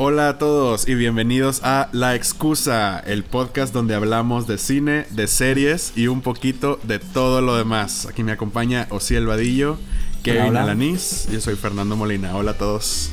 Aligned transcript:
Hola 0.00 0.28
a 0.28 0.38
todos 0.38 0.86
y 0.86 0.94
bienvenidos 0.94 1.60
a 1.64 1.88
La 1.90 2.14
Excusa, 2.14 3.00
el 3.00 3.24
podcast 3.24 3.74
donde 3.74 3.96
hablamos 3.96 4.46
de 4.46 4.56
cine, 4.56 5.06
de 5.10 5.26
series 5.26 5.92
y 5.96 6.06
un 6.06 6.20
poquito 6.22 6.78
de 6.84 7.00
todo 7.00 7.40
lo 7.40 7.56
demás. 7.56 8.06
Aquí 8.06 8.22
me 8.22 8.30
acompaña 8.30 8.86
Osiel 8.90 9.26
Vadillo, 9.26 9.76
Kevin 10.22 10.50
hola. 10.50 10.62
Alanis, 10.62 11.26
yo 11.32 11.40
soy 11.40 11.56
Fernando 11.56 11.96
Molina. 11.96 12.36
Hola 12.36 12.52
a 12.52 12.54
todos. 12.54 13.10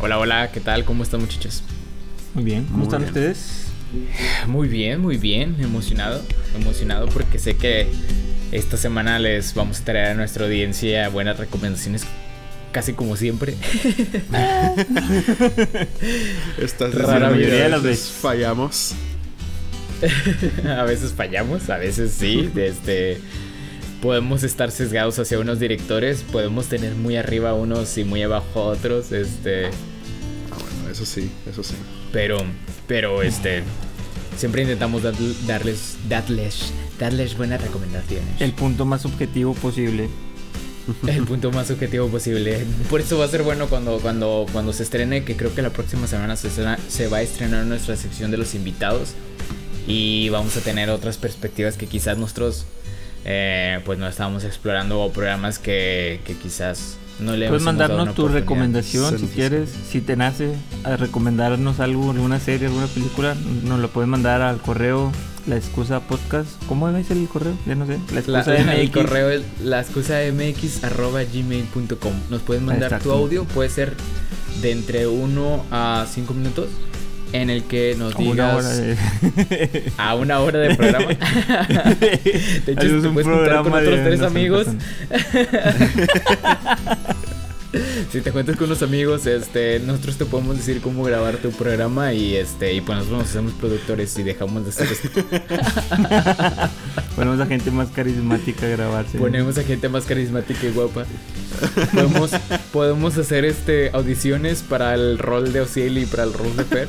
Hola, 0.00 0.18
hola, 0.20 0.52
¿qué 0.52 0.60
tal? 0.60 0.84
¿Cómo 0.84 1.02
están 1.02 1.20
muchachos? 1.20 1.64
Muy 2.34 2.44
bien, 2.44 2.64
¿cómo 2.66 2.76
Muy 2.76 2.84
están 2.84 3.00
bien. 3.00 3.08
ustedes? 3.08 3.66
Muy 4.46 4.68
bien, 4.68 5.00
muy 5.00 5.16
bien, 5.16 5.56
emocionado, 5.58 6.22
emocionado 6.54 7.08
porque 7.08 7.40
sé 7.40 7.56
que 7.56 7.88
esta 8.52 8.76
semana 8.76 9.18
les 9.18 9.52
vamos 9.54 9.80
a 9.80 9.84
traer 9.84 10.06
a 10.12 10.14
nuestra 10.14 10.44
audiencia 10.44 11.08
buenas 11.08 11.38
recomendaciones, 11.38 12.04
casi 12.72 12.92
como 12.92 13.16
siempre. 13.16 13.54
Estas 16.58 16.94
Rara 16.94 17.28
veces 17.28 17.30
mayoría 17.30 17.64
de 17.64 17.68
las 17.70 17.82
veces. 17.82 18.10
fallamos. 18.20 18.92
a 20.66 20.84
veces 20.84 21.12
fallamos, 21.12 21.68
a 21.68 21.76
veces 21.76 22.12
sí, 22.12 22.50
este 22.56 23.20
podemos 24.00 24.42
estar 24.44 24.70
sesgados 24.70 25.18
hacia 25.18 25.38
unos 25.38 25.60
directores, 25.60 26.22
podemos 26.32 26.66
tener 26.68 26.94
muy 26.94 27.16
arriba 27.16 27.52
unos 27.52 27.98
y 27.98 28.04
muy 28.04 28.22
abajo 28.22 28.64
otros, 28.64 29.12
este, 29.12 29.66
Ah, 29.66 30.56
bueno, 30.58 30.90
eso 30.90 31.04
sí, 31.04 31.30
eso 31.50 31.62
sí. 31.62 31.74
pero 32.12 32.38
pero 32.88 33.22
este 33.22 33.62
siempre 34.38 34.62
intentamos 34.62 35.02
dar- 35.02 35.12
darles 35.46 35.96
darles 36.08 36.72
darles 36.98 37.36
buenas 37.36 37.60
recomendaciones. 37.60 38.40
El 38.40 38.52
punto 38.52 38.86
más 38.86 39.04
objetivo 39.04 39.52
posible. 39.54 40.08
El 41.06 41.24
punto 41.24 41.50
más 41.52 41.70
objetivo 41.70 42.08
posible. 42.08 42.64
Por 42.88 43.00
eso 43.00 43.18
va 43.18 43.24
a 43.24 43.28
ser 43.28 43.42
bueno 43.42 43.66
cuando, 43.66 43.98
cuando, 43.98 44.46
cuando 44.52 44.72
se 44.72 44.82
estrene, 44.82 45.24
que 45.24 45.36
creo 45.36 45.54
que 45.54 45.62
la 45.62 45.70
próxima 45.70 46.06
semana 46.06 46.36
se, 46.36 46.48
estrena- 46.48 46.78
se 46.88 47.08
va 47.08 47.18
a 47.18 47.22
estrenar 47.22 47.64
nuestra 47.66 47.96
sección 47.96 48.30
de 48.30 48.36
los 48.36 48.54
invitados. 48.54 49.10
Y 49.86 50.28
vamos 50.28 50.56
a 50.56 50.60
tener 50.60 50.90
otras 50.90 51.16
perspectivas 51.16 51.76
que 51.76 51.86
quizás 51.86 52.16
nosotros 52.18 52.64
eh, 53.24 53.80
pues 53.84 53.98
no 53.98 54.06
estábamos 54.06 54.44
explorando 54.44 55.00
o 55.00 55.12
programas 55.12 55.58
que, 55.58 56.20
que 56.24 56.34
quizás 56.34 56.96
no 57.18 57.36
le 57.36 57.48
Puedes 57.48 57.62
mandarnos 57.64 58.02
una 58.04 58.14
tu 58.14 58.28
recomendación 58.28 59.18
si 59.18 59.26
quieres. 59.26 59.70
Si 59.90 60.00
te 60.00 60.16
nace 60.16 60.54
a 60.84 60.96
recomendarnos 60.96 61.80
algo, 61.80 62.10
alguna 62.12 62.38
serie, 62.40 62.68
alguna 62.68 62.86
película, 62.86 63.34
nos 63.64 63.80
lo 63.80 63.88
puedes 63.90 64.08
mandar 64.08 64.42
al 64.42 64.58
correo 64.60 65.12
La 65.46 65.56
Excusa 65.56 66.00
Podcast. 66.00 66.48
¿Cómo 66.68 66.88
es 66.90 67.10
el 67.10 67.26
correo? 67.28 67.54
Ya 67.66 67.74
no 67.74 67.86
sé. 67.86 67.98
La 68.14 68.22
La- 68.26 68.40
Excusa 68.40 68.56
el 68.74 68.86
MX. 68.88 68.94
correo 68.94 69.30
es 69.30 69.42
la 69.62 69.80
excusa 69.80 70.18
mx 70.32 70.84
arroba 70.84 71.22
gmail.com. 71.24 72.12
Nos 72.30 72.42
puedes 72.42 72.62
mandar 72.62 73.00
tu 73.00 73.10
audio, 73.10 73.44
puede 73.44 73.70
ser 73.70 73.94
de 74.62 74.72
entre 74.72 75.06
1 75.06 75.64
a 75.70 76.06
5 76.12 76.34
minutos, 76.34 76.68
en 77.32 77.48
el 77.50 77.64
que 77.64 77.94
nos 77.98 78.14
digas 78.16 78.54
hora 78.56 78.68
de... 78.68 78.96
a 79.96 80.14
una 80.14 80.40
hora 80.40 80.58
de 80.58 80.74
programa. 80.74 81.06
De 81.08 82.72
hecho, 82.72 82.80
Hacemos 82.80 83.02
te 83.02 83.08
un 83.08 83.14
puedes 83.14 83.28
juntar 83.28 83.62
con 83.62 83.72
programa 83.72 83.78
otros 83.78 84.00
tres 84.04 84.20
amigos. 84.22 84.66
Si 88.10 88.20
te 88.20 88.32
cuentas 88.32 88.56
con 88.56 88.66
unos 88.66 88.82
amigos, 88.82 89.26
este, 89.26 89.80
nosotros 89.80 90.16
te 90.16 90.24
podemos 90.24 90.56
decir 90.56 90.80
cómo 90.80 91.04
grabar 91.04 91.36
tu 91.36 91.50
programa 91.50 92.12
y 92.12 92.34
este, 92.36 92.72
y 92.74 92.80
pues 92.80 92.98
nosotros 92.98 93.20
nos 93.20 93.30
hacemos 93.30 93.52
productores 93.54 94.18
y 94.18 94.22
dejamos 94.22 94.64
de 94.64 94.70
hacer 94.70 94.88
esto. 94.90 95.08
Ponemos 97.16 97.40
a 97.40 97.46
gente 97.46 97.70
más 97.70 97.88
carismática 97.90 98.66
a 98.66 98.70
grabarse. 98.70 99.18
Ponemos 99.18 99.58
a 99.58 99.62
gente 99.62 99.88
más 99.88 100.04
carismática 100.04 100.66
y 100.66 100.72
guapa. 100.72 101.04
Podemos, 101.92 102.30
podemos 102.72 103.18
hacer 103.18 103.44
este 103.44 103.90
audiciones 103.92 104.62
para 104.62 104.94
el 104.94 105.18
rol 105.18 105.52
de 105.52 105.60
Ociel 105.60 105.98
y 105.98 106.06
para 106.06 106.24
el 106.24 106.32
rol 106.32 106.56
de 106.56 106.64
Fer. 106.64 106.88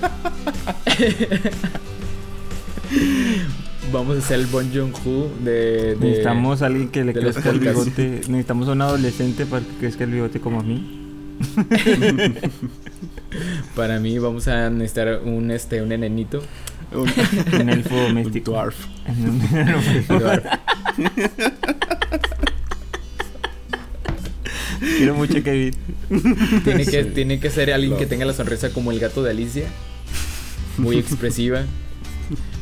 Vamos 3.92 4.16
a 4.16 4.20
hacer 4.20 4.40
el 4.40 4.46
Bon 4.48 4.72
Joon-ho 4.74 5.30
de, 5.44 5.52
de- 5.52 5.96
Necesitamos 6.00 6.62
a 6.62 6.68
alguien 6.68 6.90
que 6.90 7.04
le 7.04 7.14
crezca 7.14 7.50
el 7.50 7.60
bigote. 7.60 8.22
Necesitamos 8.28 8.68
a 8.70 8.72
un 8.72 8.82
adolescente 8.82 9.46
para 9.46 9.66
que 9.66 9.72
crezca 9.80 10.04
el 10.06 10.12
bigote 10.12 10.40
como 10.40 10.60
a 10.60 10.64
mí. 10.64 10.98
Para 13.76 14.00
mí 14.00 14.18
vamos 14.20 14.48
a 14.48 14.70
necesitar 14.70 15.22
un 15.26 15.50
este 15.52 15.82
un 15.82 15.92
enenito. 15.92 16.42
Un, 16.94 17.10
Un 17.62 17.70
elfo 17.70 17.96
un 17.96 18.04
doméstico. 18.10 18.52
dwarf. 18.52 18.76
Quiero 24.80 25.16
mucho 25.16 25.44
Kevin. 25.44 25.74
Tiene 26.64 26.86
que, 26.86 27.04
Sí. 27.04 27.10
tiene 27.14 27.40
que 27.40 27.50
ser 27.50 27.72
alguien 27.72 27.98
que 27.98 28.06
tenga 28.06 28.26
la 28.26 28.34
sonrisa 28.34 28.72
como 28.72 28.92
el 28.92 29.00
gato 29.00 29.24
de 29.24 29.32
Alicia. 29.32 29.66
Muy 30.78 30.98
expresiva. 30.98 31.64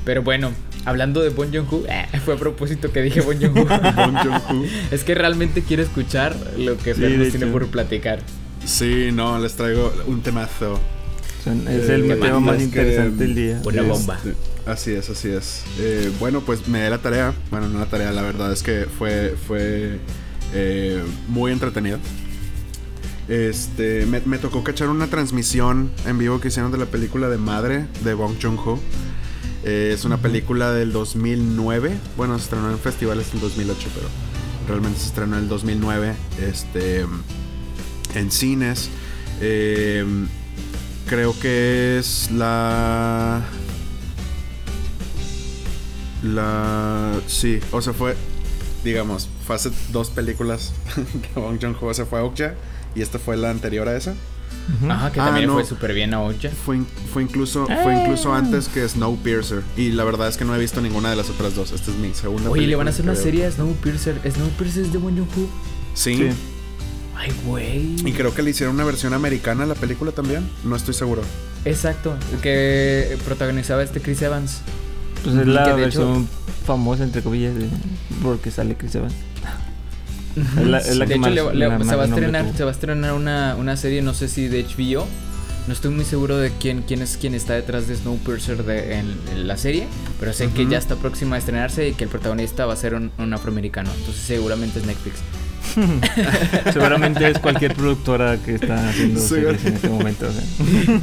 Pero 0.06 0.24
bueno, 0.24 0.52
hablando 0.90 1.22
de 1.22 1.30
Bon 1.30 1.52
Joon-ho, 1.54 1.84
eh, 1.88 2.06
fue 2.26 2.34
a 2.36 2.38
propósito 2.38 2.92
que 2.92 3.02
dije 3.02 3.22
Bon 3.22 3.38
Joon-ho. 3.40 3.66
Bong 3.96 4.18
Joon-ho. 4.24 4.66
es 4.92 5.04
que 5.04 5.16
realmente 5.16 5.62
quiero 5.64 5.84
escuchar 5.84 6.36
lo 6.58 6.78
que 6.78 6.94
Sí, 6.94 7.02
Fer 7.02 7.30
tiene 7.32 7.48
por 7.48 7.68
platicar. 7.68 8.20
Sí, 8.66 9.10
no, 9.14 9.40
les 9.40 9.54
traigo 9.56 9.94
un 10.08 10.22
temazo. 10.22 10.80
Es 11.46 11.90
Eh, 11.90 11.96
el 11.96 12.08
¿qué 12.08 12.16
tema 12.16 12.40
más? 12.42 12.62
interesante 12.62 13.24
del 13.24 13.36
día. 13.36 13.62
Una 13.64 13.82
bomba. 13.84 14.20
Así 14.66 14.92
es, 14.92 15.10
así 15.10 15.30
es. 15.30 15.64
Eh, 15.80 16.12
bueno, 16.20 16.42
pues 16.42 16.68
me 16.68 16.84
di 16.84 16.90
la 16.90 16.98
tarea. 17.00 17.34
Bueno, 17.50 17.70
no 17.70 17.80
la 17.80 17.86
tarea, 17.86 18.12
la 18.12 18.22
verdad 18.22 18.52
es 18.52 18.62
que 18.62 18.86
fue, 18.86 19.36
fue 19.48 19.98
eh, 20.54 21.02
muy 21.30 21.52
entretenido. 21.52 21.98
Este, 23.28 24.06
me, 24.08 24.22
me 24.26 24.38
tocó 24.40 24.64
cachar 24.64 24.90
una 24.90 25.08
transmisión 25.08 25.92
en 26.08 26.18
vivo 26.18 26.40
que 26.42 26.48
hicieron 26.48 26.72
de 26.72 26.78
la 26.80 26.88
película 26.88 27.30
de 27.30 27.38
Madre 27.38 27.86
de 28.04 28.14
Bong 28.16 28.34
Joon-ho. 28.42 28.80
Eh, 29.64 29.92
es 29.94 30.06
una 30.06 30.18
película 30.18 30.72
del 30.72 30.92
2009. 30.92 31.98
Bueno, 32.16 32.38
se 32.38 32.46
estrenó 32.46 32.72
en 32.72 32.80
festivales 32.80 33.28
en 33.34 33.42
2008, 33.42 33.90
pero 33.94 34.08
realmente 34.68 35.00
se 35.00 35.08
estrenó 35.08 35.38
en 35.38 35.44
el 35.44 35.50
2009. 35.50 36.16
Este, 36.42 37.06
en 38.16 38.32
cines. 38.32 38.90
Eh, 39.42 40.06
creo 41.08 41.38
que 41.40 41.98
es 42.00 42.32
la. 42.32 43.42
La. 46.24 47.20
Sí, 47.28 47.60
o 47.72 47.82
sea, 47.82 47.94
fue. 47.94 48.16
Digamos, 48.84 49.28
fue 49.46 49.58
hace 49.58 49.72
dos 49.92 50.10
películas 50.10 50.72
que 50.96 51.40
Bong 51.40 51.60
Joon-ho 51.62 51.94
se 51.94 52.06
fue 52.06 52.20
a 52.20 52.24
Okja. 52.24 52.56
Y 52.96 53.02
esta 53.02 53.20
fue 53.20 53.38
la 53.38 53.52
anterior 53.52 53.88
a 53.88 53.96
esa. 53.96 54.16
Ajá, 54.90 55.12
que 55.12 55.20
Ah, 55.20 55.26
también 55.26 55.48
no. 55.48 55.54
fue 55.54 55.66
súper 55.66 55.94
bien 55.94 56.14
a 56.14 56.22
Ocha. 56.22 56.52
Fue, 56.52 56.78
in- 56.78 56.88
fue 57.12 57.24
incluso 57.24 57.68
fue 57.84 57.96
incluso 57.96 58.34
antes 58.34 58.68
que 58.68 58.88
Snowpiercer. 58.88 59.64
Y 59.78 59.92
la 59.92 60.04
verdad 60.04 60.28
es 60.28 60.38
que 60.38 60.46
no 60.46 60.56
he 60.56 60.60
visto 60.60 60.80
ninguna 60.82 61.10
de 61.10 61.16
las 61.16 61.30
otras 61.30 61.56
dos. 61.56 61.72
Esta 61.72 61.92
es 61.92 61.98
mi 61.98 62.14
segunda 62.14 62.50
Oye, 62.50 62.68
le 62.68 62.76
van 62.76 62.86
película 62.86 62.90
a 62.90 62.94
hacer 62.94 63.06
una 63.06 63.16
serie 63.16 63.46
a 63.46 63.52
Snowpiercer. 63.52 64.22
¿Snowpiercer 64.32 64.84
es 64.84 64.92
de 64.94 64.98
Bon 65.00 65.14
Joon-ho? 65.16 65.50
Sí. 65.96 66.16
Sí. 66.16 66.30
Ay, 67.18 67.34
güey. 67.46 67.96
Y 68.08 68.14
creo 68.14 68.34
que 68.34 68.42
le 68.44 68.52
hicieron 68.52 68.76
una 68.76 68.86
versión 68.86 69.14
americana 69.14 69.64
a 69.64 69.68
la 69.68 69.76
película 69.76 70.12
también. 70.12 70.48
No 70.64 70.76
estoy 70.76 70.94
seguro. 70.94 71.22
Exacto, 71.66 72.16
que 72.42 73.18
protagonizaba 73.26 73.84
este 73.84 74.00
Chris 74.00 74.22
Evans. 74.22 74.62
Pues 75.24 75.36
es 75.36 75.48
la 75.48 75.64
de 75.64 75.70
hecho- 75.72 75.76
versión 75.78 76.30
famosa, 76.66 77.04
entre 77.04 77.22
comillas, 77.22 77.56
de... 77.56 77.68
porque 78.24 78.52
sale 78.52 78.76
Chris 78.76 78.96
Evans. 78.96 79.14
Es 80.36 80.68
la- 80.68 80.78
es 80.80 80.96
la 80.98 81.06
de 81.06 81.08
que 81.08 81.14
hecho, 81.14 81.22
más- 81.22 81.32
le- 81.32 81.54
le- 81.54 81.68
la 81.68 81.80
se 81.84 81.96
va 81.96 82.04
a 82.04 82.06
estrenar, 82.06 82.46
tuvo. 82.46 82.58
se 82.58 82.64
va 82.64 82.70
a 82.70 82.74
estrenar 82.74 83.14
una, 83.14 83.56
una 83.56 83.76
serie, 83.78 84.02
no 84.02 84.14
sé 84.14 84.28
si 84.28 84.48
de 84.48 84.64
HBO. 84.64 85.08
No 85.68 85.74
estoy 85.74 85.92
muy 85.92 86.06
seguro 86.06 86.38
de 86.38 86.52
quién, 86.60 86.82
quién 86.88 87.02
es 87.04 87.18
quién 87.20 87.36
está 87.36 87.54
detrás 87.54 87.88
de 87.88 87.96
Snowpiercer 87.96 88.64
de, 88.64 88.98
en, 89.00 89.16
en 89.34 89.48
la 89.48 89.56
serie, 89.56 89.86
pero 90.20 90.34
sé 90.34 90.48
que 90.50 90.66
ya 90.66 90.80
está 90.80 90.96
próxima 90.96 91.36
a 91.36 91.40
estrenarse 91.40 91.90
y 91.90 91.94
que 91.94 92.06
el 92.06 92.10
protagonista 92.10 92.66
va 92.66 92.74
a 92.74 92.76
ser 92.76 92.96
un, 92.96 93.12
un 93.20 93.34
afroamericano. 93.34 93.92
Entonces 94.00 94.24
seguramente 94.24 94.80
es 94.80 94.86
Netflix. 94.86 95.18
Seguramente 96.74 97.30
es 97.30 97.38
cualquier 97.40 97.76
productora 97.76 98.38
que 98.38 98.56
está 98.56 98.90
haciendo 98.90 99.20
series 99.22 99.64
en 99.66 99.76
este 99.76 99.90
momento. 99.90 100.26
sea. 100.32 101.00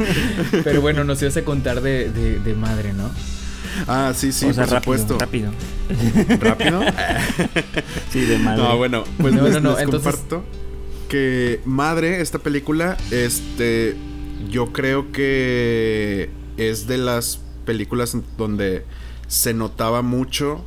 Pero 0.64 0.81
bueno, 0.81 1.05
nos 1.05 1.20
ibas 1.23 1.37
a 1.37 1.43
contar 1.43 1.81
de, 1.81 2.11
de, 2.11 2.40
de 2.40 2.55
madre, 2.55 2.93
¿no? 2.93 3.11
Ah, 3.87 4.12
sí, 4.14 4.32
sí, 4.32 4.46
o 4.46 4.52
sea, 4.55 4.64
por 4.64 4.73
rápido, 4.75 4.96
supuesto. 4.99 5.19
rápido. 5.19 5.50
¿Rápido? 6.40 6.81
Sí, 8.11 8.20
de 8.20 8.38
madre. 8.38 8.62
No, 8.62 8.76
bueno, 8.76 9.05
pues 9.19 9.34
No, 9.34 9.43
les, 9.43 9.55
no, 9.55 9.61
no, 9.61 9.70
les 9.75 9.82
entonces- 9.84 10.12
comparto 10.14 10.44
que 11.08 11.61
Madre, 11.64 12.20
esta 12.20 12.38
película, 12.38 12.96
este, 13.11 13.96
yo 14.50 14.73
creo 14.73 15.12
que 15.12 16.31
es 16.56 16.87
de 16.88 16.99
las 16.99 17.40
películas 17.64 18.17
donde 18.37 18.84
se 19.28 19.55
notaba 19.55 20.02
mucho 20.02 20.64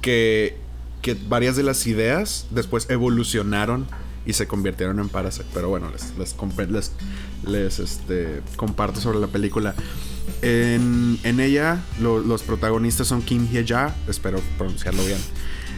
que, 0.00 0.56
que 1.02 1.16
varias 1.28 1.56
de 1.56 1.62
las 1.62 1.86
ideas 1.86 2.46
después 2.50 2.88
evolucionaron 2.90 3.86
y 4.26 4.32
se 4.34 4.46
convirtieron 4.46 4.98
en 5.00 5.08
Parasite. 5.08 5.46
Pero 5.54 5.68
bueno, 5.68 5.90
les, 5.90 6.16
les, 6.18 6.34
les, 6.70 6.92
les, 7.46 7.78
este, 7.78 8.40
comparto 8.56 9.00
sobre 9.00 9.18
la 9.18 9.26
película. 9.28 9.74
En, 10.42 11.18
en 11.24 11.40
ella 11.40 11.80
lo- 12.00 12.20
los 12.20 12.42
protagonistas 12.42 13.06
son 13.06 13.20
Kim 13.22 13.46
Hye-ja, 13.50 13.94
espero 14.08 14.40
pronunciarlo 14.56 15.04
bien, 15.04 15.18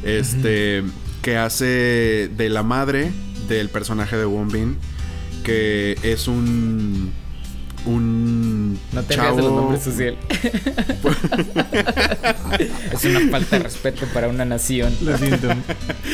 este, 0.05 0.85
que 1.23 1.37
hace 1.37 2.31
de 2.37 2.49
la 2.49 2.63
madre 2.63 3.11
del 3.49 3.69
personaje 3.71 4.17
de 4.17 4.25
Won 4.25 4.49
Bin, 4.49 4.77
que 5.43 5.99
es 6.03 6.29
un 6.29 7.11
un 7.85 8.79
no 8.93 9.03
te 9.03 9.17
chavo... 9.17 9.37
de 9.37 9.43
los 9.43 9.53
nombres 9.53 9.83
social. 9.83 10.17
es 12.93 13.05
una 13.05 13.21
falta 13.29 13.57
de 13.59 13.65
respeto 13.65 14.07
para 14.15 14.29
una 14.29 14.45
nación. 14.45 14.95
Lo 15.03 15.19
siento. 15.19 15.49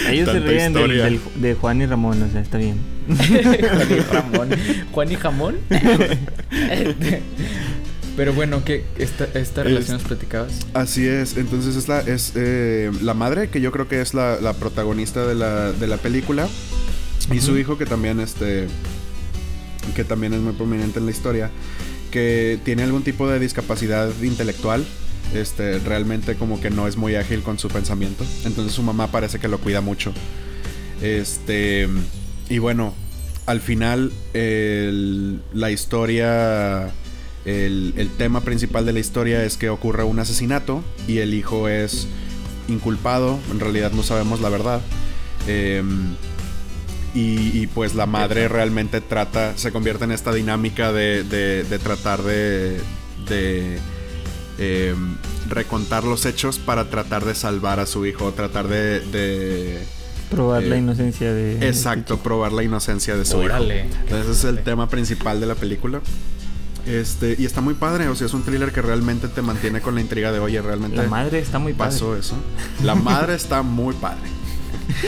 Ellos 0.08 0.31
se 0.31 0.40
ríen 0.40 0.72
de 0.72 1.54
Juan 1.54 1.82
y 1.82 1.86
Ramón, 1.86 2.22
o 2.22 2.32
sea, 2.32 2.40
está 2.40 2.56
bien. 2.56 2.78
Juan 3.06 3.90
y 3.90 4.00
Ramón. 4.00 4.48
Juan 4.92 5.12
y 5.12 5.16
Jamón. 5.16 5.56
Pero 8.19 8.32
bueno, 8.32 8.65
¿qué, 8.65 8.85
esta, 8.99 9.29
esta 9.38 9.62
relación 9.62 9.99
nos 9.99 10.06
platicabas? 10.09 10.67
Así 10.75 11.06
es, 11.06 11.37
entonces 11.37 11.76
es 11.76 11.87
la, 11.87 12.00
es, 12.00 12.32
eh, 12.35 12.91
la 13.00 13.15
madre, 13.15 13.49
que 13.49 13.61
yo 13.61 13.70
creo 13.70 13.87
que 13.87 14.00
es 14.00 14.12
la, 14.12 14.41
la 14.41 14.55
protagonista 14.55 15.25
de 15.25 15.37
la, 15.37 15.70
de 15.70 15.87
la 15.87 15.99
película, 15.99 16.49
y 17.32 17.38
su 17.38 17.56
hijo, 17.56 17.79
que 17.79 17.87
también, 17.87 18.19
este, 18.19 18.67
que 19.94 20.03
también 20.03 20.35
es 20.35 20.41
muy 20.41 20.53
prominente 20.55 20.99
en 20.99 21.05
la 21.05 21.12
historia, 21.12 21.53
que 22.11 22.59
tiene 22.65 22.82
algún 22.82 23.05
tipo 23.05 23.31
de 23.31 23.38
discapacidad 23.38 24.11
intelectual, 24.20 24.85
este, 25.32 25.79
realmente 25.79 26.35
como 26.35 26.61
que 26.61 26.70
no 26.70 26.88
es 26.88 26.97
muy 26.97 27.15
ágil 27.15 27.43
con 27.43 27.61
su 27.61 27.69
pensamiento, 27.69 28.25
entonces 28.44 28.75
su 28.75 28.82
mamá 28.82 29.12
parece 29.12 29.38
que 29.38 29.47
lo 29.47 29.59
cuida 29.59 29.81
mucho. 29.81 30.12
Este, 31.00 31.87
y 32.49 32.59
bueno, 32.59 32.94
al 33.47 33.61
final 33.61 34.11
la 34.35 35.70
historia 35.70 36.93
el, 37.48 38.10
tema 38.18 38.40
principal 38.42 38.84
de 38.84 38.92
la 38.92 38.98
historia 38.98 39.44
es 39.44 39.56
que 39.56 39.70
ocurre 39.70 40.04
un 40.04 40.18
asesinato 40.18 40.82
y 41.06 41.18
el 41.18 41.32
hijo 41.32 41.68
es 41.68 42.06
inculpado, 42.68 43.38
en 43.50 43.60
realidad 43.60 43.92
no 43.92 44.02
sabemos 44.02 44.40
la 44.40 44.50
verdad. 44.50 44.80
Em, 45.46 46.14
y, 47.14 47.66
pues 47.68 47.94
la 47.94 48.06
madre 48.06 48.46
realmente 48.46 49.00
trata, 49.00 49.56
se 49.56 49.72
convierte 49.72 50.04
en 50.04 50.12
esta 50.12 50.32
dinámica 50.32 50.92
de, 50.92 51.24
de, 51.24 51.78
tratar 51.78 52.22
de, 52.22 52.80
de 53.28 53.78
em, 54.58 55.16
recontar 55.48 56.04
los 56.04 56.26
hechos 56.26 56.58
para 56.58 56.90
tratar 56.90 57.24
de 57.24 57.34
salvar 57.34 57.80
a 57.80 57.86
su 57.86 58.06
hijo, 58.06 58.30
tratar 58.32 58.68
de... 58.68 59.82
probar 60.30 60.62
la 60.62 60.76
eh, 60.76 60.78
inocencia 60.78 61.32
de... 61.32 61.66
Exacto, 61.66 62.18
probar 62.18 62.52
la 62.52 62.62
inocencia 62.62 63.16
de 63.16 63.24
su 63.24 63.42
hijo. 63.42 63.56
Ese 63.56 64.30
es 64.30 64.44
el 64.44 64.62
tema 64.62 64.88
principal 64.88 65.40
de 65.40 65.46
la 65.46 65.56
película. 65.56 66.00
Este, 66.88 67.37
y 67.38 67.44
está 67.44 67.61
muy 67.61 67.75
padre, 67.75 68.08
o 68.08 68.14
sea, 68.14 68.26
es 68.26 68.32
un 68.32 68.43
thriller 68.43 68.73
que 68.73 68.81
realmente 68.81 69.29
te 69.29 69.43
mantiene 69.43 69.82
con 69.82 69.94
la 69.94 70.00
intriga 70.00 70.32
de, 70.32 70.38
oye, 70.38 70.62
realmente. 70.62 70.96
La 70.96 71.06
madre 71.06 71.38
está 71.38 71.58
muy 71.58 71.75
padre. 71.75 71.93
Pasó 71.93 72.17
eso. 72.17 72.35
La 72.82 72.94
madre 72.94 73.35
está 73.35 73.61
muy 73.61 73.94
padre. 73.94 74.23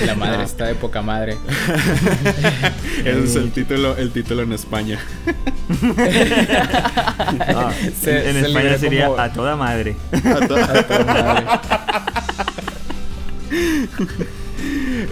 La 0.05 0.15
madre 0.15 0.43
está 0.43 0.67
de 0.67 0.75
poca 0.75 1.01
madre. 1.01 1.39
Ese 2.99 3.25
es 3.25 3.35
el 3.35 3.51
título, 3.51 3.97
el 3.97 4.11
título 4.11 4.43
en 4.43 4.53
España. 4.53 4.99
en, 8.05 8.37
España 8.37 8.77
sería 8.77 9.07
a 9.17 9.33
toda 9.33 9.57
madre. 9.57 9.97
A, 10.13 10.47
toda 10.47 11.05
madre. 11.07 11.47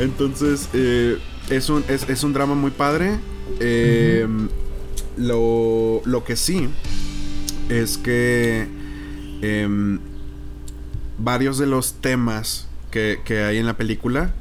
Entonces, 0.01 0.69
eh, 0.75 1.17
es, 1.49 1.71
un, 1.71 1.83
es, 1.89 2.07
es, 2.07 2.23
un 2.25 2.35
drama 2.35 2.55
muy 2.55 2.73
padre. 2.73 3.19
Eh, 3.59 4.29
lo, 5.19 6.01
lo 6.05 6.25
que 6.25 6.37
sí 6.37 6.69
es 7.69 7.99
que 7.99 8.67
em, 9.43 9.99
varios 11.19 11.59
de 11.59 11.67
los 11.67 11.95
temas 11.95 12.67
que, 12.91 13.21
hay 13.47 13.59
en 13.59 13.67
la 13.67 13.77
película, 13.77 14.33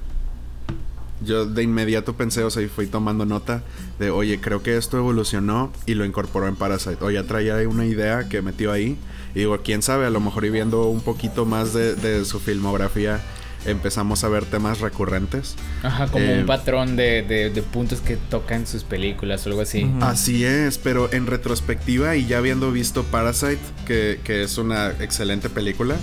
yo 1.23 1.45
de 1.45 1.63
inmediato 1.63 2.13
pensé, 2.13 2.43
o 2.43 2.49
sea, 2.49 2.63
y 2.63 2.67
fui 2.67 2.87
tomando 2.87 3.25
nota 3.25 3.63
de, 3.99 4.09
oye, 4.09 4.39
creo 4.39 4.63
que 4.63 4.77
esto 4.77 4.97
evolucionó 4.97 5.71
y 5.85 5.95
lo 5.95 6.05
incorporó 6.05 6.47
en 6.47 6.55
Parasite. 6.55 6.97
O 7.01 7.11
ya 7.11 7.23
traía 7.23 7.55
una 7.67 7.85
idea 7.85 8.29
que 8.29 8.41
metió 8.41 8.71
ahí. 8.71 8.97
Y 9.35 9.39
digo, 9.39 9.57
quién 9.63 9.81
sabe, 9.81 10.05
a 10.05 10.09
lo 10.09 10.19
mejor 10.19 10.45
y 10.45 10.49
viendo 10.49 10.85
un 10.85 11.01
poquito 11.01 11.45
más 11.45 11.73
de, 11.73 11.95
de 11.95 12.23
su 12.25 12.39
filmografía, 12.39 13.21
empezamos 13.67 14.23
a 14.23 14.29
ver 14.29 14.45
temas 14.45 14.79
recurrentes. 14.79 15.55
Ajá, 15.83 16.07
como 16.07 16.25
un 16.25 16.39
eh, 16.39 16.43
patrón 16.45 16.95
de, 16.95 17.63
puntos 17.71 18.01
que 18.01 18.17
tocan 18.17 18.65
sus 18.65 18.83
películas 18.83 19.45
o 19.45 19.49
algo 19.49 19.61
así. 19.61 19.89
Así 20.01 20.43
es, 20.43 20.77
pero 20.77 21.11
en 21.13 21.27
retrospectiva 21.27 22.15
y 22.15 22.25
ya 22.25 22.39
habiendo 22.39 22.71
visto 22.71 23.03
Parasite, 23.03 23.59
que, 23.85 24.19
es 24.27 24.57
una 24.57 24.89
excelente 24.99 25.49
película, 25.49 25.95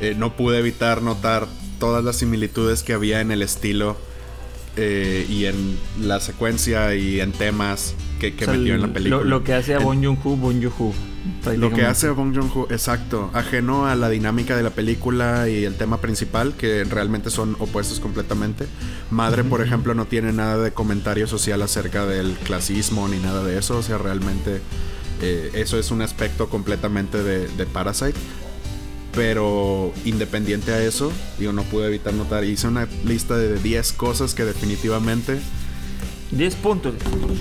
eh, 0.00 0.14
no 0.16 0.36
pude 0.36 0.58
evitar 0.58 1.02
notar 1.02 1.46
todas 1.78 2.04
las 2.04 2.16
similitudes 2.16 2.82
que 2.82 2.92
había 2.92 3.20
en 3.20 3.30
el 3.30 3.42
estilo 3.42 3.96
eh, 4.76 5.26
y 5.28 5.46
en 5.46 5.78
la 6.00 6.20
secuencia 6.20 6.94
y 6.94 7.20
en 7.20 7.32
temas 7.32 7.94
que, 8.20 8.30
metió 8.30 8.74
en 8.74 8.82
la 8.82 8.88
película. 8.88 9.24
Lo, 9.24 9.42
que 9.42 9.54
hace 9.54 9.74
a 9.74 9.78
Bon 9.78 10.02
Joon-ho, 10.02 10.36
Bon 10.36 10.62
Joon-ho. 10.62 10.92
Lo 11.56 11.70
que 11.70 11.84
hace 11.84 12.08
Bong 12.10 12.34
Joon-ho, 12.34 12.66
exacto, 12.70 13.30
ajeno 13.34 13.86
a 13.86 13.94
la 13.94 14.08
dinámica 14.08 14.56
de 14.56 14.62
la 14.62 14.70
película 14.70 15.48
y 15.48 15.64
el 15.64 15.74
tema 15.74 16.00
principal, 16.00 16.54
que 16.54 16.84
realmente 16.84 17.30
son 17.30 17.56
opuestos 17.58 18.00
completamente. 18.00 18.66
Madre, 19.10 19.44
por 19.44 19.60
ejemplo, 19.60 19.94
no 19.94 20.06
tiene 20.06 20.32
nada 20.32 20.58
de 20.58 20.72
comentario 20.72 21.26
social 21.26 21.60
acerca 21.62 22.06
del 22.06 22.34
clasismo 22.44 23.06
ni 23.08 23.18
nada 23.18 23.44
de 23.44 23.58
eso, 23.58 23.78
o 23.78 23.82
sea, 23.82 23.98
realmente 23.98 24.60
eh, 25.20 25.50
eso 25.54 25.78
es 25.78 25.90
un 25.90 26.02
aspecto 26.02 26.48
completamente 26.48 27.22
de, 27.22 27.48
de 27.48 27.66
Parasite. 27.66 28.18
Pero 29.12 29.92
independiente 30.04 30.72
a 30.72 30.80
eso, 30.82 31.12
yo 31.40 31.52
no 31.52 31.64
pude 31.64 31.88
evitar 31.88 32.14
notar, 32.14 32.44
hice 32.44 32.68
una 32.68 32.86
lista 33.04 33.36
de 33.36 33.58
10 33.58 33.92
cosas 33.94 34.34
que 34.34 34.44
definitivamente 34.44 35.40
10 36.30 36.54
puntos. 36.56 36.94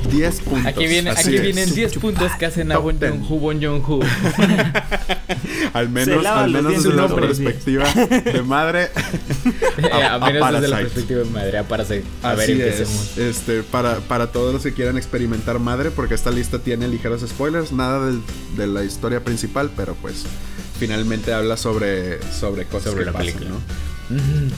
10 0.09 0.41
puntos. 0.41 0.65
Aquí, 0.65 0.87
viene, 0.87 1.11
aquí 1.11 1.37
vienen 1.37 1.73
10 1.73 1.97
puntos 1.97 2.31
que 2.39 2.45
hacen 2.47 2.71
a 2.71 2.79
Bon 2.79 2.97
Jong-hu, 2.99 3.39
Bon 3.39 3.61
Jong-hu. 3.61 3.99
al 5.73 5.89
menos, 5.89 6.25
al 6.25 6.49
menos 6.49 6.83
desde 6.83 6.95
la 6.95 7.07
perspectiva 7.07 7.85
de 7.93 8.41
madre. 8.41 8.89
a, 9.91 10.15
a, 10.15 10.19
menos 10.19 10.51
desde 10.53 10.67
la 10.67 10.77
perspectiva 10.77 11.19
de 11.19 11.29
madre, 11.29 11.57
a 11.59 11.63
Parasite. 11.67 12.03
A 12.23 12.33
ver, 12.33 12.49
empecemos. 12.49 13.17
Este, 13.17 13.61
para, 13.63 13.99
para 13.99 14.31
todos 14.31 14.53
los 14.53 14.63
que 14.63 14.73
quieran 14.73 14.97
experimentar 14.97 15.59
madre, 15.59 15.91
porque 15.91 16.15
esta 16.15 16.31
lista 16.31 16.59
tiene 16.59 16.87
ligeros 16.87 17.21
spoilers, 17.21 17.71
nada 17.71 18.07
del, 18.07 18.21
de 18.57 18.65
la 18.65 18.83
historia 18.83 19.23
principal, 19.23 19.69
pero 19.75 19.93
pues 19.95 20.25
finalmente 20.79 21.33
habla 21.33 21.57
sobre, 21.57 22.23
sobre 22.31 22.65
cosas 22.65 22.93
sobre 22.93 23.05
la 23.05 23.13
película, 23.13 23.49
¿no? 23.49 23.88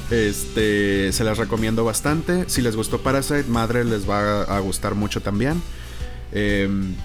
Este, 0.09 1.11
se 1.11 1.23
las 1.23 1.37
recomiendo 1.37 1.83
bastante. 1.83 2.45
Si 2.47 2.61
les 2.61 2.75
gustó 2.75 3.01
Parasite, 3.01 3.43
Madre 3.43 3.83
les 3.83 4.09
va 4.09 4.43
a, 4.43 4.59
gustar 4.59 4.95
mucho 4.95 5.21
también. 5.21 5.61
Em, 6.31 6.95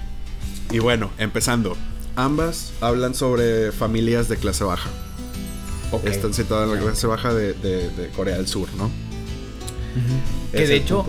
y 0.71 0.79
bueno, 0.79 1.11
empezando. 1.19 1.77
Ambas 2.15 2.73
hablan 2.81 3.15
sobre 3.15 3.73
familias 3.73 4.29
de 4.29 4.37
clase 4.37 4.65
baja. 4.65 4.89
Están 6.05 6.35
situadas 6.35 6.69
en 6.69 6.77
la 6.77 6.81
clase 6.81 7.07
baja 7.07 7.33
de, 7.35 8.11
Corea 8.17 8.37
del 8.37 8.49
Sur, 8.49 8.69
¿no? 8.77 8.91
Que 10.53 10.67
de 10.67 10.77
hecho, 10.77 11.07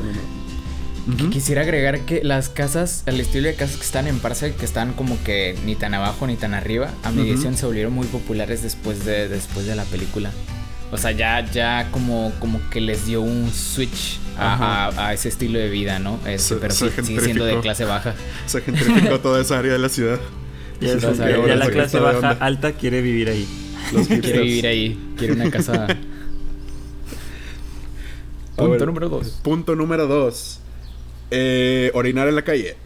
quisiera 1.32 1.62
agregar 1.62 2.02
que 2.02 2.24
las 2.24 2.50
casas, 2.50 3.04
el 3.06 3.20
estilo 3.20 3.48
de 3.48 3.56
casas 3.56 3.78
que 3.78 3.84
están 3.84 4.08
en 4.08 4.20
Parasite, 4.20 4.56
que 4.56 4.66
están 4.66 4.94
como 4.94 5.22
que 5.24 5.58
ni 5.66 5.76
tan 5.76 5.94
abajo 5.94 6.28
ni 6.28 6.36
tan 6.36 6.54
arriba, 6.54 6.92
a 7.04 7.12
mi 7.12 7.24
visión 7.24 7.56
se 7.56 7.66
volvieron 7.66 7.94
muy 7.94 8.08
populares 8.08 8.64
después 8.64 9.06
de, 9.06 9.30
después 9.30 9.66
de 9.66 9.76
la 9.76 9.84
película. 9.86 10.32
O 10.91 10.98
sea, 10.98 11.12
ya, 11.12 11.46
ya 11.51 11.89
como, 11.91 12.32
como 12.39 12.62
que 12.70 12.79
les 12.79 13.06
dio 13.06 13.22
un 13.22 13.51
switch 13.51 14.20
a, 14.38 15.12
ese 15.13 15.29
estilo 15.29 15.60
de 15.60 15.70
vida, 15.70 16.00
¿no? 16.00 16.20
Este, 16.25 16.56
pero 16.56 16.74
sí, 16.74 16.89
sigue 17.03 17.22
siendo 17.22 17.46
de 17.46 17.60
clase 17.60 17.86
baja. 17.86 18.15
Se 18.46 18.62
gentrificó 18.62 19.20
toda 19.20 19.41
esa 19.41 19.60
área 19.60 19.74
de 19.74 19.79
la 19.79 19.89
ciudad. 19.89 20.20
Ya, 20.79 20.94
la 20.94 21.72
clase 21.72 21.98
baja 21.98 22.38
alta 22.39 22.74
quiere 22.74 23.01
vivir 23.01 23.29
ahí. 23.29 23.48
quiere 24.08 24.41
vivir 24.41 24.67
ahí. 24.67 25.13
Quiere 25.17 25.34
una 25.34 25.50
casa. 25.50 25.88
Punto 28.56 28.86
número 28.86 29.10
dos. 29.10 29.39
Punto 29.41 29.75
número 29.75 30.06
dos. 30.06 30.60
Eh, 31.30 31.92
orinar 31.94 32.30
en 32.30 32.36
la 32.36 32.42
calle. 32.44 32.78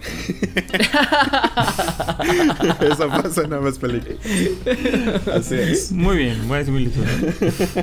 Eso 2.81 3.07
pasa 3.07 3.43
en 3.43 3.53
ambas 3.53 3.77
películas. 3.77 4.17
Así 5.31 5.55
es. 5.55 5.91
Muy 5.91 6.17
bien, 6.17 6.47
buena 6.47 6.65
similitud. 6.65 7.03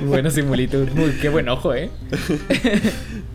buena 0.03 0.29
similitud. 0.31 0.89
Muy, 0.89 1.11
qué 1.11 1.29
buen 1.29 1.47
ojo, 1.47 1.73
¿eh? 1.73 1.89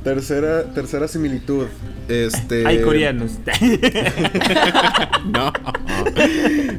tercera, 0.04 0.74
tercera 0.74 1.08
similitud. 1.08 1.66
Este. 2.08 2.66
Hay 2.66 2.82
coreanos. 2.82 3.32
no. 5.24 5.50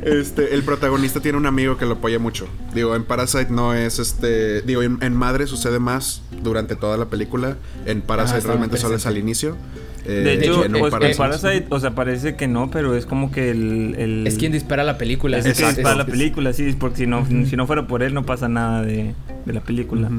Este, 0.03 0.53
el 0.53 0.61
protagonista 0.61 1.19
tiene 1.21 1.39
un 1.39 1.47
amigo 1.47 1.77
que 1.77 1.85
lo 1.85 1.93
apoya 1.95 2.19
mucho. 2.19 2.47
Digo, 2.75 2.95
en 2.95 3.03
Parasite 3.03 3.47
no 3.49 3.73
es 3.73 3.97
este. 3.97 4.61
Digo, 4.61 4.83
en, 4.83 5.15
Madre 5.15 5.47
sucede 5.47 5.79
más 5.79 6.21
durante 6.43 6.75
toda 6.75 6.97
la 6.97 7.05
película. 7.05 7.57
En 7.87 8.01
Parasite 8.01 8.41
ah, 8.43 8.47
realmente 8.47 8.77
solo 8.77 8.95
es 8.95 9.07
al 9.07 9.17
inicio. 9.17 9.57
Eh, 10.07 10.11
de 10.11 10.33
hecho, 10.33 10.63
pues, 10.69 10.93
en 10.93 11.17
Parasite, 11.17 11.65
o 11.69 11.79
sea, 11.79 11.91
parece 11.91 12.35
que 12.35 12.47
no, 12.47 12.69
pero 12.69 12.95
es 12.95 13.05
como 13.05 13.31
que 13.31 13.49
el... 13.49 14.23
Es 14.27 14.35
quien 14.35 14.51
dispara 14.51 14.83
la 14.83 14.97
película. 14.97 15.37
Es 15.37 15.57
quien 15.57 15.69
dispara 15.69 15.95
la 15.95 16.05
película, 16.05 16.53
sí, 16.53 16.75
porque 16.79 16.97
si 16.97 17.07
no, 17.07 17.25
si 17.25 17.55
no 17.55 17.65
fuera 17.65 17.87
por 17.87 18.03
él 18.03 18.13
no 18.13 18.25
pasa 18.25 18.47
nada 18.47 18.83
de, 18.83 19.13
la 19.45 19.61
película. 19.61 20.09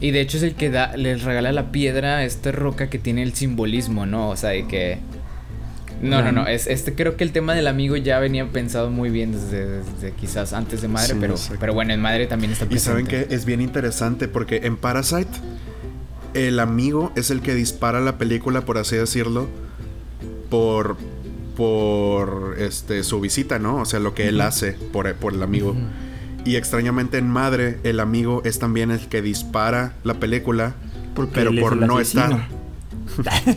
Y 0.00 0.10
de 0.10 0.20
hecho 0.20 0.36
es 0.36 0.42
el 0.42 0.54
que 0.54 0.70
da, 0.70 0.96
les 0.96 1.22
regala 1.22 1.52
la 1.52 1.72
piedra 1.72 2.18
a 2.18 2.24
esta 2.24 2.52
roca 2.52 2.88
que 2.88 2.98
tiene 2.98 3.22
el 3.22 3.34
simbolismo, 3.34 4.06
¿no? 4.06 4.28
O 4.30 4.36
sea, 4.36 4.50
de 4.50 4.66
que... 4.66 4.98
No, 6.02 6.22
no, 6.22 6.30
no. 6.30 6.46
Es, 6.46 6.66
este, 6.66 6.94
creo 6.94 7.16
que 7.16 7.24
el 7.24 7.32
tema 7.32 7.54
del 7.54 7.66
amigo 7.66 7.96
ya 7.96 8.18
venía 8.18 8.46
pensado 8.46 8.90
muy 8.90 9.08
bien 9.08 9.32
desde, 9.32 9.80
desde 9.80 10.12
quizás 10.12 10.52
antes 10.52 10.82
de 10.82 10.88
madre, 10.88 11.14
Sí, 11.14 11.18
pero, 11.18 11.36
pero 11.58 11.72
bueno, 11.72 11.94
en 11.94 12.00
madre 12.00 12.26
también 12.26 12.52
está 12.52 12.66
Y 12.66 12.68
presente. 12.68 12.90
saben 12.90 13.06
que 13.06 13.34
es 13.34 13.46
bien 13.46 13.62
interesante 13.62 14.28
porque 14.28 14.60
en 14.64 14.76
Parasite 14.76 15.30
el 16.36 16.60
amigo 16.60 17.12
es 17.16 17.30
el 17.30 17.40
que 17.40 17.54
dispara 17.54 18.00
la 18.00 18.18
película, 18.18 18.62
por 18.62 18.78
así 18.78 18.96
decirlo, 18.96 19.48
por 20.50 20.96
por 21.56 22.56
este 22.58 23.02
su 23.02 23.20
visita, 23.20 23.58
¿no? 23.58 23.76
O 23.76 23.84
sea, 23.86 23.98
lo 23.98 24.14
que 24.14 24.28
él 24.28 24.40
hace 24.42 24.72
por, 24.92 25.12
por 25.14 25.32
el 25.32 25.42
amigo. 25.42 25.74
Y 26.44 26.56
extrañamente 26.56 27.18
en 27.18 27.28
Madre, 27.28 27.78
el 27.82 27.98
amigo 27.98 28.42
es 28.44 28.58
también 28.58 28.90
el 28.90 29.08
que 29.08 29.22
dispara 29.22 29.94
la 30.04 30.14
película, 30.14 30.74
Porque 31.14 31.32
pero 31.34 31.50
por 31.58 31.76
no 31.76 31.96
asesino. 31.96 32.24
estar. 32.24 32.48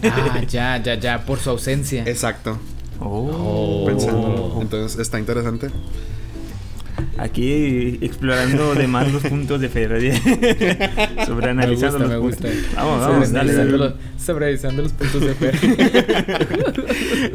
Ah, 0.04 0.42
ya, 0.48 0.82
ya, 0.82 0.96
ya, 0.96 1.26
por 1.26 1.40
su 1.40 1.50
ausencia. 1.50 2.04
Exacto. 2.06 2.58
Oh. 3.00 3.84
Pensando. 3.86 4.60
Entonces 4.62 5.00
está 5.00 5.20
interesante. 5.20 5.70
Aquí 7.18 7.98
explorando 8.02 8.76
de 8.76 8.88
más 8.88 9.12
los 9.12 9.24
puntos 9.24 9.60
de 9.62 9.70
Ferrari. 9.70 10.12
Sobre 11.26 11.46
me 11.48 11.52
analizando 11.52 11.98
gusta, 12.00 12.08
me 12.08 12.14
los 12.16 12.22
gusta. 12.22 12.48
puntos. 12.50 12.76
Vamos, 12.76 13.00
vamos, 13.02 13.32
dale, 13.32 13.54
Sobreanalizando 13.54 13.78
dale. 13.78 13.96
los- 13.96 14.24
sobreanalizando 14.26 14.82
los 14.84 14.92
puntos 14.94 15.22
de 15.22 15.34
Fer. 15.34 15.56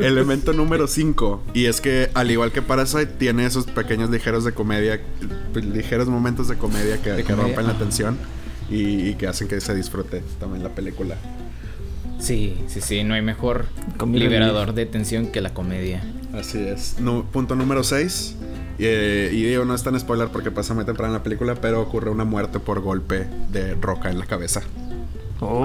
Elemento 0.00 0.52
número 0.52 0.86
5. 0.86 1.42
Y 1.54 1.66
es 1.66 1.80
que, 1.80 2.10
al 2.14 2.30
igual 2.30 2.52
que 2.52 2.62
Parasite, 2.62 3.06
tiene 3.06 3.46
esos 3.46 3.66
pequeños 3.66 4.10
ligeros 4.10 4.44
de 4.44 4.52
comedia, 4.52 5.00
pues, 5.52 5.64
ligeros 5.64 6.08
momentos 6.08 6.48
de 6.48 6.56
comedia 6.56 7.00
que, 7.02 7.10
De 7.10 7.16
que 7.24 7.32
comedia, 7.32 7.42
rompen 7.56 7.66
la 7.66 7.74
tensión 7.78 8.16
y, 8.70 9.08
y 9.10 9.14
que 9.14 9.26
hacen 9.26 9.48
que 9.48 9.60
se 9.60 9.74
disfrute 9.74 10.22
también 10.40 10.62
la 10.62 10.70
película. 10.70 11.16
Sí, 12.18 12.54
sí, 12.68 12.80
sí, 12.80 13.04
no 13.04 13.14
hay 13.14 13.22
mejor 13.22 13.66
liberador 14.12 14.72
de 14.74 14.86
tensión 14.86 15.26
que 15.26 15.40
la 15.40 15.52
comedia. 15.52 16.02
Así 16.32 16.58
es. 16.58 16.96
Punto 17.32 17.54
número 17.54 17.84
6. 17.84 18.36
Y 18.82 19.42
digo, 19.44 19.64
no 19.64 19.74
es 19.74 19.82
tan 19.82 19.98
spoiler 19.98 20.28
porque 20.28 20.50
pasa 20.50 20.74
muy 20.74 20.84
temprano 20.84 21.12
en 21.12 21.18
la 21.18 21.22
película, 21.22 21.54
pero 21.54 21.80
ocurre 21.80 22.10
una 22.10 22.24
muerte 22.24 22.58
por 22.58 22.80
golpe 22.80 23.26
de 23.50 23.74
roca 23.74 24.10
en 24.10 24.18
la 24.18 24.26
cabeza. 24.26 24.62
Oh. 25.40 25.64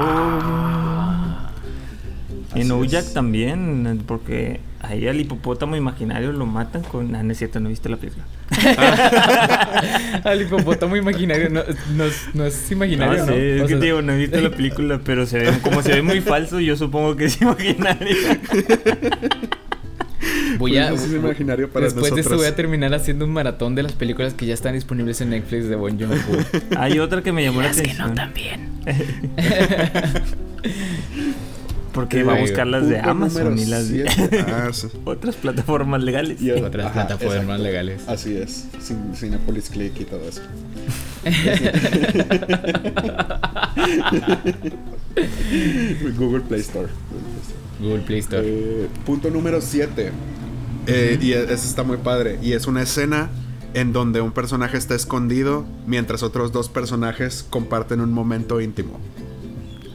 Así 2.52 2.62
En 2.62 2.72
Ojak 2.72 2.94
es. 3.06 3.14
también, 3.14 4.04
porque 4.08 4.60
ahí 4.82 5.08
al 5.08 5.20
hipopótamo 5.20 5.76
imaginario 5.76 6.32
lo 6.32 6.46
matan 6.48 6.82
con... 6.84 7.14
Ah, 7.16 7.22
no 7.22 7.32
es 7.32 7.38
cierto, 7.38 7.60
no 7.60 7.70
viste 7.70 7.90
la 7.90 7.98
película. 7.98 8.26
Al 10.24 10.42
hipopótamo 10.42 10.96
imaginario 10.98 11.50
no, 11.52 11.62
no 11.96 12.06
es- 12.06 12.30
no 12.34 12.46
es 12.46 12.72
imaginario, 12.72 13.20
no, 13.20 13.26
¿no? 13.28 13.34
sé, 13.34 13.56
es 13.58 13.62
O 13.62 13.66
que 13.66 13.70
sea, 13.70 13.80
te 13.80 13.86
digo, 13.86 14.02
no 14.02 14.14
he 14.14 14.18
visto 14.18 14.42
la 14.42 14.50
película, 14.50 15.00
pero 15.04 15.26
se 15.28 15.38
ve, 15.40 15.52
como 15.62 15.82
se 15.84 15.94
ve 15.94 16.02
muy 16.02 16.22
falso, 16.34 16.60
yo 16.60 16.76
supongo 16.76 17.16
que 17.16 17.26
es 17.26 17.40
imaginario. 17.42 18.16
Voy 20.58 20.78
a, 20.78 20.90
Pues 20.90 21.04
es 21.04 21.14
imaginario 21.14 21.70
para 21.70 21.86
después 21.86 22.14
de 22.16 22.22
esto 22.22 22.36
voy 22.38 22.48
a 22.48 22.56
terminar 22.56 22.94
haciendo 22.94 23.26
un 23.26 23.32
maratón 23.32 23.76
de 23.76 23.84
las 23.84 23.94
películas 23.94 24.34
que 24.34 24.46
ya 24.46 24.54
están 24.54 24.74
disponibles 24.74 25.22
en 25.22 25.30
Netflix 25.32 25.68
de 25.70 25.76
Bon 25.76 25.98
Joon-ho. 26.00 26.18
Hay 26.80 27.00
otra 27.00 27.22
que 27.22 27.32
me 27.32 27.44
llamó 27.44 27.62
la 27.62 27.68
Las 27.68 27.78
que 27.78 27.92
atención. 27.92 28.10
no 28.10 28.16
también. 28.16 28.70
Porque 31.94 32.24
va 32.24 32.36
a 32.36 32.40
buscar 32.40 32.68
las 32.68 32.88
de 32.88 33.00
Amazon 33.00 33.58
y 33.58 33.66
las 33.66 33.90
de. 33.90 34.06
Ah, 34.48 34.70
sí. 34.72 34.88
otras 35.06 35.36
plataformas 35.36 36.02
legales. 36.04 36.40
Y- 36.42 36.52
Otras 36.52 36.86
Ajá, 36.86 36.94
plataformas 37.08 37.42
exacto. 37.44 37.64
legales. 37.64 38.02
Así 38.08 38.38
es. 38.38 38.68
Sin, 38.80 39.16
Cinepolis 39.16 39.70
Click 39.70 40.00
y 40.00 40.06
todo 40.06 40.22
eso. 40.30 40.42
Google 46.18 46.42
Play 46.42 46.62
Store. 46.62 46.88
Google 47.80 48.00
Play 48.02 48.20
Store. 48.20 48.44
Eh, 48.46 48.88
punto 49.06 49.30
número 49.30 49.62
7. 49.62 50.12
Y 50.88 51.34
e- 51.34 51.44
eso 51.44 51.54
está 51.54 51.84
muy 51.84 51.98
padre. 51.98 52.40
Y 52.42 52.54
es 52.54 52.68
una 52.68 52.82
escena 52.82 53.30
en 53.74 53.94
donde 53.94 54.22
un 54.22 54.32
personaje 54.32 54.78
está 54.78 54.96
escondido 54.96 55.66
mientras 55.86 56.24
otros 56.24 56.52
dos 56.52 56.70
personajes 56.70 57.46
comparten 57.50 58.02
un 58.02 58.12
momento 58.12 58.60
íntimo. 58.62 59.00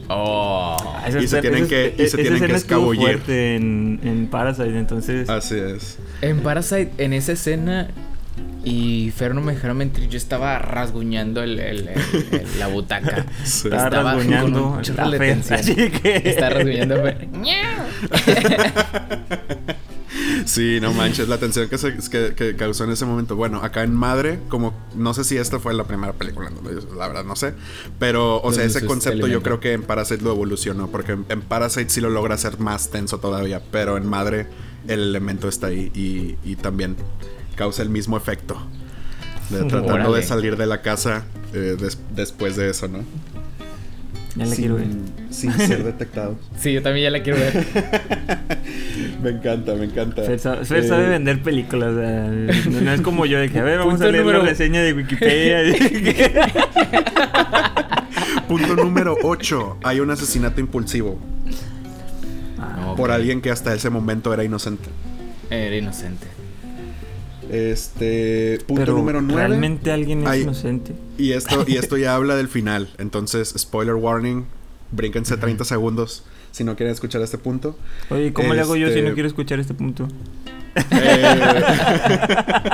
Oh. 0.07 0.77
Esa 1.07 1.19
Y 1.21 1.27
se 1.27 1.41
tienen 1.41 1.61
esa- 1.63 1.69
que- 1.69 1.95
y 1.97 2.07
se 2.07 2.17
tienen 2.17 2.45
que 2.45 2.53
escabullir. 2.53 3.21
en, 3.27 3.99
en 4.03 4.27
Parasite, 4.27 4.77
entonces... 4.77 5.27
Así 5.29 5.55
es. 5.55 5.97
En 6.21 6.41
Parasite, 6.41 6.91
en 6.99 7.11
esa 7.13 7.31
escena, 7.31 7.89
y 8.63 9.11
Fer 9.17 9.33
no 9.33 9.41
me 9.41 9.53
dejaron 9.53 9.77
mentir, 9.77 10.07
yo 10.07 10.17
estaba 10.17 10.59
rasguñando 10.59 11.41
el, 11.43 11.59
el- 11.59 11.87
el- 11.89 12.39
el- 12.39 12.59
la 12.59 12.67
butaca. 12.67 13.25
Sí. 13.43 13.67
Estaba 13.67 13.85
Estaba 13.85 14.11
con 14.13 14.19
rasguñando 14.19 14.67
un 14.67 14.81
chorro 14.83 15.03
la 15.05 15.09
de 15.11 15.17
fe, 15.17 15.27
tensión. 15.27 15.59
así 15.59 15.75
que... 15.75 16.21
Estaba 16.23 16.49
rasguñando. 16.51 16.95
Sí, 20.45 20.79
no 20.81 20.93
manches, 20.93 21.27
la 21.27 21.37
tensión 21.37 21.67
que, 21.67 21.77
se, 21.77 21.95
que, 21.97 22.33
que 22.35 22.55
causó 22.55 22.83
en 22.85 22.91
ese 22.91 23.05
momento. 23.05 23.35
Bueno, 23.35 23.61
acá 23.63 23.83
en 23.83 23.93
Madre, 23.93 24.39
como 24.49 24.73
no 24.95 25.13
sé 25.13 25.23
si 25.23 25.37
esta 25.37 25.59
fue 25.59 25.73
la 25.73 25.83
primera 25.85 26.13
película, 26.13 26.51
la 26.97 27.07
verdad 27.07 27.23
no 27.25 27.35
sé. 27.35 27.53
Pero, 27.99 28.41
o 28.41 28.51
sea, 28.53 28.63
ese 28.63 28.85
concepto 28.85 29.27
yo 29.27 29.41
creo 29.41 29.59
que 29.59 29.73
en 29.73 29.83
Parasite 29.83 30.23
lo 30.23 30.31
evolucionó. 30.31 30.87
Porque 30.87 31.13
en, 31.13 31.25
en 31.29 31.41
Parasite 31.41 31.89
sí 31.89 32.01
lo 32.01 32.09
logra 32.09 32.35
hacer 32.35 32.59
más 32.59 32.89
tenso 32.91 33.19
todavía. 33.19 33.61
Pero 33.71 33.97
en 33.97 34.07
Madre 34.07 34.47
el 34.87 34.99
elemento 35.01 35.47
está 35.49 35.67
ahí 35.67 35.91
y, 35.93 36.37
y 36.49 36.55
también 36.55 36.95
causa 37.55 37.81
el 37.81 37.89
mismo 37.89 38.15
efecto. 38.17 38.55
De, 39.49 39.59
tratando 39.65 39.93
Órale. 39.93 40.15
de 40.17 40.23
salir 40.23 40.57
de 40.57 40.65
la 40.65 40.81
casa 40.81 41.23
eh, 41.53 41.75
des- 41.79 41.99
después 42.15 42.55
de 42.55 42.69
eso, 42.71 42.87
¿no? 42.87 42.99
Ya 44.35 44.45
la 44.45 44.51
sin, 44.51 44.55
quiero 44.57 44.75
ver. 44.75 44.87
sin 45.29 45.51
ser 45.53 45.83
detectado. 45.91 46.37
Sí, 46.59 46.73
yo 46.73 46.81
también 46.81 47.05
ya 47.05 47.09
la 47.11 47.23
quiero 47.23 47.39
ver. 47.39 47.65
me 49.23 49.29
encanta, 49.29 49.75
me 49.75 49.85
encanta. 49.85 50.23
Fer, 50.23 50.39
sa- 50.39 50.57
Fer 50.65 50.83
Eh, 50.83 50.87
sabe 50.87 51.07
vender 51.09 51.41
películas. 51.41 51.93
o 51.93 51.99
sea, 52.01 52.23
no, 52.71 52.81
no 52.81 52.91
es 52.93 53.01
como 53.01 53.25
yo 53.25 53.39
de 53.39 53.49
que, 53.49 53.59
a 53.59 53.63
ver, 53.63 53.77
vamos 53.79 53.93
Punto 53.93 54.07
a 54.07 54.11
leer 54.11 54.23
número- 54.25 54.43
la 54.43 54.49
reseña 54.49 54.81
de 54.81 54.93
Wikipedia. 54.93 55.61
Punto 58.47 58.75
número 58.75 59.17
8. 59.23 59.77
Hay 59.83 59.99
un 59.99 60.11
asesinato 60.11 60.59
impulsivo 60.61 61.19
Ah, 62.59 62.93
por 62.95 63.11
alguien 63.11 63.41
que 63.41 63.51
hasta 63.51 63.73
ese 63.73 63.89
momento 63.89 64.33
era 64.33 64.43
inocente. 64.43 64.89
Era 65.49 65.75
inocente. 65.75 66.27
Este. 67.71 68.59
Punto 68.67 68.81
pero 68.81 68.93
número 68.93 69.21
9. 69.21 69.35
realmente 69.47 69.91
alguien 69.91 70.25
es 70.27 70.41
inocente. 70.41 70.93
Y 71.17 71.31
esto, 71.31 71.63
y 71.67 71.77
esto 71.77 71.97
ya 71.97 72.15
habla 72.15 72.35
del 72.35 72.47
final. 72.47 72.89
Entonces, 72.97 73.53
spoiler 73.57 73.95
warning. 73.95 74.45
Brínquense 74.91 75.35
30 75.37 75.65
segundos 75.65 76.23
si 76.51 76.63
no 76.63 76.75
quieren 76.75 76.93
escuchar 76.93 77.21
este 77.21 77.37
punto. 77.37 77.77
Oye, 78.09 78.31
¿cómo 78.31 78.53
le 78.53 78.61
hago 78.61 78.75
yo 78.75 78.87
si 78.87 78.93
Este- 78.93 79.09
no 79.09 79.13
quiero 79.13 79.27
escuchar 79.27 79.59
este 79.59 79.73
punto? 79.73 80.07
Eh, 80.75 80.91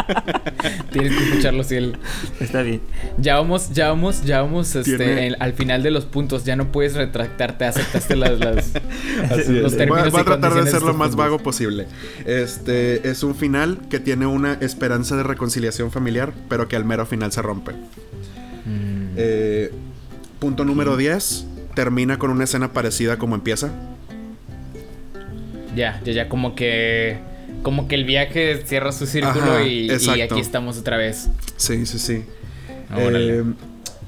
Tienes 0.91 1.15
que 1.17 1.23
escucharlo 1.23 1.63
si 1.63 1.75
él. 1.75 1.97
Está 2.39 2.61
bien. 2.61 2.81
Ya 3.17 3.35
vamos, 3.35 3.71
ya 3.71 3.89
vamos, 3.89 4.23
ya 4.25 4.41
vamos 4.41 4.75
este, 4.75 5.27
en- 5.27 5.35
al 5.39 5.53
final 5.53 5.83
de 5.83 5.91
los 5.91 6.05
puntos. 6.05 6.43
Ya 6.43 6.55
no 6.55 6.71
puedes 6.71 6.95
retractarte. 6.95 7.65
Aceptaste 7.65 8.15
las. 8.15 8.39
las 8.39 8.71
Así 9.31 9.51
Los 9.53 9.73
es. 9.73 9.77
términos 9.77 9.87
Voy, 9.87 9.99
a- 10.07 10.11
voy 10.11 10.19
y 10.19 10.21
a 10.21 10.25
tratar 10.25 10.53
de 10.53 10.69
ser 10.69 10.81
lo 10.81 10.93
más 10.93 11.15
vago 11.15 11.39
posible. 11.39 11.87
Este 12.25 13.09
es 13.09 13.23
un 13.23 13.35
final 13.35 13.79
que 13.89 13.99
tiene 13.99 14.25
una 14.25 14.53
esperanza 14.61 15.15
de 15.15 15.23
reconciliación 15.23 15.91
familiar, 15.91 16.33
pero 16.49 16.67
que 16.67 16.75
al 16.75 16.85
mero 16.85 17.05
final 17.05 17.31
se 17.31 17.41
rompe. 17.41 17.71
Mm, 18.65 19.13
Eh, 19.17 19.71
punto 20.39 20.65
número 20.65 20.97
10. 20.97 21.45
Termina 21.75 22.17
con 22.19 22.31
una 22.31 22.43
escena 22.43 22.73
parecida 22.73 23.17
como 23.17 23.35
empieza. 23.35 23.69
ya, 25.75 26.01
ya, 26.03 26.11
ya, 26.11 26.29
como 26.29 26.53
que. 26.55 27.17
Como 27.63 27.87
que 27.87 27.95
el 27.95 28.05
viaje 28.05 28.61
cierra 28.65 28.91
su 28.91 29.05
círculo 29.05 29.53
Ajá, 29.53 29.63
y, 29.63 29.87
y 29.91 30.21
aquí 30.21 30.39
estamos 30.39 30.77
otra 30.77 30.97
vez. 30.97 31.29
Sí, 31.57 31.85
sí, 31.85 31.99
sí. 31.99 32.23
Órale. 32.93 33.39
Eh, 33.39 33.43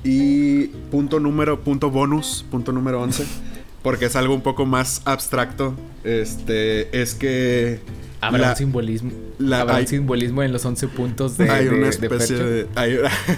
y 0.04 0.66
punto 0.92 1.20
número, 1.20 1.62
punto 1.62 1.90
bonus, 1.90 2.46
punto 2.52 2.72
número 2.72 3.02
11, 3.02 3.26
porque 3.84 4.06
es 4.06 4.16
algo 4.16 4.34
un 4.34 4.42
poco 4.42 4.66
más 4.66 5.02
abstracto. 5.06 5.76
Este, 6.04 7.02
es 7.02 7.14
que 7.16 7.80
Habrá 8.20 8.40
la- 8.42 8.50
un 8.52 8.56
simbolismo. 8.58 9.12
la- 9.38 9.62
habrá 9.62 9.76
hay- 9.76 9.84
un 9.84 9.88
simbolismo 9.88 10.44
en 10.44 10.52
los 10.52 10.66
11 10.66 10.88
puntos 10.88 11.38
de. 11.38 11.50
hay 11.50 11.66
de- 11.66 11.70
una 11.72 11.84
de 11.84 11.90
especie 11.90 12.36
Fercho? 12.38 12.46
de, 12.50 12.68
hay, 12.76 12.98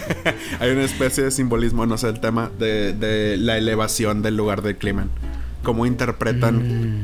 hay 0.59 0.71
una 0.71 0.83
especie 0.83 1.23
de 1.25 1.31
simbolismo, 1.31 1.85
no 1.85 1.97
sé, 1.97 2.07
el 2.09 2.19
tema 2.19 2.49
de, 2.57 2.93
de 2.93 3.37
la 3.37 3.57
elevación 3.57 4.21
del 4.21 4.37
lugar 4.37 4.61
del 4.61 4.77
crimen. 4.77 5.09
Cómo 5.65 5.85
interpretan 5.85 6.55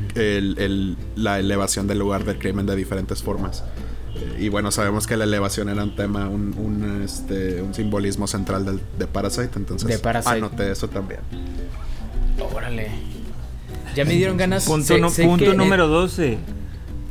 Mm. 0.06 0.08
el- 0.14 0.56
el- 0.58 0.96
la 1.16 1.38
elevación 1.38 1.86
del 1.86 1.98
lugar 1.98 2.24
del 2.24 2.38
crimen 2.38 2.64
de 2.64 2.74
diferentes 2.76 3.22
formas. 3.22 3.62
Eh, 4.14 4.44
Y 4.44 4.48
bueno, 4.48 4.70
sabemos 4.70 5.06
que 5.06 5.16
la 5.16 5.24
elevación 5.24 5.68
era 5.68 5.82
un 5.84 5.94
tema, 5.96 6.28
un, 6.28 6.54
un, 6.56 7.02
este, 7.04 7.60
un 7.60 7.74
simbolismo 7.74 8.26
central 8.26 8.64
del, 8.64 8.80
de 8.98 9.06
Parasite, 9.06 9.50
entonces 9.56 9.88
De 9.88 9.98
Parasite. 9.98 10.36
anoté 10.36 10.70
eso 10.70 10.88
también. 10.88 11.20
Órale. 12.54 12.88
Ya 13.94 14.04
me 14.04 14.12
dieron 14.14 14.36
ganas. 14.36 14.64
Punto, 14.64 14.86
sé- 14.94 15.00
no- 15.00 15.10
sé 15.10 15.24
punto 15.24 15.44
que- 15.50 15.54
número 15.56 15.86
12. 15.88 16.38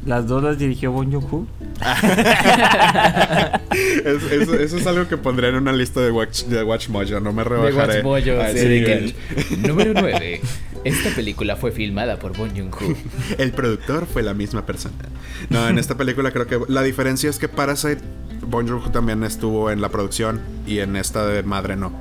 Las 0.06 0.26
dos 0.28 0.42
las 0.42 0.58
dirigió 0.58 0.92
Bon 0.92 1.12
Joon-ho. 1.12 1.46
Es- 4.06 4.32
eso, 4.32 4.54
eso 4.56 4.78
es 4.78 4.88
algo 4.88 5.08
que 5.08 5.18
pondré 5.18 5.50
en 5.50 5.56
una 5.56 5.72
lista 5.72 6.02
de 6.02 6.12
Watch, 6.12 6.44
de 6.46 6.64
Watch 6.64 6.90
Mojo, 6.90 7.20
no 7.20 7.32
me 7.34 7.44
De 7.44 7.50
rebajaré. 7.50 8.02
Watch 8.02 8.26
Mojo, 8.28 8.48
sí, 8.52 8.58
de 8.68 8.84
que- 8.84 9.58
Número 9.68 9.94
9. 9.94 10.42
Esta 10.84 11.10
película 11.16 11.56
fue 11.56 11.72
filmada 11.72 12.18
por 12.18 12.36
Bong 12.36 12.52
Joon-ho. 12.56 12.96
El 13.38 13.52
productor 13.52 14.08
fue 14.08 14.24
la 14.24 14.34
misma 14.34 14.66
persona. 14.66 14.96
No, 15.50 15.68
en 15.68 15.78
esta 15.78 15.96
película 15.96 16.32
creo 16.32 16.48
que 16.48 16.60
la 16.68 16.82
diferencia 16.84 17.30
es 17.30 17.38
que 17.38 17.48
Parasite, 17.48 18.00
Bong 18.48 18.68
Joon-ho 18.68 18.90
también 18.92 19.24
estuvo 19.24 19.70
en 19.72 19.82
la 19.82 19.90
producción 19.90 20.40
y 20.66 20.80
en 20.80 20.96
esta 20.96 21.26
de 21.28 21.44
Madre 21.44 21.76
no. 21.76 21.92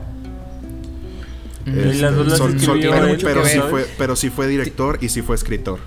Las 1.67 2.39
Son- 2.39 2.59
son- 2.59 2.81
pero, 3.23 3.45
sí 3.45 3.61
fue, 3.69 3.87
pero 3.99 4.17
sí 4.17 4.31
fue 4.31 4.49
director 4.49 4.99
y 5.03 5.09
sí 5.11 5.21
fue 5.23 5.37
escritor. 5.37 5.79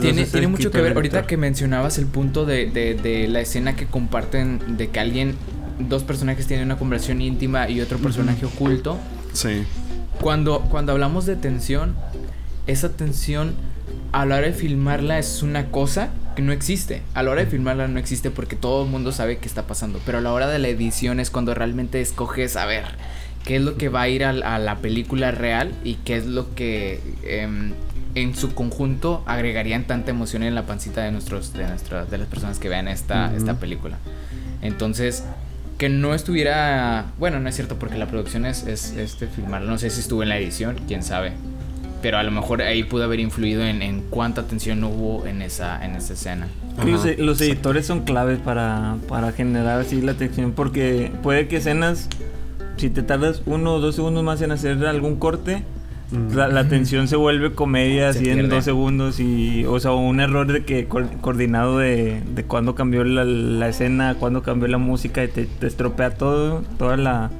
Tiene, 0.00 0.24
tiene 0.24 0.46
mucho 0.48 0.70
que 0.70 0.80
ver, 0.80 0.94
ahorita 0.96 1.26
que 1.26 1.36
mencionabas 1.36 1.98
el 1.98 2.06
punto 2.06 2.44
de, 2.46 2.66
de- 2.70 2.94
de 2.94 3.28
la 3.28 3.40
escena 3.40 3.76
que 3.76 3.86
comparten, 3.86 4.76
de 4.78 4.88
que 4.88 4.98
alguien, 4.98 5.36
dos 5.78 6.02
personajes 6.02 6.46
tienen 6.46 6.66
una 6.66 6.78
conversación 6.78 7.20
íntima 7.20 7.68
y 7.68 7.80
otro 7.80 7.98
personaje 7.98 8.46
oculto. 8.46 8.98
Sí. 9.32 9.62
Cuando, 10.20 10.60
cuando 10.62 10.92
hablamos 10.92 11.24
de 11.26 11.36
tensión, 11.36 11.94
esa 12.70 12.90
tensión 12.90 13.54
a 14.12 14.26
la 14.26 14.36
hora 14.36 14.46
de 14.46 14.52
filmarla 14.52 15.18
es 15.18 15.42
una 15.42 15.70
cosa 15.70 16.10
que 16.36 16.42
no 16.42 16.52
existe. 16.52 17.02
A 17.14 17.22
la 17.22 17.30
hora 17.30 17.44
de 17.44 17.50
filmarla 17.50 17.88
no 17.88 17.98
existe 17.98 18.30
porque 18.30 18.56
todo 18.56 18.84
el 18.84 18.90
mundo 18.90 19.12
sabe 19.12 19.38
qué 19.38 19.46
está 19.46 19.66
pasando. 19.66 20.00
Pero 20.04 20.18
a 20.18 20.20
la 20.20 20.32
hora 20.32 20.48
de 20.48 20.58
la 20.58 20.68
edición 20.68 21.20
es 21.20 21.30
cuando 21.30 21.54
realmente 21.54 22.00
escoges 22.00 22.56
a 22.56 22.66
ver 22.66 22.84
qué 23.44 23.56
es 23.56 23.62
lo 23.62 23.76
que 23.76 23.88
va 23.88 24.02
a 24.02 24.08
ir 24.08 24.24
a, 24.24 24.32
la 24.32 24.76
película 24.76 25.30
real 25.30 25.72
y 25.84 25.94
qué 25.94 26.16
es 26.16 26.26
lo 26.26 26.54
que 26.54 27.00
em, 27.24 27.72
en 28.14 28.34
su 28.34 28.54
conjunto 28.54 29.22
agregarían 29.26 29.86
tanta 29.86 30.10
emoción 30.10 30.42
en 30.42 30.54
la 30.54 30.66
pancita 30.66 31.02
de 31.02 31.12
nuestros 31.12 31.52
de 31.52 31.66
nuestras 31.66 32.10
de 32.10 32.18
las 32.18 32.26
personas 32.26 32.58
que 32.58 32.68
vean 32.68 32.88
esta, 32.88 33.34
esta 33.34 33.54
película. 33.54 33.98
Entonces, 34.62 35.24
que 35.78 35.88
no 35.88 36.14
estuviera. 36.14 37.06
Bueno, 37.18 37.40
no 37.40 37.48
es 37.48 37.54
cierto 37.54 37.78
porque 37.78 37.96
la 37.96 38.06
producción 38.06 38.44
es, 38.44 38.66
es 38.66 38.96
este 38.96 39.26
filmarla. 39.26 39.70
No 39.70 39.78
sé 39.78 39.88
si 39.88 40.00
estuvo 40.00 40.22
en 40.22 40.28
la 40.28 40.36
edición, 40.36 40.76
quién 40.86 41.02
sabe. 41.02 41.32
Pero 42.02 42.16
a 42.18 42.22
lo 42.22 42.30
mejor 42.30 42.62
ahí 42.62 42.82
pudo 42.84 43.04
haber 43.04 43.20
influido 43.20 43.62
en, 43.62 43.82
en 43.82 44.02
cuánta 44.08 44.44
tensión 44.44 44.82
hubo 44.84 45.26
en 45.26 45.42
esa, 45.42 45.84
en 45.84 45.96
esa 45.96 46.14
escena. 46.14 46.48
Los, 46.86 47.04
Ajá. 47.04 47.14
los 47.18 47.40
editores 47.40 47.84
son 47.86 48.04
claves 48.04 48.38
para, 48.38 48.96
para 49.08 49.32
generar 49.32 49.80
así 49.80 50.00
la 50.00 50.14
tensión 50.14 50.52
porque 50.52 51.12
puede 51.22 51.46
que 51.46 51.56
escenas, 51.58 52.08
si 52.78 52.88
te 52.88 53.02
tardas 53.02 53.42
uno 53.44 53.74
o 53.74 53.80
dos 53.80 53.96
segundos 53.96 54.24
más 54.24 54.40
en 54.40 54.52
hacer 54.52 54.84
algún 54.86 55.16
corte, 55.16 55.62
Mm. 56.12 56.34
la, 56.34 56.48
la 56.48 56.66
tensión 56.66 57.06
se 57.06 57.14
vuelve 57.14 57.52
comedia 57.52 58.12
Se 58.12 58.18
así 58.18 58.30
en 58.30 58.48
dos 58.48 58.64
segundos 58.64 59.20
y, 59.20 59.64
o 59.64 59.78
sea, 59.78 59.92
un 59.92 60.18
error 60.18 60.50
de 60.52 60.64
que 60.64 60.86
co- 60.86 61.06
coordinado 61.20 61.78
de, 61.78 62.20
de 62.34 62.42
cuándo 62.42 62.74
cambió 62.74 63.04
la, 63.04 63.24
la 63.24 63.68
escena, 63.68 64.16
cuándo 64.18 64.42
cambió 64.42 64.66
la 64.66 64.78
música 64.78 65.22
y 65.22 65.28
te, 65.28 65.44
te 65.46 65.68
estropea 65.68 66.10
todo, 66.16 66.64
toda 66.80 66.96
la 66.96 67.30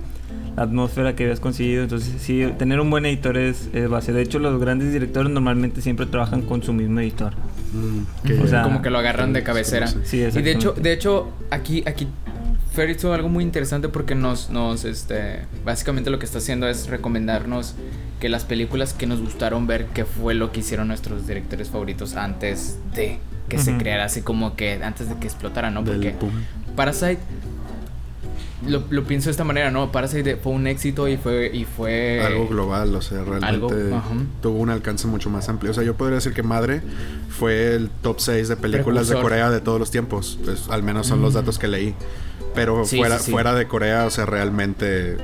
atmósfera 0.62 1.14
que 1.17 1.25
habías 1.25 1.40
conseguido. 1.40 1.83
Entonces, 1.83 2.14
sí, 2.21 2.47
tener 2.59 2.81
un 2.81 2.90
buen 2.90 3.07
editor 3.07 3.37
es, 3.38 3.69
es 3.73 3.88
base. 3.88 4.12
De 4.12 4.23
hecho, 4.23 4.38
los 4.38 4.61
grandes 4.61 4.93
directores 4.93 5.31
normalmente 5.33 5.81
siempre 5.81 6.07
trabajan 6.07 6.43
con 6.43 6.62
su 6.62 6.73
mismo 6.73 7.00
editor. 7.00 7.33
Mm, 7.73 8.26
que- 8.26 8.38
O 8.40 8.47
sea, 8.47 8.62
como 8.62 8.83
que 8.83 8.90
lo 8.90 8.99
agarran 8.99 9.33
de 9.33 9.43
cabecera. 9.43 9.87
Sí, 10.05 10.19
Y 10.19 10.43
de 10.43 10.50
hecho, 10.52 10.73
de 10.73 10.93
hecho, 10.93 11.29
aquí, 11.50 11.83
aquí 11.87 12.09
Fer 12.73 12.88
hizo 12.90 13.12
algo 13.12 13.29
muy 13.29 13.43
interesante 13.43 13.88
porque 13.88 14.14
nos, 14.14 14.50
nos, 14.50 14.85
este, 14.85 15.40
básicamente 15.64 16.09
lo 16.11 16.19
que 16.21 16.26
está 16.26 16.38
haciendo 16.38 16.69
es 16.69 16.87
recomendarnos 16.88 17.75
que 18.21 18.29
las 18.29 18.45
películas 18.45 18.93
que 18.93 19.07
nos 19.07 19.21
gustaron 19.21 19.67
ver, 19.67 19.87
qué 19.87 20.05
fue 20.05 20.35
lo 20.35 20.52
que 20.52 20.61
hicieron 20.61 20.87
nuestros 20.88 21.26
directores 21.26 21.69
favoritos 21.71 22.14
antes 22.14 22.79
de 22.95 23.19
que 23.49 23.59
se 23.59 23.71
Ujú. 23.71 23.81
creara, 23.81 24.05
así 24.05 24.23
como 24.23 24.55
que 24.55 24.75
antes 24.85 25.09
de 25.09 25.17
que 25.17 25.26
explotara, 25.26 25.71
¿no? 25.71 25.83
Porque. 25.85 26.14
Parasite 26.76 27.19
lo, 28.67 28.83
lo 28.90 29.05
pienso 29.05 29.26
de 29.26 29.31
esta 29.33 29.45
manera, 29.45 29.71
¿no? 29.71 29.90
Parasite 29.93 30.37
fue 30.37 30.52
un 30.52 30.67
éxito 30.67 31.09
y 31.09 31.17
fue 31.17 31.50
y 31.55 31.64
fue 31.64 32.21
algo 32.25 32.47
global, 32.49 32.95
o 32.95 33.00
sea, 33.00 33.19
realmente 33.25 33.47
algo, 33.47 33.71
tuvo 34.43 34.59
un 34.59 34.71
alcance 34.71 35.07
mucho 35.07 35.31
más 35.31 35.49
amplio. 35.49 35.71
O 35.71 35.75
sea, 35.75 35.83
yo 35.85 35.95
podría 35.95 36.17
decir 36.17 36.33
que 36.33 36.43
Madre 36.43 36.83
fue 37.29 37.75
el 37.75 37.88
top 38.02 38.21
6 38.21 38.49
de 38.49 38.57
películas 38.57 39.09
de. 39.09 39.21
Corea 39.21 39.51
de 39.51 39.61
todos 39.61 39.79
los 39.79 39.90
tiempos. 39.90 40.38
Pues, 40.44 40.68
al 40.70 40.83
menos 40.83 41.07
son 41.07 41.23
los 41.23 41.35
datos 41.35 41.59
que 41.59 41.68
leí. 41.68 41.94
Pero 42.55 42.85
Sí, 42.85 42.99
fuera, 42.99 43.18
sí, 43.18 43.27
sí. 43.27 43.31
fuera 43.33 43.55
de 43.55 43.66
Corea, 43.68 44.07
o 44.07 44.11
sea, 44.11 44.27
realmente. 44.27 45.16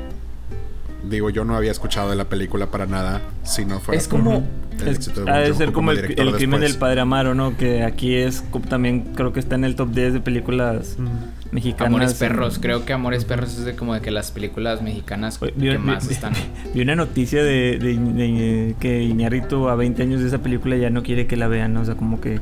Digo, 1.09 1.31
yo 1.31 1.45
no 1.45 1.55
había 1.57 1.71
escuchado 1.71 2.11
de 2.11 2.17
la 2.17 2.25
película 2.25 2.67
para 2.71 2.87
nada 2.87 3.21
si 3.45 3.65
no 3.65 3.79
fuera 3.81 4.01
Es 4.01 4.09
como- 4.09 4.45
el 4.81 4.89
Es- 4.89 4.97
éxito 4.97 5.25
de 5.25 5.31
ha 5.31 5.37
de 5.39 5.55
ser 5.55 5.73
como 5.73 5.91
el, 5.93 5.97
director 6.03 6.27
el 6.27 6.35
crimen 6.35 6.61
del 6.61 6.77
padre 6.77 7.01
Amaro, 7.01 7.35
¿no? 7.35 7.57
Que 7.57 7.83
aquí 7.85 8.15
es 8.15 8.43
también 8.69 9.13
creo 9.15 9.33
que 9.33 9.41
está 9.41 9.55
en 9.55 9.65
el 9.65 9.75
top 9.77 9.91
10 9.93 10.13
de 10.15 10.21
películas 10.21 10.97
Mm. 10.99 11.07
Mexicanas. 11.53 11.87
Amores 11.89 12.15
Perros. 12.15 12.59
Creo 12.61 12.85
que 12.85 12.93
Amores 12.93 13.25
Perros 13.25 13.59
es 13.59 13.65
de 13.65 13.75
como 13.77 13.95
de 13.95 14.01
que 14.01 14.11
las 14.11 14.31
películas 14.31 14.83
mexicanas 14.83 15.41
Oye, 15.43 15.53
que 15.53 15.71
vi- 15.71 15.79
más 15.79 16.07
vi- 16.09 16.15
están. 16.15 16.33
Vi 16.75 16.81
una 16.83 16.97
noticia 16.97 17.43
de, 17.43 17.79
de- 17.79 17.97
de 17.97 18.75
que 18.81 19.03
Iñarrito 19.03 19.69
a 19.69 19.77
20 19.77 20.03
años 20.03 20.21
de 20.21 20.29
esa 20.29 20.39
película 20.39 20.77
ya 20.77 20.91
no 20.91 21.03
quiere 21.03 21.27
que 21.27 21.37
la 21.37 21.49
vean. 21.49 21.77
O 21.77 21.85
sea, 21.85 21.95
como 21.97 22.21
que 22.21 22.41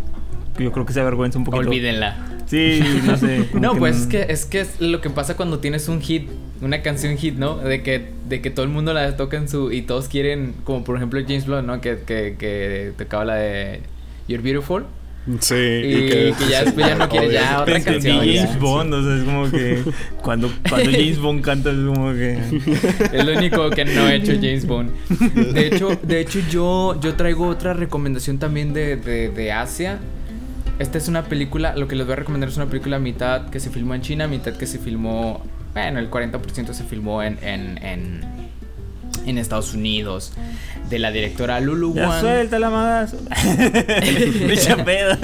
yo 0.59 0.71
creo 0.73 0.87
que 0.87 0.93
se 0.93 1.01
avergüenza 1.01 1.39
un 1.39 1.45
poquito. 1.45 1.69
Olvídenla. 1.69 2.17
Sí, 2.47 2.81
no 3.07 3.17
sé. 3.17 3.49
No, 3.55 3.75
pues 3.77 3.97
no- 3.97 4.03
es 4.03 4.07
que 4.07 4.27
es 4.33 4.45
que 4.45 4.61
es 4.61 4.81
lo 4.81 5.01
que 5.01 5.11
pasa 5.11 5.37
cuando 5.37 5.59
tienes 5.61 5.89
un 5.89 6.01
hit, 6.01 6.29
una 6.61 6.83
canción 6.83 7.17
hit, 7.17 7.37
¿no? 7.37 7.57
De 7.57 7.83
que 7.83 8.11
de 8.29 8.41
que 8.41 8.51
todo 8.51 8.65
el 8.65 8.71
mundo 8.71 8.93
la 8.93 9.17
toca 9.17 9.37
en 9.37 9.49
su 9.49 9.73
y 9.73 9.83
todos 9.83 10.09
quieren, 10.09 10.55
como 10.65 10.85
por 10.85 10.97
ejemplo 10.97 11.21
James 11.27 11.47
Blunt, 11.47 11.67
¿no? 11.67 11.81
Que, 11.81 12.01
que, 12.07 12.37
que 12.39 12.93
tocaba 12.99 13.25
la 13.25 13.35
de 13.37 13.81
You're 14.29 14.43
Beautiful 14.43 14.85
Sí, 15.41 15.55
y, 15.55 16.09
que, 16.09 16.35
ya 16.51 16.65
después 16.65 16.87
ya 16.87 16.97
no 16.97 17.09
quiere 17.09 17.29
Obvio. 17.29 17.41
ya 17.41 17.63
otra 17.63 17.79
que 17.79 17.85
canción. 17.85 18.19
James 18.19 18.53
ya. 18.53 18.59
Bond, 18.59 18.93
o 18.93 19.03
sea, 19.03 19.17
es 19.17 19.25
como 19.25 19.51
que 19.51 19.83
cuando, 20.23 20.53
cuando 20.69 20.91
James 20.91 21.19
Bond 21.19 21.41
canta 21.41 21.71
es 21.71 21.77
como 21.77 22.13
que... 22.13 22.39
Es 23.13 23.25
lo 23.25 23.33
único 23.33 23.71
que 23.71 23.87
no 23.87 24.03
ha 24.03 24.15
hecho 24.15 24.33
James 24.35 24.67
Bond. 24.67 24.91
De 25.35 25.67
hecho, 25.67 25.99
de 26.03 26.21
hecho 26.21 26.41
yo, 26.51 27.01
yo 27.01 27.15
traigo 27.15 27.47
otra 27.47 27.73
recomendación 27.73 28.39
también 28.39 28.75
de, 28.75 28.97
de, 28.97 29.31
de 29.31 29.53
Asia. 29.53 29.99
Esta 30.79 30.99
es 30.99 31.09
una 31.09 31.25
película, 31.25 31.75
lo 31.77 31.89
que 31.89 31.97
les 31.97 32.05
voy 32.05 32.15
a 32.15 32.17
recomendar 32.17 32.51
es 32.51 32.57
una 32.57 32.67
película 32.67 32.99
mitad 32.99 33.49
que 33.49 33.61
se 33.61 33.71
filmó 33.71 33.95
en 33.95 34.03
China, 34.03 34.27
mitad 34.27 34.53
que 34.55 34.67
se 34.67 34.79
filmó, 34.79 35.43
bueno, 35.73 36.01
el 36.01 36.11
40% 36.11 36.73
se 36.73 36.85
filmó 36.85 37.23
en, 37.23 37.39
en, 37.43 37.79
en, 37.83 38.21
en 39.27 39.39
Estados 39.39 39.75
Unidos. 39.75 40.33
De 40.91 40.99
la 40.99 41.11
directora 41.11 41.61
Lulu 41.61 41.95
Ya 41.95 42.09
Wang. 42.09 42.21
suelta 42.21 42.59
la 42.59 42.71
magazo. 42.71 43.17
Bicha 44.49 44.85
peda. 44.85 45.19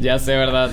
Ya 0.00 0.18
sé, 0.18 0.32
¿verdad? 0.36 0.70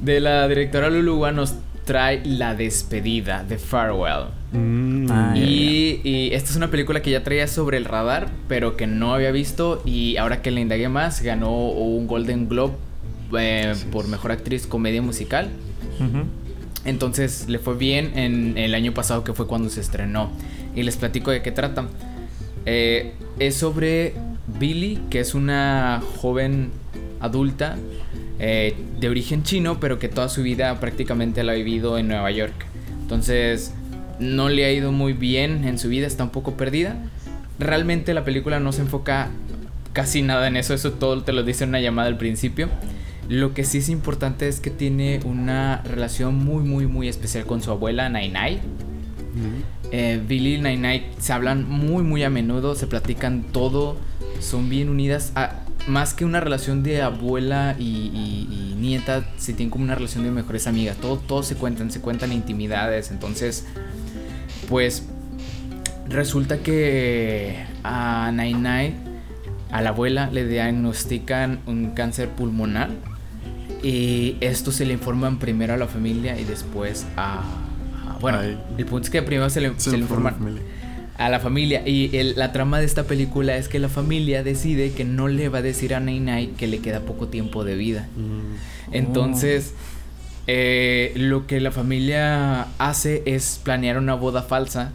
De 0.00 0.20
la 0.20 0.46
directora 0.48 0.90
Lulu 0.90 1.16
Wang 1.16 1.36
nos 1.36 1.54
trae 1.84 2.22
La 2.24 2.54
despedida, 2.54 3.44
de 3.44 3.58
Farewell. 3.58 4.26
Mm. 4.52 5.06
Ay, 5.10 6.00
Y, 6.04 6.08
y 6.08 6.34
esta 6.34 6.50
es 6.50 6.56
una 6.56 6.70
película 6.70 7.02
que 7.02 7.10
ya 7.10 7.22
traía 7.24 7.46
sobre 7.48 7.76
el 7.76 7.84
radar, 7.84 8.28
pero 8.48 8.76
que 8.76 8.86
no 8.86 9.14
había 9.14 9.30
visto. 9.32 9.82
Y 9.84 10.16
ahora 10.16 10.42
que 10.42 10.50
le 10.50 10.60
indagué 10.60 10.88
más, 10.88 11.22
ganó 11.22 11.68
un 11.68 12.06
Golden 12.06 12.48
Globe 12.48 12.74
eh, 13.38 13.74
por 13.90 14.08
mejor 14.08 14.32
actriz 14.32 14.66
comedia 14.66 15.02
musical. 15.02 15.48
Entonces 16.84 17.46
le 17.48 17.58
fue 17.58 17.74
bien 17.76 18.16
en 18.18 18.58
el 18.58 18.74
año 18.74 18.92
pasado, 18.92 19.24
que 19.24 19.32
fue 19.32 19.46
cuando 19.46 19.70
se 19.70 19.80
estrenó. 19.80 20.30
Y 20.74 20.82
les 20.82 20.96
platico 20.96 21.30
de 21.30 21.42
qué 21.42 21.52
trata. 21.52 21.86
Eh, 22.66 23.12
es 23.38 23.56
sobre 23.56 24.14
Billy, 24.58 25.00
que 25.10 25.20
es 25.20 25.34
una 25.34 26.02
joven 26.20 26.70
adulta 27.20 27.76
eh, 28.38 28.74
de 29.00 29.08
origen 29.08 29.42
chino, 29.42 29.78
pero 29.80 29.98
que 29.98 30.08
toda 30.08 30.28
su 30.28 30.42
vida 30.42 30.78
prácticamente 30.80 31.42
la 31.44 31.52
ha 31.52 31.54
vivido 31.54 31.98
en 31.98 32.08
Nueva 32.08 32.30
York. 32.30 32.54
Entonces 33.02 33.72
no 34.18 34.48
le 34.48 34.64
ha 34.64 34.72
ido 34.72 34.92
muy 34.92 35.12
bien 35.12 35.64
en 35.64 35.78
su 35.78 35.88
vida, 35.88 36.06
está 36.06 36.24
un 36.24 36.30
poco 36.30 36.56
perdida. 36.56 36.96
Realmente 37.58 38.14
la 38.14 38.24
película 38.24 38.60
no 38.60 38.72
se 38.72 38.82
enfoca 38.82 39.28
casi 39.92 40.22
nada 40.22 40.48
en 40.48 40.56
eso, 40.56 40.74
eso 40.74 40.92
todo 40.92 41.22
te 41.22 41.32
lo 41.32 41.44
dice 41.44 41.64
en 41.64 41.70
una 41.70 41.80
llamada 41.80 42.08
al 42.08 42.18
principio. 42.18 42.68
Lo 43.28 43.54
que 43.54 43.64
sí 43.64 43.78
es 43.78 43.88
importante 43.88 44.48
es 44.48 44.60
que 44.60 44.70
tiene 44.70 45.20
una 45.24 45.80
relación 45.82 46.34
muy, 46.34 46.62
muy, 46.62 46.86
muy 46.86 47.08
especial 47.08 47.46
con 47.46 47.62
su 47.62 47.70
abuela, 47.70 48.08
Nainai. 48.08 48.60
Eh, 49.92 50.22
Billy 50.26 50.54
y 50.54 50.60
Nainai 50.60 51.06
se 51.18 51.32
hablan 51.32 51.68
muy, 51.68 52.02
muy 52.02 52.22
a 52.24 52.30
menudo, 52.30 52.74
se 52.74 52.86
platican 52.86 53.44
todo, 53.44 53.96
son 54.40 54.68
bien 54.68 54.88
unidas. 54.88 55.32
Ah, 55.34 55.60
más 55.86 56.14
que 56.14 56.24
una 56.24 56.40
relación 56.40 56.82
de 56.82 57.02
abuela 57.02 57.76
y 57.78 58.74
nieta, 58.84 59.24
se 59.36 59.52
tienen 59.54 59.70
como 59.70 59.84
una 59.84 59.94
relación 59.94 60.24
de 60.24 60.30
mejores 60.30 60.66
amigas. 60.66 60.96
Todo, 60.98 61.16
todo 61.16 61.42
se 61.42 61.56
cuentan, 61.56 61.90
se 61.90 62.00
cuentan 62.00 62.32
intimidades. 62.32 63.10
Entonces, 63.10 63.66
pues 64.68 65.04
resulta 66.08 66.58
que 66.58 67.64
a 67.82 68.30
Nainai, 68.32 68.94
a 69.70 69.80
la 69.80 69.90
abuela, 69.90 70.30
le 70.30 70.46
diagnostican 70.46 71.60
un 71.66 71.90
cáncer 71.90 72.28
pulmonar. 72.28 72.90
Y 73.82 74.36
esto 74.40 74.72
se 74.72 74.86
le 74.86 74.94
informan 74.94 75.38
primero 75.38 75.74
a 75.74 75.76
la 75.76 75.86
familia 75.86 76.38
y 76.38 76.44
después 76.44 77.06
a... 77.16 77.42
bueno, 78.24 78.38
Ay. 78.40 78.58
el 78.78 78.86
punto 78.86 79.04
es 79.04 79.10
que 79.10 79.22
primero 79.22 79.48
se 79.50 79.60
le, 79.60 79.68
Se 79.76 79.90
se 79.90 79.90
le 79.92 79.98
informa 79.98 80.30
informan 80.30 80.54
la 80.56 80.60
familia. 80.60 81.14
a 81.18 81.28
la 81.28 81.40
familia. 81.40 81.82
Y 81.88 82.16
el- 82.16 82.34
la 82.36 82.52
trama 82.52 82.80
de 82.80 82.86
esta 82.86 83.04
película 83.04 83.56
es 83.56 83.68
que 83.68 83.78
la 83.78 83.88
familia 83.88 84.42
decide 84.42 84.92
que 84.92 85.04
no 85.04 85.28
le 85.28 85.48
va 85.48 85.58
a 85.58 85.62
decir 85.62 85.94
a 85.94 86.00
Nainai 86.00 86.48
que 86.52 86.66
le 86.66 86.78
queda 86.80 87.00
poco 87.00 87.28
tiempo 87.28 87.64
de 87.64 87.76
vida. 87.76 88.08
Mm. 88.16 88.94
Entonces, 88.94 89.72
eh, 90.46 91.12
lo 91.16 91.46
que 91.46 91.60
la 91.60 91.70
familia 91.70 92.66
hace 92.78 93.22
es 93.26 93.60
planear 93.62 93.96
una 93.98 94.14
boda 94.14 94.42
falsa 94.42 94.92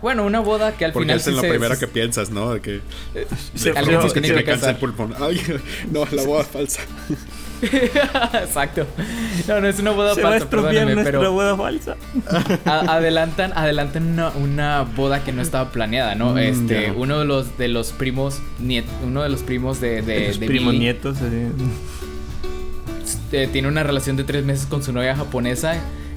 Bueno, 0.00 0.24
una 0.24 0.40
boda 0.40 0.72
que 0.78 0.86
al 0.86 0.92
Porque 0.94 1.04
final 1.04 1.18
es 1.18 1.26
en 1.26 1.32
sí 1.32 1.36
lo 1.36 1.42
se- 1.42 1.48
primero 1.50 1.74
se- 1.74 1.80
que 1.80 1.86
piensas, 1.88 2.30
¿no? 2.30 2.54
De 2.54 2.60
que. 2.62 2.80
Que 3.12 3.26
se 3.54 3.58
se 3.58 3.72
que 3.74 4.74
pulmón. 4.80 5.12
Ay, 5.20 5.38
no, 5.92 6.06
la 6.10 6.22
boda 6.24 6.44
falsa. 6.44 6.80
Exacto. 8.42 8.86
No, 9.48 9.60
no 9.60 9.66
es 9.68 9.78
una 9.80 9.90
boda 9.90 10.14
Se 10.14 10.22
va 10.22 10.28
a 10.28 10.32
falsa, 10.32 10.48
perdóname, 10.50 10.94
nuestra 10.94 11.18
pero 11.18 11.32
boda 11.32 11.56
falsa. 11.56 11.96
adelantan, 12.64 13.52
adelantan 13.56 14.06
una, 14.12 14.28
una 14.30 14.82
boda 14.82 15.24
que 15.24 15.32
no 15.32 15.42
estaba 15.42 15.70
planeada, 15.70 16.14
¿no? 16.14 16.34
Mm, 16.34 16.38
este, 16.38 16.90
uno 16.92 17.18
de 17.18 17.24
los 17.24 17.56
de 17.58 17.68
los 17.68 17.92
primos 17.92 18.40
niet- 18.60 18.84
uno 19.04 19.22
de 19.22 19.28
los 19.28 19.42
primos 19.42 19.80
de, 19.80 20.02
de, 20.02 20.32
de 20.32 20.46
primos 20.46 20.72
Billy, 20.72 20.78
nietos. 20.84 21.16
eh, 23.32 23.48
tiene 23.52 23.68
una 23.68 23.82
relación 23.82 24.16
de 24.16 24.24
tres 24.24 24.44
meses 24.44 24.66
con 24.66 24.82
su 24.82 24.92
novia 24.92 25.14
japonesa 25.16 25.74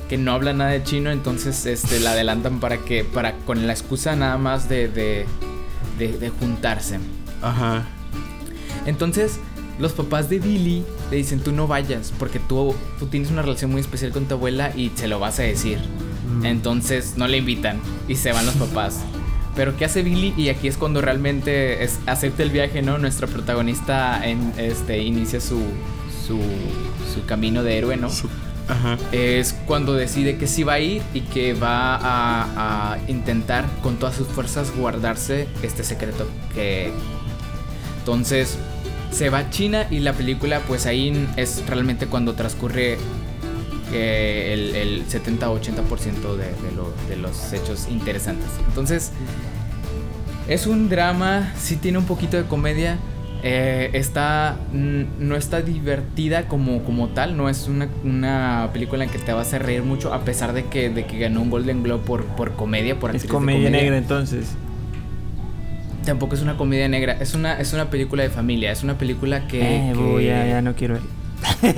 que 0.10 0.18
no 0.18 0.34
habla 0.34 0.52
nada 0.54 0.72
de 0.72 0.84
chino, 0.84 1.10
entonces 1.10 1.66
este, 1.66 2.00
la 2.02 2.12
adelantan 2.12 2.60
para 2.60 2.78
que, 2.78 3.06
para, 3.06 3.34
con 3.46 3.66
la 3.66 3.72
excusa 3.74 4.16
nada 4.16 4.38
más 4.38 4.68
de, 4.68 4.90
de, 4.90 5.26
de- 5.98 6.18
de 6.18 6.30
juntarse. 6.30 7.00
Ajá. 7.42 7.84
Entonces, 8.86 9.40
los 9.82 9.92
papás 9.94 10.30
de 10.30 10.40
Billy 10.40 10.84
le 11.10 11.18
dicen, 11.18 11.40
tú 11.42 11.52
no 11.52 11.68
vayas, 11.68 12.14
porque 12.20 12.40
tú, 12.40 12.76
tú 13.00 13.08
tienes 13.08 13.32
una 13.32 13.42
relación 13.42 13.72
muy 13.72 13.82
especial 13.82 14.12
con 14.12 14.26
tu 14.26 14.36
abuela 14.36 14.72
y 14.76 14.92
se 14.96 15.08
lo 15.08 15.20
vas 15.20 15.40
a 15.40 15.44
decir. 15.44 15.80
Mm. 16.40 16.46
Entonces, 16.46 17.14
no 17.18 17.28
le 17.28 17.38
invitan 17.38 17.80
y 18.08 18.16
se 18.16 18.32
van 18.32 18.46
los 18.46 18.56
papás. 18.56 19.00
Pero 19.56 19.76
¿qué 19.76 19.84
hace 19.86 20.02
Billy? 20.04 20.34
Y 20.38 20.48
aquí 20.50 20.68
es 20.70 20.78
cuando 20.78 21.02
realmente 21.02 21.84
es- 21.84 22.00
acepta 22.06 22.44
el 22.44 22.52
viaje, 22.52 22.82
¿no? 22.82 22.98
Nuestra 23.00 23.28
protagonista 23.28 24.26
en, 24.26 24.54
este, 24.58 25.00
inicia 25.04 25.42
su, 25.42 25.60
su, 26.26 26.38
su 27.14 27.26
camino 27.26 27.62
de 27.64 27.78
héroe, 27.78 27.98
¿no? 27.98 28.10
Su- 28.10 28.30
Ajá. 28.70 28.98
es 29.12 29.54
cuando 29.66 29.94
decide 29.94 30.38
que 30.38 30.48
sí 30.48 30.64
va 30.64 30.74
a 30.74 30.80
ir 30.80 31.02
y 31.14 31.22
que 31.22 31.54
va 31.54 31.96
a, 31.98 32.94
a 32.94 32.98
intentar 33.10 33.66
con 33.84 33.98
todas 33.98 34.16
sus 34.16 34.28
fuerzas 34.28 34.72
guardarse 34.74 35.48
este 35.64 35.84
secreto 35.84 36.26
que 36.54 36.94
entonces 38.00 38.58
se 39.12 39.30
va 39.30 39.40
a 39.40 39.50
China 39.50 39.88
y 39.92 40.00
la 40.00 40.14
película 40.14 40.60
pues 40.68 40.86
ahí 40.86 41.28
es 41.38 41.64
realmente 41.68 42.08
cuando 42.08 42.34
transcurre 42.34 42.98
eh, 43.94 44.54
el, 44.54 44.76
el 44.76 45.06
70-80% 45.08 46.36
de, 46.38 46.46
de, 46.46 46.76
lo- 46.76 46.94
de 47.10 47.18
los 47.18 47.52
hechos 47.54 47.88
interesantes 47.90 48.48
entonces 48.68 49.12
es 50.48 50.66
un 50.68 50.90
drama, 50.90 51.54
sí 51.58 51.76
tiene 51.78 51.98
un 51.98 52.06
poquito 52.06 52.36
de 52.36 52.44
comedia. 52.44 52.98
eh, 53.44 53.90
está. 53.94 54.58
n- 54.74 55.06
no 55.20 55.36
está 55.36 55.62
divertida 55.62 56.48
como, 56.48 56.84
como 56.84 57.10
tal. 57.10 57.38
No 57.38 57.48
es 57.48 57.68
una, 57.68 57.88
una 58.04 58.70
película 58.74 59.04
en 59.06 59.10
que 59.12 59.18
te 59.20 59.32
vas 59.34 59.54
a 59.54 59.60
reír 59.60 59.84
mucho. 59.84 60.14
A 60.14 60.26
pesar 60.26 60.52
de 60.54 60.66
que, 60.66 60.90
de 60.90 61.06
que 61.06 61.20
ganó 61.20 61.42
un 61.42 61.50
Golden 61.52 61.84
Globe 61.84 62.04
por, 62.06 62.26
por 62.26 62.54
comedia. 62.54 63.00
Por 63.00 63.16
Es 63.16 63.22
de 63.22 63.28
comedia 63.30 63.70
negra 63.70 63.98
entonces. 63.98 64.48
Tampoco 66.06 66.36
es 66.36 66.42
una 66.42 66.58
comedia 66.58 66.88
negra. 66.88 67.14
Es 67.20 67.34
una, 67.36 67.60
es 67.60 67.74
una 67.74 67.90
película 67.90 68.24
de 68.24 68.30
familia. 68.30 68.72
Es 68.72 68.84
una 68.84 68.98
película 68.98 69.48
que. 69.48 69.62
Eh, 69.62 69.94
que- 69.94 70.00
voy, 70.00 70.26
ya, 70.26 70.46
ya 70.48 70.62
no 70.62 70.76
quiero 70.76 70.96
ir. 70.98 71.02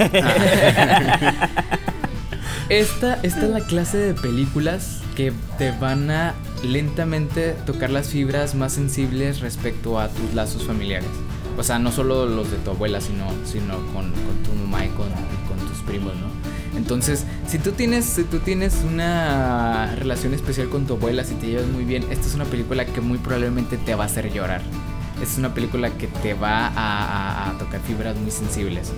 Esta, 2.69 3.19
esta 3.23 3.43
es 3.45 3.49
la 3.49 3.59
clase 3.61 3.97
de 3.97 4.13
películas 4.13 5.01
que 5.15 5.33
te 5.57 5.71
van 5.71 6.09
a 6.09 6.33
lentamente 6.63 7.51
tocar 7.65 7.89
las 7.89 8.07
fibras 8.07 8.55
más 8.55 8.71
sensibles 8.73 9.41
respecto 9.41 9.99
a 9.99 10.07
tus 10.07 10.33
lazos 10.33 10.63
familiares. 10.63 11.09
O 11.57 11.63
sea, 11.63 11.77
no 11.77 11.91
solo 11.91 12.25
los 12.25 12.49
de 12.51 12.57
tu 12.57 12.71
abuela, 12.71 12.99
sino, 13.01 13.25
sino 13.45 13.75
con, 13.93 14.11
con 14.11 14.43
tu 14.43 14.53
mamá 14.53 14.85
y 14.85 14.89
con, 14.89 15.07
y 15.09 15.47
con 15.47 15.57
tus 15.67 15.79
primos, 15.85 16.13
¿no? 16.15 16.27
Entonces, 16.83 17.23
si 17.47 17.59
tú 17.59 17.71
tienes, 17.71 18.03
si 18.03 18.25
tú 18.25 18.39
tienes 18.39 18.75
una 18.85 19.95
relación 19.95 20.33
especial 20.33 20.67
con 20.67 20.85
tu 20.85 20.95
abuela, 20.95 21.23
si 21.23 21.33
te 21.35 21.47
llevas 21.47 21.67
muy 21.67 21.85
bien, 21.85 22.03
esta 22.11 22.27
es 22.27 22.35
una 22.35 22.43
película 22.43 22.85
que 22.85 22.99
muy 22.99 23.19
probablemente 23.19 23.77
te 23.77 23.95
va 23.95 24.03
a 24.03 24.07
hacer 24.07 24.33
llorar. 24.33 24.61
Esta 25.13 25.23
es 25.31 25.37
una 25.37 25.53
película 25.53 25.91
que 25.91 26.07
te 26.07 26.33
va 26.33 26.67
a, 26.67 26.73
a- 26.75 27.49
a 27.51 27.57
tocar 27.57 27.79
fibras 27.87 28.17
muy 28.17 28.31
sensibles. 28.31 28.91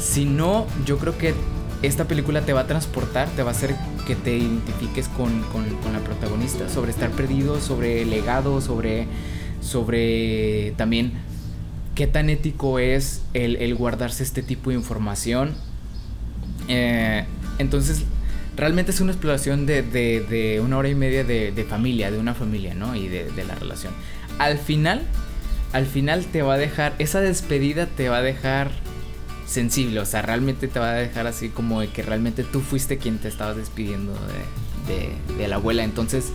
Si 0.00 0.24
no, 0.24 0.66
yo 0.86 0.96
creo 0.96 1.18
que 1.18 1.34
esta 1.82 2.06
película 2.06 2.40
te 2.40 2.54
va 2.54 2.60
a 2.60 2.66
transportar, 2.66 3.28
te 3.36 3.42
va 3.42 3.50
a 3.50 3.52
hacer 3.52 3.76
que 4.06 4.16
te 4.16 4.38
identifiques 4.38 5.08
con, 5.08 5.42
con- 5.52 5.68
con 5.82 5.92
la 5.92 5.98
protagonista, 5.98 6.70
sobre 6.70 6.90
estar 6.90 7.10
perdido, 7.10 7.60
sobre 7.60 8.00
el 8.00 8.08
legado, 8.08 8.62
sobre, 8.62 9.08
sobre 9.60 10.72
también 10.78 11.12
qué 11.94 12.06
tan 12.06 12.30
ético 12.30 12.78
es 12.78 13.20
el, 13.34 13.56
el 13.56 13.74
guardarse 13.74 14.22
este 14.22 14.42
tipo 14.42 14.70
de 14.70 14.76
información. 14.76 15.54
Eh, 16.68 17.24
entonces, 17.58 18.02
realmente 18.56 18.90
es 18.90 19.00
una 19.00 19.12
exploración 19.12 19.66
de, 19.66 19.82
de- 19.82 20.60
una 20.60 20.78
hora 20.78 20.88
y 20.88 20.94
media 20.94 21.24
de, 21.24 21.66
familia, 21.68 22.10
de 22.10 22.18
una 22.18 22.34
familia, 22.34 22.74
¿no? 22.74 22.96
Y 22.96 23.08
de, 23.08 23.44
la 23.46 23.54
relación. 23.54 23.92
Al 24.38 24.58
final, 24.58 25.02
al 25.72 25.86
final 25.86 26.24
te 26.26 26.42
va 26.42 26.54
a 26.54 26.58
dejar, 26.58 26.94
esa 26.98 27.20
despedida 27.20 27.86
te 27.86 28.08
va 28.08 28.18
a 28.18 28.22
dejar 28.22 28.70
sensible, 29.46 30.00
o 30.00 30.04
sea, 30.04 30.22
realmente 30.22 30.66
te 30.68 30.78
va 30.80 30.90
a 30.90 30.94
dejar 30.94 31.26
así 31.26 31.48
como 31.50 31.80
de 31.80 31.88
que 31.88 32.02
realmente 32.02 32.42
tú 32.42 32.60
fuiste 32.60 32.98
quien 32.98 33.18
te 33.18 33.28
estabas 33.28 33.56
despidiendo 33.56 34.12
de, 34.88 35.48
la 35.48 35.56
abuela. 35.56 35.84
Entonces, 35.84 36.32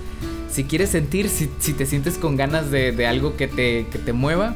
si 0.50 0.64
quieres 0.64 0.90
sentir, 0.90 1.30
si, 1.30 1.50
si 1.60 1.74
te 1.74 1.86
sientes 1.86 2.18
con 2.18 2.36
ganas 2.38 2.72
de 2.72 3.08
algo 3.08 3.36
que 3.36 3.48
te, 3.48 3.88
que 3.92 4.00
te 4.00 4.14
mueva, 4.14 4.56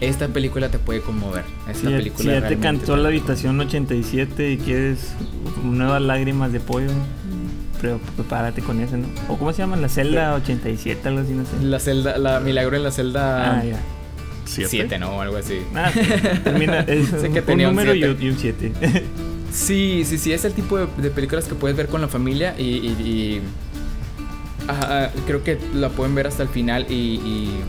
esta 0.00 0.28
película 0.28 0.68
te 0.70 0.78
puede 0.78 1.00
conmover. 1.00 1.44
Esta 1.68 1.74
Si 1.80 1.90
ya, 1.90 1.96
película 1.96 2.22
si 2.34 2.40
ya 2.40 2.48
te 2.48 2.58
cantó 2.58 2.94
te- 2.94 3.00
la 3.02 3.08
habitación 3.08 3.58
87 3.60 4.52
y 4.52 4.56
quieres 4.58 5.14
nuevas 5.64 6.00
lágrimas 6.02 6.52
de 6.52 6.60
pollo, 6.60 6.90
pero 7.80 7.98
prepárate 8.16 8.60
con 8.62 8.80
eso, 8.80 8.96
¿no? 8.96 9.06
¿O 9.28 9.36
cómo 9.38 9.52
se 9.52 9.58
llama? 9.58 9.76
La 9.76 9.88
celda 9.88 10.34
87, 10.34 11.08
algo 11.08 11.20
así, 11.20 11.32
no 11.32 11.44
sé. 11.44 11.50
La 11.62 11.78
celda, 11.80 12.18
la 12.18 12.40
milagro 12.40 12.76
en 12.76 12.82
la 12.84 12.90
celda 12.90 13.58
Ah, 13.60 13.64
ya. 13.64 13.76
7, 14.46 14.98
¿no? 14.98 15.10
O 15.16 15.20
algo 15.20 15.36
así. 15.36 15.58
Ah, 15.74 15.90
termina. 16.44 16.80
Es 16.88 17.08
Sé 17.08 17.30
que 17.30 17.40
un 17.40 17.44
tenía 17.46 17.68
un 17.68 17.74
número 17.76 17.94
y 17.94 17.98
siete. 18.00 18.14
un- 18.14 18.22
y 18.22 18.30
un 18.30 18.38
7. 18.38 18.72
Sí, 19.52 20.02
sí, 20.04 20.18
sí, 20.18 20.32
es 20.32 20.44
el 20.44 20.52
tipo 20.54 20.78
de, 20.78 20.86
de 20.98 21.10
películas 21.10 21.46
que 21.46 21.54
puedes 21.54 21.76
ver 21.76 21.88
con 21.88 22.00
la 22.00 22.08
familia 22.08 22.54
y, 22.58 22.62
y- 22.64 22.86
y- 23.02 23.40
ajá, 24.68 25.10
creo 25.26 25.42
que 25.42 25.58
la 25.74 25.88
pueden 25.90 26.14
ver 26.14 26.26
hasta 26.26 26.42
el 26.42 26.48
final 26.48 26.86
y, 26.88 26.94
y- 26.94 27.60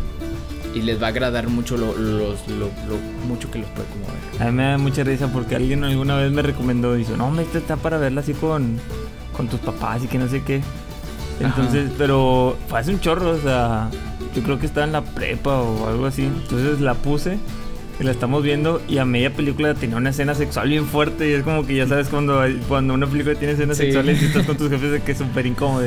y 0.76 0.82
les 0.82 1.02
va 1.02 1.08
a 1.08 1.10
agradar 1.10 1.48
mucho 1.50 1.78
lo, 1.78 1.96
los- 1.98 2.48
lo- 2.48 2.66
lo 2.88 2.98
mucho 3.28 3.50
que 3.52 3.60
los 3.60 3.68
puede 3.70 3.88
conmover. 3.90 4.42
A 4.42 4.46
mí 4.46 4.52
me 4.52 4.64
da 4.64 4.78
mucha 4.78 5.04
risa 5.04 5.28
porque 5.32 5.56
alguien 5.56 5.84
alguna 5.84 6.16
vez 6.18 6.32
me 6.32 6.42
recomendó 6.42 6.96
y 6.96 7.00
dijo, 7.00 7.16
no, 7.18 7.28
hombre, 7.28 7.44
esta 7.46 7.58
está 7.58 7.76
para 7.76 7.98
verla 7.98 8.22
así 8.22 8.34
con, 8.34 8.78
con 9.36 9.48
tus 9.48 9.60
papás 9.60 10.04
y 10.04 10.08
que 10.08 10.18
no 10.18 10.28
sé 10.28 10.44
qué. 10.44 10.62
Entonces, 11.40 11.90
pero 11.98 12.58
fue 12.68 12.80
hace 12.80 12.92
un 12.92 13.00
chorro, 13.00 13.32
o 13.32 13.38
sea, 13.40 13.90
yo 14.36 14.44
creo 14.44 14.60
que 14.60 14.66
estaba 14.66 14.86
en 14.86 14.92
la 14.92 15.02
prepa 15.02 15.62
o 15.62 15.88
algo 15.88 16.06
así. 16.06 16.24
Entonces 16.24 16.82
la 16.82 16.94
puse 16.96 17.38
y 18.00 18.04
la 18.04 18.12
estamos 18.12 18.44
viendo 18.44 18.82
y 18.88 18.98
a 18.98 19.06
media 19.06 19.34
película 19.34 19.74
tenía 19.74 19.98
una 19.98 20.10
escena 20.12 20.34
sexual 20.36 20.70
bien 20.70 20.86
fuerte 20.86 21.30
y 21.30 21.34
es 21.34 21.44
como 21.44 21.66
que 21.66 21.76
ya 21.76 21.88
sabes 21.88 22.08
cuando, 22.10 22.42
cuando 22.68 22.94
una 22.94 23.08
película 23.08 23.36
tiene 23.36 23.54
escenas 23.56 23.76
Sí. 23.78 23.84
sexuales 23.86 24.22
y 24.22 24.26
estás 24.26 24.46
con 24.46 24.56
tus 24.58 24.70
jefes 24.70 24.92
de 24.92 25.02
que 25.02 25.12
es 25.14 25.18
súper 25.18 25.46
incómodo. 25.46 25.84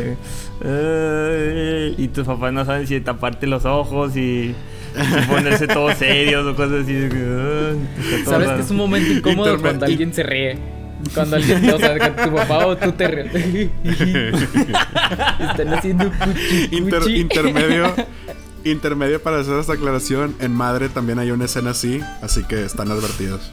y 1.98 2.08
tus 2.08 2.26
papás 2.26 2.52
no 2.52 2.64
saben 2.64 2.86
si 2.86 3.00
taparte 3.00 3.46
los 3.46 3.64
ojos 3.64 4.16
y, 4.16 4.54
ponerse 5.28 5.66
todos 5.66 5.94
serios 5.96 6.46
o 6.46 6.54
cosas 6.54 6.82
así. 6.84 7.08
todo 7.08 8.30
¿Sabes 8.30 8.46
raro. 8.48 8.56
que 8.58 8.62
es 8.64 8.70
un 8.70 8.76
momento 8.76 9.12
incómodo 9.12 9.54
Interme- 9.56 9.60
cuando 9.62 9.86
alguien 9.86 10.12
se 10.14 10.22
ríe? 10.22 10.58
Cuando 11.14 11.36
alguien, 11.36 11.68
o 11.70 11.78
sea, 11.78 11.98
que 11.98 12.10
tu 12.22 12.34
papá 12.34 12.66
o 12.66 12.76
tú 12.76 12.92
te 12.92 13.08
ríes. 13.08 13.70
Están 15.40 15.74
haciendo 15.74 16.10
cuchi, 16.10 16.68
Inter- 16.76 17.00
cuchi. 17.00 17.16
intermedio. 17.16 17.94
Intermedio 18.64 19.20
para 19.20 19.40
hacer 19.40 19.58
esta 19.58 19.72
aclaración. 19.72 20.36
En 20.38 20.52
Madre 20.52 20.88
también 20.88 21.18
hay 21.18 21.30
una 21.32 21.46
escena 21.46 21.70
así, 21.70 22.00
así 22.22 22.44
que 22.44 22.64
están 22.64 22.90
advertidos. 22.92 23.52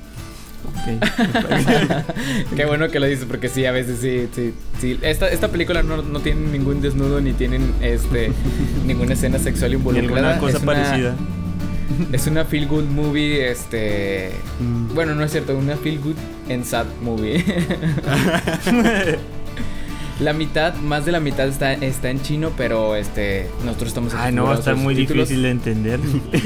Qué 2.55 2.65
bueno 2.65 2.89
que 2.89 2.99
lo 2.99 3.05
dices, 3.05 3.25
porque 3.25 3.49
sí, 3.49 3.65
a 3.65 3.71
veces 3.71 3.99
sí, 3.99 4.27
sí, 4.33 4.53
sí. 4.79 4.99
Esta, 5.01 5.29
esta 5.29 5.49
película 5.49 5.83
no, 5.83 6.01
no 6.01 6.19
tiene 6.19 6.41
ningún 6.49 6.81
desnudo 6.81 7.21
ni 7.21 7.33
tienen 7.33 7.73
este 7.81 8.31
ninguna 8.85 9.13
escena 9.13 9.39
sexual 9.39 9.73
involucrada. 9.73 10.37
cosa 10.39 10.57
es 10.57 10.63
una-. 10.63 11.15
Es 12.11 12.27
una 12.27 12.45
feel 12.45 12.67
good 12.67 12.85
movie, 12.85 13.49
este. 13.49 14.31
Mm. 14.59 14.93
Bueno, 14.93 15.15
no 15.15 15.23
es 15.23 15.31
cierto, 15.31 15.57
una 15.57 15.75
feel 15.75 15.99
good 15.99 16.15
and 16.49 16.63
sad 16.63 16.85
movie. 17.01 17.43
la 20.19 20.33
mitad, 20.33 20.75
más 20.75 21.05
de 21.05 21.11
la 21.13 21.19
mitad 21.19 21.47
está, 21.47 21.73
está 21.73 22.09
en 22.09 22.21
chino, 22.21 22.51
pero 22.57 22.95
este. 22.95 23.47
Nosotros 23.63 23.89
estamos 23.89 24.13
Ay, 24.13 24.33
no, 24.33 24.45
va 24.45 24.55
a 24.55 24.59
estar 24.59 24.75
muy 24.75 24.93
difícil 24.95 25.41
de 25.43 25.51
entender. 25.51 25.99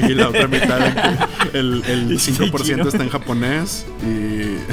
Y 0.08 0.14
la 0.14 0.30
otra 0.30 0.48
mitad, 0.48 0.80
el, 1.54 1.84
el 1.88 2.20
Sí, 2.20 2.32
5% 2.32 2.64
chino. 2.64 2.88
está 2.88 3.04
en 3.04 3.10
japonés. 3.10 3.86
Y. 4.04 4.58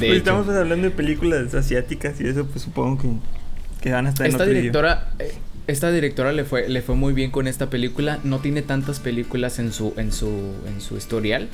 De 0.00 0.08
Pues 0.08 0.18
estamos 0.18 0.48
hablando 0.48 0.88
de 0.88 0.90
películas 0.90 1.54
asiáticas 1.54 2.20
y 2.20 2.26
eso, 2.26 2.44
pues 2.46 2.62
supongo 2.64 3.00
que, 3.00 3.08
que 3.80 3.92
van 3.92 4.06
a 4.06 4.08
estar 4.08 4.26
en 4.26 4.32
Esta 4.32 4.42
otro 4.44 4.52
idioma. 4.52 4.62
directora, 4.62 5.08
eh, 5.20 5.34
esta 5.68 5.92
directora 5.92 6.32
le 6.32 6.44
fue, 6.44 6.68
le 6.68 6.82
fue 6.82 6.96
muy 6.96 7.12
bien 7.12 7.30
con 7.30 7.46
esta 7.46 7.70
película. 7.70 8.18
No 8.24 8.40
tiene 8.40 8.62
tantas 8.62 8.98
películas 9.00 9.58
en 9.60 9.72
su, 9.72 9.94
en 9.96 10.10
su, 10.12 10.30
en 10.66 10.80
su 10.80 10.96
historial. 10.96 11.48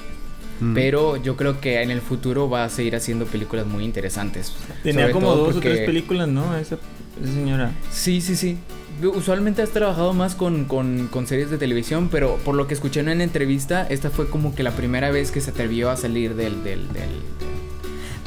Mm. 0.61 0.75
Pero 0.75 1.17
yo 1.17 1.37
creo 1.37 1.61
que 1.61 1.83
en 1.83 1.91
el 1.91 2.01
futuro 2.01 2.49
va 2.51 2.65
a 2.65 2.69
seguir 2.69 2.95
haciendo 2.97 3.25
películas 3.27 3.67
muy 3.67 3.85
interesantes. 3.85 4.53
Tenía 4.83 5.03
Sobre 5.03 5.13
como 5.13 5.35
dos 5.35 5.49
o 5.51 5.53
porque- 5.55 5.71
tres 5.71 5.87
películas, 5.87 6.29
¿no? 6.29 6.57
Esa, 6.57 6.77
esa 7.23 7.33
señora. 7.35 7.73
Sí, 7.91 8.21
sí, 8.21 8.37
sí. 8.37 8.59
Usualmente 9.03 9.63
has 9.63 9.71
trabajado 9.71 10.13
más 10.13 10.35
con, 10.35 10.67
con, 10.67 11.09
con, 11.11 11.27
series 11.27 11.51
de 11.51 11.57
televisión, 11.57 12.09
pero 12.13 12.37
por 12.45 12.55
lo 12.55 12.67
que 12.67 12.75
escuché 12.75 13.01
en 13.01 13.09
una 13.09 13.25
entrevista, 13.25 13.87
esta 13.89 14.11
fue 14.11 14.29
como 14.29 14.55
que 14.55 14.63
la 14.63 14.73
primera 14.73 15.11
vez 15.11 15.31
que 15.31 15.41
se 15.41 15.51
atrevió 15.51 15.89
a 15.91 15.97
salir 15.97 16.35
del... 16.35 16.63
del, 16.63 16.87
del, 16.93 17.09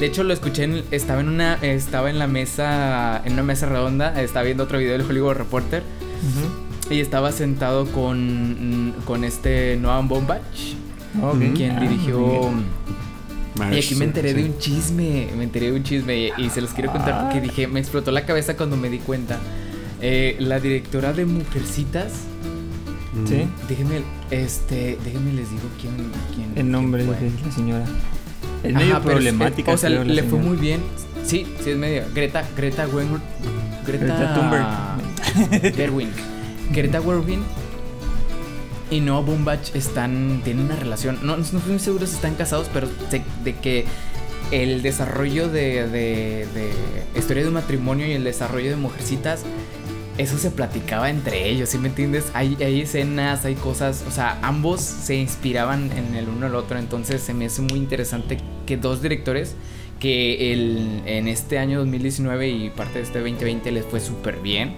De 0.00 0.06
hecho, 0.06 0.24
lo 0.24 0.32
escuché, 0.32 0.64
en, 0.64 0.82
estaba 0.90 1.20
en 1.20 1.28
una 1.28 1.54
estaba 1.62 2.10
en 2.10 2.18
la 2.18 2.26
mesa, 2.26 3.22
en 3.24 3.34
una 3.34 3.44
mesa 3.44 3.66
redonda, 3.66 4.20
estaba 4.20 4.44
viendo 4.44 4.64
otro 4.64 4.78
video 4.78 4.98
del 4.98 5.02
Hollywood 5.02 5.34
Reporter, 5.34 5.84
y 6.90 6.98
estaba 6.98 7.30
sentado 7.30 7.86
con, 7.86 8.94
con 9.04 9.22
este 9.22 9.76
Noam 9.80 10.08
Bombach, 10.08 10.42
okay. 11.22 11.50
quien 11.54 11.70
Ah, 11.76 11.80
dirigió... 11.80 12.50
Y 13.72 13.78
aquí 13.78 13.94
me 13.94 14.04
enteré 14.06 14.30
sí. 14.30 14.34
de 14.42 14.44
un 14.50 14.58
chisme, 14.58 15.28
me 15.36 15.44
enteré 15.44 15.70
de 15.70 15.76
un 15.76 15.84
chisme 15.84 16.16
y, 16.18 16.32
y 16.38 16.50
se 16.50 16.60
los 16.60 16.70
quiero 16.70 16.90
contar 16.90 17.22
porque 17.22 17.40
dije, 17.40 17.68
me 17.68 17.78
explotó 17.78 18.10
la 18.10 18.26
cabeza 18.26 18.56
cuando 18.56 18.76
me 18.76 18.88
di 18.90 18.98
cuenta. 18.98 19.38
Eh, 20.00 20.34
la 20.40 20.58
directora 20.60 21.12
de 21.12 21.24
Mujercitas, 21.24 22.12
Mm. 23.14 23.26
Sí. 23.28 23.46
déjenme, 23.68 24.00
este, 24.32 24.98
déjenme 25.04 25.32
les 25.34 25.48
digo 25.48 25.62
quién, 25.80 25.94
quién 26.34 26.50
El 26.56 26.68
nombre 26.72 27.04
quién 27.04 27.14
fue. 27.16 27.30
de 27.30 27.46
la 27.46 27.52
señora. 27.54 27.84
Es 28.64 28.74
Ajá, 28.74 28.84
medio 28.84 28.94
pero 29.04 29.10
es- 29.10 29.14
problemática. 29.14 29.70
o 29.72 29.76
sea, 29.78 29.88
le 29.88 30.22
fue 30.24 30.30
señora. 30.30 30.42
muy 30.48 30.56
bien. 30.56 30.80
Sí, 31.24 31.46
sí 31.62 31.70
es 31.70 31.76
medio. 31.76 32.02
Greta, 32.12 32.44
Greta 32.56 32.86
Gerwig. 32.86 33.20
Greta, 33.86 34.04
Greta 34.04 34.34
Thunberg. 34.34 35.74
Gerwig. 35.76 36.08
Greta 36.72 37.00
Gerwig 37.00 37.38
y 38.94 39.00
Noah 39.00 39.22
Baumbach 39.22 39.74
están 39.74 40.40
tienen 40.44 40.66
una 40.66 40.76
relación. 40.76 41.18
No, 41.22 41.36
no 41.36 41.42
estoy 41.42 41.60
muy 41.66 41.78
seguro 41.78 42.06
si 42.06 42.14
están 42.14 42.34
casados, 42.34 42.70
pero 42.72 42.88
sé 43.10 43.22
de 43.42 43.54
que 43.56 43.84
el 44.50 44.82
desarrollo 44.82 45.48
de, 45.48 45.88
de, 45.88 46.46
de 46.54 47.18
historia 47.18 47.42
de 47.42 47.48
un 47.48 47.54
matrimonio 47.54 48.06
y 48.06 48.12
el 48.12 48.24
desarrollo 48.24 48.70
de 48.70 48.76
mujercitas 48.76 49.44
eso 50.16 50.38
se 50.38 50.50
platicaba 50.50 51.10
entre 51.10 51.48
ellos, 51.48 51.70
¿sí 51.70 51.78
me 51.78 51.88
entiendes? 51.88 52.26
Hay, 52.34 52.56
hay 52.60 52.82
escenas, 52.82 53.44
hay 53.44 53.56
cosas, 53.56 54.04
o 54.06 54.12
sea, 54.12 54.38
ambos 54.42 54.80
se 54.80 55.16
inspiraban 55.16 55.90
en 55.90 56.14
el 56.14 56.28
uno 56.28 56.46
al 56.46 56.54
otro, 56.54 56.78
entonces 56.78 57.20
se 57.20 57.34
me 57.34 57.46
hace 57.46 57.62
muy 57.62 57.78
interesante 57.78 58.38
que 58.64 58.76
dos 58.76 59.02
directores 59.02 59.56
que 59.98 60.52
el, 60.52 61.02
en 61.06 61.26
este 61.26 61.58
año 61.58 61.80
2019 61.80 62.48
y 62.48 62.70
parte 62.70 62.98
de 62.98 63.04
este 63.04 63.18
2020 63.18 63.72
les 63.72 63.84
fue 63.84 63.98
súper 63.98 64.38
bien, 64.38 64.74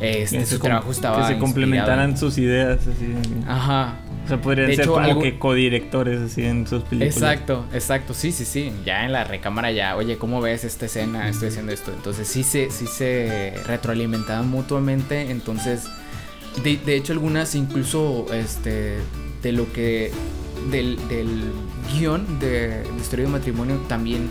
Este, 0.00 0.38
Que 0.38 0.46
su 0.46 0.54
se 0.56 0.58
trabajo 0.60 0.90
estaba 0.90 1.26
Que 1.26 1.34
se 1.34 1.38
complementaran 1.40 2.16
sus 2.16 2.38
ideas, 2.38 2.80
así. 2.80 3.14
Ajá, 3.46 3.94
O 4.24 4.28
sea, 4.28 4.40
podrían 4.40 4.68
De 4.68 4.76
ser 4.76 4.84
hecho, 4.84 4.94
como 4.94 5.04
algo- 5.06 5.22
que 5.22 5.38
codirectores, 5.38 6.20
así, 6.20 6.44
en 6.44 6.66
sus 6.66 6.82
películas. 6.84 7.16
Exacto, 7.16 7.64
exacto, 7.72 8.14
sí, 8.14 8.32
sí, 8.32 8.44
sí. 8.44 8.72
Ya 8.84 9.04
en 9.04 9.12
la 9.12 9.24
recámara 9.24 9.72
ya, 9.72 9.96
oye, 9.96 10.16
¿cómo 10.18 10.40
ves 10.40 10.64
esta 10.64 10.86
escena? 10.86 11.28
Estoy 11.28 11.48
haciendo 11.48 11.72
esto. 11.72 11.92
Entonces 11.94 12.28
sí 12.28 12.42
se, 12.42 12.70
sí 12.70 12.86
se 12.86 13.54
retroalimentaban 13.66 14.48
mutuamente. 14.48 15.30
Entonces, 15.30 15.84
de, 16.62 16.76
de 16.76 16.96
hecho, 16.96 17.12
algunas 17.12 17.54
incluso 17.54 18.26
este 18.32 18.98
de 19.42 19.52
lo 19.52 19.72
que. 19.72 20.12
del, 20.70 20.96
del 21.08 21.50
guion 21.92 22.38
de, 22.38 22.82
de 22.82 22.84
historia 23.00 23.24
de 23.26 23.32
matrimonio 23.32 23.76
también 23.88 24.28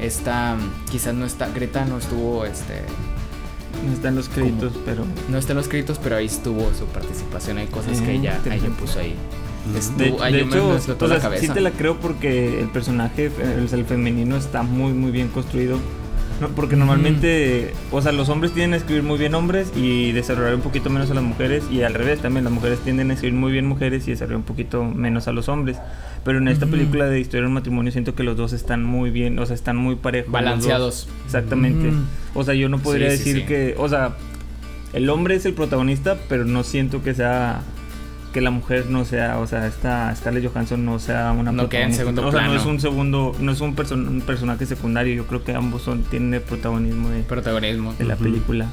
está. 0.00 0.56
Quizás 0.90 1.14
no 1.14 1.24
está. 1.24 1.48
Greta 1.48 1.84
no 1.86 1.98
estuvo 1.98 2.44
este. 2.44 2.82
No 3.86 3.92
están 3.92 4.14
los 4.16 4.28
créditos, 4.28 4.72
pero. 4.84 5.04
No 5.28 5.38
está 5.38 5.52
en 5.52 5.58
los 5.58 5.68
créditos, 5.68 5.98
pero 6.02 6.16
ahí 6.16 6.26
estuvo 6.26 6.72
su 6.78 6.86
participación. 6.86 7.58
Hay 7.58 7.66
cosas 7.66 8.00
que 8.00 8.12
ella, 8.12 8.40
ella 8.46 8.68
puso 8.78 8.98
ahí. 9.00 9.14
Estuvo- 9.76 10.22
De, 10.22 10.40
hecho, 10.40 10.46
me 10.68 10.74
o 10.74 10.78
sea, 10.78 10.94
la 11.08 11.18
cabeza. 11.20 11.40
sí 11.46 11.48
te 11.48 11.60
la 11.60 11.70
creo 11.70 11.98
porque 11.98 12.60
el 12.60 12.68
personaje, 12.68 13.30
el, 13.40 13.68
el 13.72 13.84
femenino, 13.86 14.36
está 14.36 14.62
muy, 14.62 14.92
muy 14.92 15.10
bien 15.10 15.28
construido. 15.28 15.78
No, 16.40 16.48
porque 16.48 16.74
normalmente, 16.74 17.72
o 17.92 18.02
sea, 18.02 18.10
los 18.10 18.28
hombres 18.28 18.52
tienden 18.52 18.74
a 18.74 18.76
escribir 18.76 19.04
muy 19.04 19.18
bien 19.18 19.34
hombres 19.34 19.72
y 19.76 20.10
desarrollar 20.12 20.54
un 20.56 20.62
poquito 20.62 20.90
menos 20.90 21.10
a 21.10 21.14
las 21.14 21.22
mujeres. 21.22 21.64
Y 21.70 21.82
al 21.82 21.94
revés, 21.94 22.20
también 22.20 22.44
las 22.44 22.52
mujeres 22.52 22.80
tienden 22.80 23.10
a 23.10 23.14
escribir 23.14 23.38
muy 23.38 23.52
bien 23.52 23.66
mujeres 23.66 24.06
y 24.08 24.10
desarrollar 24.10 24.38
un 24.38 24.42
poquito 24.44 24.82
menos 24.84 25.28
a 25.28 25.32
los 25.32 25.48
hombres. 25.48 25.78
Pero 26.24 26.38
en 26.38 26.48
esta 26.48 26.66
película 26.66 27.06
de 27.06 27.20
Historia 27.20 27.42
del 27.42 27.52
Matrimonio 27.52 27.92
siento 27.92 28.14
que 28.14 28.24
los 28.24 28.36
dos 28.36 28.52
están 28.52 28.82
muy 28.82 29.10
bien, 29.10 29.38
o 29.38 29.46
sea, 29.46 29.54
están 29.54 29.76
muy 29.76 29.94
parejos. 29.94 30.32
Balanceados. 30.32 31.08
Exactamente. 31.24 31.90
O 32.34 32.42
sea, 32.44 32.54
yo 32.54 32.68
no 32.68 32.78
podría 32.78 33.10
Sí, 33.10 33.16
sí, 33.18 33.24
decir 33.24 33.36
sí. 33.42 33.46
que, 33.46 33.74
o 33.78 33.88
sea, 33.88 34.16
el 34.92 35.10
hombre 35.10 35.36
es 35.36 35.44
el 35.44 35.52
protagonista, 35.54 36.16
pero 36.28 36.44
no 36.44 36.64
siento 36.64 37.02
que 37.02 37.14
sea 37.14 37.60
que 38.34 38.42
la 38.42 38.50
mujer 38.50 38.86
no 38.90 39.06
sea, 39.06 39.38
o 39.38 39.46
sea, 39.46 39.66
esta 39.66 40.14
Scarlett 40.14 40.46
Johansson 40.52 40.84
no 40.84 40.98
sea 40.98 41.32
una 41.32 41.52
No 41.52 41.70
queda 41.70 41.84
en 41.84 41.94
segundo 41.94 42.26
o 42.26 42.30
sea, 42.32 42.42
no 42.48 42.54
es 42.56 42.66
un 42.66 42.78
segundo, 42.80 43.34
no 43.40 43.52
es 43.52 43.60
un, 43.62 43.74
person- 43.74 44.06
un 44.06 44.20
personaje 44.20 44.66
secundario, 44.66 45.14
yo 45.14 45.26
creo 45.26 45.42
que 45.42 45.54
ambos 45.54 45.80
son 45.82 46.02
tienen 46.02 46.34
el 46.34 46.42
protagonismo 46.42 47.08
de, 47.08 47.22
Protagonismo. 47.22 47.94
de 47.94 48.04
la 48.04 48.16
película. 48.16 48.66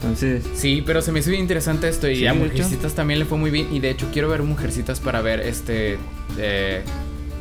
Entonces, 0.00 0.42
Sí, 0.54 0.82
pero 0.86 1.02
se 1.02 1.12
me 1.12 1.18
hizo 1.20 1.28
bien 1.30 1.42
interesante 1.42 1.88
esto 1.88 2.08
y 2.08 2.16
Sí, 2.16 2.26
a. 2.26 2.32
Mujercitas 2.32 2.94
también 2.94 3.18
le 3.18 3.24
fue 3.26 3.36
muy 3.36 3.50
bien 3.50 3.68
y 3.74 3.80
de 3.80 3.90
hecho 3.90 4.08
quiero 4.12 4.28
ver 4.30 4.42
Mujercitas 4.42 5.00
para 5.00 5.20
ver 5.20 5.40
este 5.40 5.98
eh, 6.38 6.82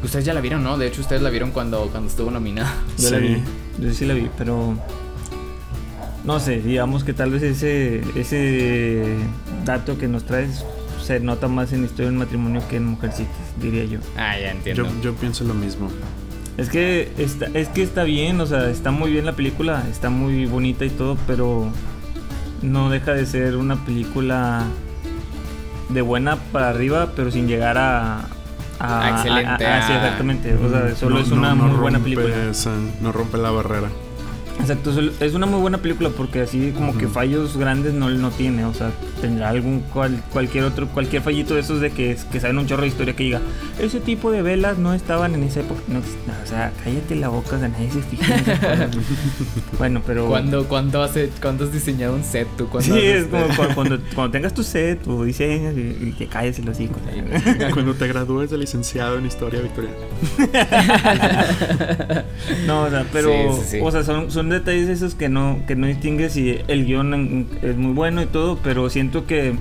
ustedes 0.04 0.26
ya 0.26 0.34
la 0.34 0.42
vieron, 0.42 0.64
¿no? 0.64 0.78
De 0.78 0.88
hecho 0.88 1.02
ustedes 1.02 1.22
la 1.22 1.30
vieron 1.30 1.52
cuando 1.52 1.88
cuando 1.92 2.10
estuvo 2.10 2.30
nominada. 2.32 2.74
yo 2.98 3.10
la 3.12 3.18
Sí. 3.20 3.24
vi, 3.24 3.42
yo 3.86 3.94
sí 3.94 4.06
la 4.06 4.14
vi, 4.16 4.30
pero 4.38 4.76
no 6.24 6.40
sé, 6.40 6.62
digamos 6.62 7.04
que 7.04 7.14
tal 7.14 7.32
vez 7.32 7.42
ese 7.44 8.02
ese 8.16 9.16
dato 9.66 9.98
que 9.98 10.08
nos 10.08 10.24
traes 10.26 10.64
se 11.02 11.20
nota 11.20 11.48
más 11.48 11.74
en 11.74 11.84
Historia 11.84 12.06
del 12.08 12.16
Matrimonio 12.20 12.62
que 12.70 12.78
en 12.78 12.86
Mujercitas, 12.86 13.36
diría 13.60 13.86
yo. 13.86 14.00
Ah, 14.18 14.38
ya 14.40 14.52
entiendo. 14.52 14.84
Yo, 14.86 15.02
yo 15.02 15.16
pienso 15.16 15.44
lo 15.44 15.54
mismo. 15.54 15.90
Es 16.58 16.70
que 16.70 17.12
está, 17.18 17.48
es 17.54 17.68
que 17.70 17.82
está 17.84 18.04
bien, 18.04 18.40
o 18.42 18.46
sea, 18.46 18.70
está 18.70 18.92
muy 18.92 19.12
bien 19.12 19.26
la 19.26 19.34
película, 19.34 19.84
está 19.90 20.10
muy 20.10 20.46
bonita 20.46 20.86
y 20.86 20.90
todo, 20.90 21.18
pero 21.28 21.68
no 22.62 22.90
deja 22.90 23.14
de 23.14 23.26
ser 23.26 23.56
una 23.58 23.84
película 23.86 24.64
de 25.90 26.02
buena 26.02 26.36
para 26.52 26.70
arriba, 26.70 27.12
pero 27.16 27.32
sin 27.32 27.48
llegar 27.48 27.78
a, 27.78 28.26
a, 28.80 29.10
excelente, 29.12 29.66
a- 29.66 29.78
a- 29.80 29.88
sí, 29.88 29.94
exactamente. 29.94 30.54
O 30.56 30.70
sea, 30.70 30.96
solo 30.96 31.16
No- 31.16 31.22
es 31.22 31.32
una 31.32 31.50
no- 31.56 31.64
no 31.64 31.70
muy 31.70 31.80
buena 31.80 32.00
película. 32.00 32.50
esa- 32.50 32.76
no 33.02 33.12
rompe 33.12 33.38
la 33.38 33.52
barrera. 33.52 33.90
Exacto, 34.62 34.92
es 35.20 35.34
una 35.34 35.46
muy 35.46 35.60
buena 35.60 35.80
película 35.80 36.10
porque 36.10 36.42
así 36.42 36.72
como 36.72 36.98
que 36.98 37.08
fallos 37.08 37.58
grandes 37.58 37.94
no, 37.94 38.10
no 38.10 38.30
tiene, 38.30 38.66
o 38.66 38.74
sea, 38.74 38.92
tendrá 39.20 39.50
algún 39.50 39.82
cual, 39.82 40.22
cualquier 40.32 40.66
otro, 40.66 40.88
cualquier 40.88 41.22
fallito 41.22 41.56
de 41.56 41.62
esos 41.62 41.82
de 41.82 41.92
que, 41.92 42.16
que 42.32 42.40
saben 42.40 42.58
un 42.58 42.68
chorro 42.68 42.84
de 42.84 42.90
historia 42.90 43.16
que 43.16 43.24
diga, 43.24 43.42
ese 43.80 44.00
tipo 44.00 44.32
de 44.32 44.42
velas 44.42 44.78
no 44.78 44.94
estaban 44.94 45.34
en 45.34 45.44
esa 45.44 45.62
época. 45.62 45.82
No, 45.88 46.00
o 46.00 46.48
sea, 46.48 46.72
cállate 46.84 47.16
la 47.16 47.30
boca, 47.30 47.56
o 47.56 47.60
sea, 47.60 47.68
nadie 47.70 47.90
se 47.92 48.02
fija 48.02 48.36
en 48.36 48.40
esas 48.42 48.60
cosas. 48.60 48.98
bueno, 49.78 50.02
pero... 50.06 50.28
¿Cuándo, 50.28 50.68
cuándo, 50.68 51.02
has, 51.02 51.18
cuándo 51.42 51.66
has 51.66 51.74
diseñado 51.74 52.14
un 52.14 52.24
set 52.24 52.48
tú? 52.58 52.68
¿Cuándo 52.68 52.94
Sí, 52.94 53.02
es 53.02 53.24
este, 53.24 53.30
como 53.30 53.46
cuando, 53.56 53.76
cuando, 53.76 54.00
cuando 54.16 54.32
tengas 54.32 54.54
tu 54.54 54.64
set, 54.64 55.02
tu 55.02 55.24
diseño 55.24 55.72
y, 55.72 56.10
y 56.10 56.16
que 56.18 56.28
calles 56.28 56.64
los 56.64 56.80
hijos. 56.80 56.98
Cuando 57.74 57.94
te 57.96 58.08
gradúes 58.08 58.52
de 58.52 58.58
licenciado 58.58 59.18
en 59.18 59.26
historia 59.26 59.62
victoriana. 59.62 59.98
No, 62.66 62.84
o 62.84 62.90
sea, 62.90 63.06
pero, 63.12 63.32
Sí, 63.32 63.62
sí, 63.62 63.68
sí. 63.72 63.80
o 63.82 63.92
sea, 63.92 64.04
son, 64.04 64.30
son 64.30 64.51
detalles 64.52 64.90
esos 64.90 65.16
que 65.16 65.30
no, 65.30 65.60
que 65.68 65.76
no 65.76 65.88
distingues 65.88 66.36
y 66.38 66.60
el 66.68 66.86
guion 66.86 67.48
es 67.62 67.76
muy 67.78 67.94
bueno 67.94 68.22
y 68.22 68.26
todo, 68.28 68.58
pero 68.64 68.90
siento 68.90 69.26
que, 69.26 69.56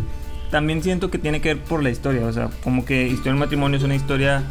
también 0.51 0.83
siento 0.83 1.11
que 1.11 1.19
tiene 1.19 1.41
que 1.41 1.55
ver 1.55 1.63
por 1.65 1.83
la 1.83 1.91
historia, 1.91 2.27
o 2.27 2.33
sea, 2.33 2.51
como 2.65 2.85
que 2.85 3.07
Historia 3.07 3.33
del 3.33 3.41
Matrimonio 3.41 3.79
es 3.79 3.85
una 3.85 3.95
historia 3.95 4.43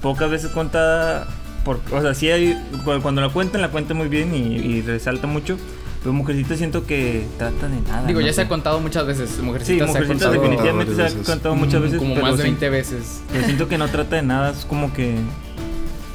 pocas 0.00 0.30
veces 0.30 0.50
contada, 0.50 1.28
por, 1.64 1.80
o 1.92 2.00
sea, 2.00 2.14
sí 2.14 2.30
hay, 2.30 2.54
cu- 2.84 3.00
cuando 3.02 3.20
la 3.20 3.28
cuentan, 3.28 3.60
la 3.60 3.70
cuentan 3.70 3.96
muy 3.96 4.08
bien 4.08 4.34
y, 4.34 4.56
y 4.56 4.82
resalta 4.82 5.26
mucho, 5.26 5.58
pero 6.02 6.12
Mujercita 6.12 6.56
siento 6.56 6.86
que 6.86 7.26
trata 7.36 7.68
de 7.68 7.80
nada. 7.80 8.06
Digo, 8.06 8.20
no 8.20 8.26
ya 8.26 8.32
se 8.32 8.42
ha 8.42 8.48
contado 8.48 8.78
muchas 8.80 9.04
veces. 9.06 9.30
Sí, 9.30 9.42
Mujercitas 9.42 9.90
se 9.92 9.98
ha 9.98 10.00
Mujercita 10.00 10.26
contado 10.30 10.32
definitivamente 10.32 10.94
se 10.94 11.02
ha 11.02 11.24
contado 11.24 11.54
muchas 11.56 11.82
veces, 11.82 11.98
como 11.98 12.14
pero 12.14 12.26
más 12.26 12.36
de 12.36 12.42
sí- 12.44 12.48
20 12.50 12.70
veces. 12.70 13.22
pero 13.32 13.44
siento 13.44 13.68
que 13.68 13.76
no 13.78 13.88
trata 13.88 14.16
de 14.16 14.22
nada, 14.22 14.50
es 14.52 14.64
como 14.64 14.92
que 14.92 15.16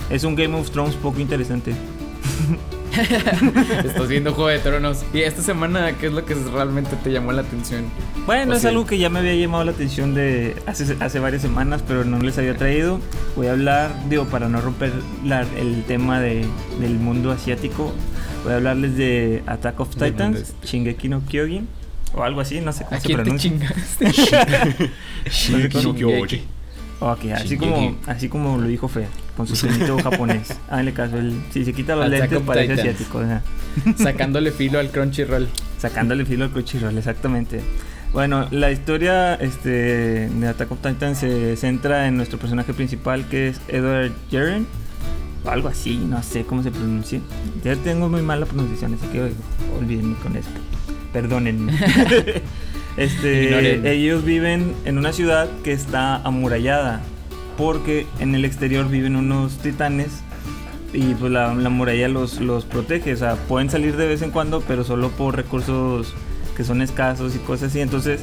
es 0.09 0.23
un 0.23 0.35
Game 0.35 0.55
of 0.57 0.71
Thrones 0.71 0.95
poco 0.95 1.19
interesante. 1.19 1.73
Estás 3.85 4.07
viendo 4.07 4.33
Juego 4.33 4.49
de 4.49 4.59
Tronos. 4.59 5.03
Y 5.13 5.21
esta 5.21 5.41
semana, 5.41 5.93
¿qué 5.97 6.07
es 6.07 6.13
lo 6.13 6.25
que 6.25 6.35
realmente 6.35 6.95
te 7.03 7.11
llamó 7.11 7.31
la 7.31 7.41
atención? 7.41 7.85
Bueno, 8.25 8.53
O 8.53 8.55
es 8.55 8.65
algo 8.65 8.85
que 8.85 8.97
ya 8.97 9.09
me 9.09 9.19
había 9.19 9.35
llamado 9.35 9.63
la 9.63 9.71
atención 9.71 10.13
de 10.13 10.55
hace, 10.67 10.95
hace 10.99 11.19
varias 11.19 11.41
semanas, 11.41 11.83
pero 11.87 12.05
no 12.05 12.19
les 12.19 12.37
había 12.37 12.55
traído. 12.55 12.99
Voy 13.35 13.47
a 13.47 13.51
hablar, 13.53 13.91
digo, 14.09 14.25
para 14.25 14.47
no 14.49 14.61
romper 14.61 14.91
la- 15.25 15.41
el 15.57 15.83
tema 15.87 16.19
de, 16.19 16.45
del 16.79 16.93
mundo 16.95 17.31
asiático, 17.31 17.91
voy 18.43 18.53
a 18.53 18.57
hablarles 18.57 18.95
de 18.95 19.43
Attack 19.47 19.79
of 19.79 19.95
Titans, 19.95 20.37
este. 20.39 20.67
Shingeki 20.67 21.09
no 21.09 21.21
Kyojin, 21.25 21.67
o 22.15 22.21
algo 22.23 22.41
así, 22.41 22.61
no 22.61 22.71
sé 22.73 22.83
cómo 22.85 22.97
¿A 22.97 22.99
se 22.99 23.05
quién 23.07 23.17
te 23.17 23.23
pronuncia. 23.23 23.49
chingaste? 23.51 24.91
Shingeki. 25.29 26.43
Ok, 26.99 27.19
así 27.33 27.47
Shingeki. 27.49 27.57
como, 27.57 27.95
así 28.07 28.29
como 28.29 28.57
lo 28.57 28.67
dijo 28.67 28.87
Fer, 28.87 29.07
con 29.35 29.47
su 29.47 29.55
tonito 29.55 29.97
japonés. 30.03 30.59
Háganle 30.69 30.93
caso, 30.93 31.17
él, 31.17 31.33
si 31.51 31.65
se 31.65 31.73
quita 31.73 31.95
los 31.95 32.09
lentes 32.09 32.39
parece 32.41 32.75
Titans. 32.75 32.89
asiático. 32.89 33.19
ajá. 33.19 33.41
Sacándole 33.97 34.51
filo 34.51 34.79
al 34.79 34.89
Crunchyroll. 34.89 35.47
Sacándole 35.77 36.25
filo 36.25 36.45
al 36.45 36.51
Crunchyroll, 36.51 36.97
exactamente. 36.97 37.61
Bueno, 38.13 38.47
la 38.51 38.71
historia 38.71 39.33
este, 39.33 40.29
de 40.29 40.47
Attack 40.47 40.71
of 40.71 40.79
Titan 40.81 41.15
se 41.15 41.57
centra 41.57 42.07
en 42.07 42.15
nuestro 42.15 42.37
personaje 42.37 42.71
principal 42.71 43.27
que 43.27 43.47
es 43.47 43.61
Edward 43.67 44.11
Jaren. 44.31 44.67
algo 45.45 45.67
así, 45.67 45.97
no 45.97 46.21
sé 46.21 46.43
cómo 46.43 46.61
se 46.61 46.69
pronuncia. 46.69 47.19
Ya 47.63 47.75
tengo 47.75 48.09
muy 48.09 48.21
mala 48.21 48.45
pronunciación, 48.45 48.93
así 48.93 49.07
que 49.07 49.31
olvídenme 49.79 50.15
con 50.17 50.35
esto. 50.35 50.51
Perdónenme. 51.11 51.73
este, 52.97 53.91
ellos 53.91 54.23
viven 54.23 54.75
en 54.85 54.99
una 54.99 55.11
ciudad 55.11 55.49
que 55.63 55.71
está 55.71 56.17
amurallada, 56.17 57.01
porque 57.57 58.07
en 58.19 58.35
el 58.35 58.45
exterior 58.45 58.89
viven 58.89 59.15
unos 59.15 59.57
titanes 59.59 60.09
y 60.93 61.13
pues 61.15 61.31
la, 61.31 61.53
la 61.55 61.69
muralla 61.69 62.07
los, 62.07 62.39
los 62.39 62.65
protege. 62.65 63.13
O 63.13 63.17
sea, 63.17 63.35
pueden 63.35 63.69
salir 63.69 63.95
de 63.97 64.07
vez 64.07 64.21
en 64.21 64.31
cuando, 64.31 64.61
pero 64.61 64.83
solo 64.83 65.09
por 65.09 65.35
recursos 65.35 66.13
que 66.55 66.63
son 66.63 66.81
escasos 66.81 67.35
y 67.35 67.39
cosas 67.39 67.69
así. 67.69 67.79
Entonces, 67.81 68.21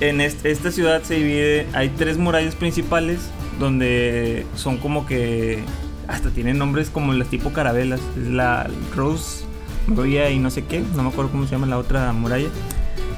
en 0.00 0.20
est- 0.20 0.44
esta 0.44 0.70
ciudad 0.70 1.02
se 1.02 1.14
divide, 1.14 1.66
hay 1.72 1.88
tres 1.90 2.18
murallas 2.18 2.54
principales 2.54 3.18
donde 3.58 4.46
son 4.54 4.76
como 4.78 5.06
que 5.06 5.60
hasta 6.06 6.30
tienen 6.30 6.58
nombres 6.58 6.90
como 6.90 7.12
las 7.14 7.28
tipo 7.28 7.52
carabelas. 7.52 8.00
Es 8.20 8.28
la 8.28 8.68
Rose, 8.94 9.44
Maria 9.86 10.30
y 10.30 10.38
no 10.38 10.50
sé 10.50 10.64
qué, 10.64 10.82
no 10.94 11.02
me 11.02 11.08
acuerdo 11.08 11.30
cómo 11.30 11.44
se 11.46 11.52
llama 11.52 11.66
la 11.66 11.78
otra 11.78 12.12
muralla. 12.12 12.48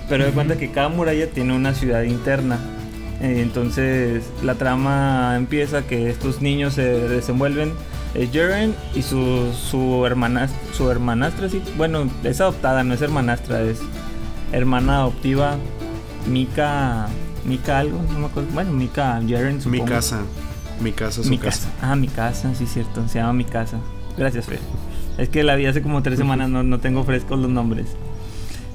Pero 0.09 0.25
de 0.25 0.33
cuenta 0.33 0.57
que 0.59 0.71
cada 0.71 0.89
muralla 0.89 1.29
tiene 1.31 1.55
una 1.55 1.75
ciudad 1.75 2.03
interna. 2.03 2.59
Eh, 3.21 3.41
Entonces 3.43 4.25
la 4.43 4.55
trama 4.55 5.35
empieza 5.37 5.87
que 5.87 6.09
estos 6.11 6.41
niños 6.41 6.75
se 6.75 6.83
desenvuelven. 6.83 7.73
Es 8.15 8.31
Jaren 8.33 8.75
y 8.95 9.03
su, 9.03 9.53
su, 9.53 10.05
hermana, 10.05 10.49
su 10.73 10.91
hermanastra, 10.91 11.49
sí. 11.49 11.63
Bueno, 11.77 12.09
es 12.25 12.41
adoptada, 12.41 12.83
no 12.83 12.95
es 12.95 13.03
hermanastra, 13.03 13.63
es 13.63 13.79
hermana 14.53 14.97
adoptiva. 14.97 15.57
Mika. 16.29 17.07
Mika 17.45 17.79
algo, 17.79 18.01
no 18.13 18.19
me 18.19 18.27
acuerdo. 18.27 18.49
Bueno, 18.53 18.73
Mika 18.73 19.21
Jaren, 19.29 19.61
Mi 19.67 19.81
casa. 19.83 20.21
Mi 20.81 20.93
casa, 20.93 21.23
su 21.23 21.29
Mi 21.31 21.39
casa. 21.39 21.69
casa. 21.69 21.93
Ah, 21.93 21.97
mi 21.97 22.09
casa, 22.09 22.55
sí, 22.55 22.67
cierto. 22.67 23.07
Se 23.09 23.19
llama 23.19 23.33
mi 23.35 23.45
casa. 23.45 23.79
Gracias, 24.17 24.47
Fer. 24.47 24.59
Es 25.19 25.29
que 25.29 25.43
la 25.45 25.55
vi 25.55 25.67
hace 25.67 25.83
como 25.83 26.03
tres 26.03 26.19
semanas, 26.19 26.49
no, 26.49 26.63
no 26.63 26.81
tengo 26.81 27.05
frescos 27.05 27.39
los 27.39 27.51
nombres. 27.51 27.87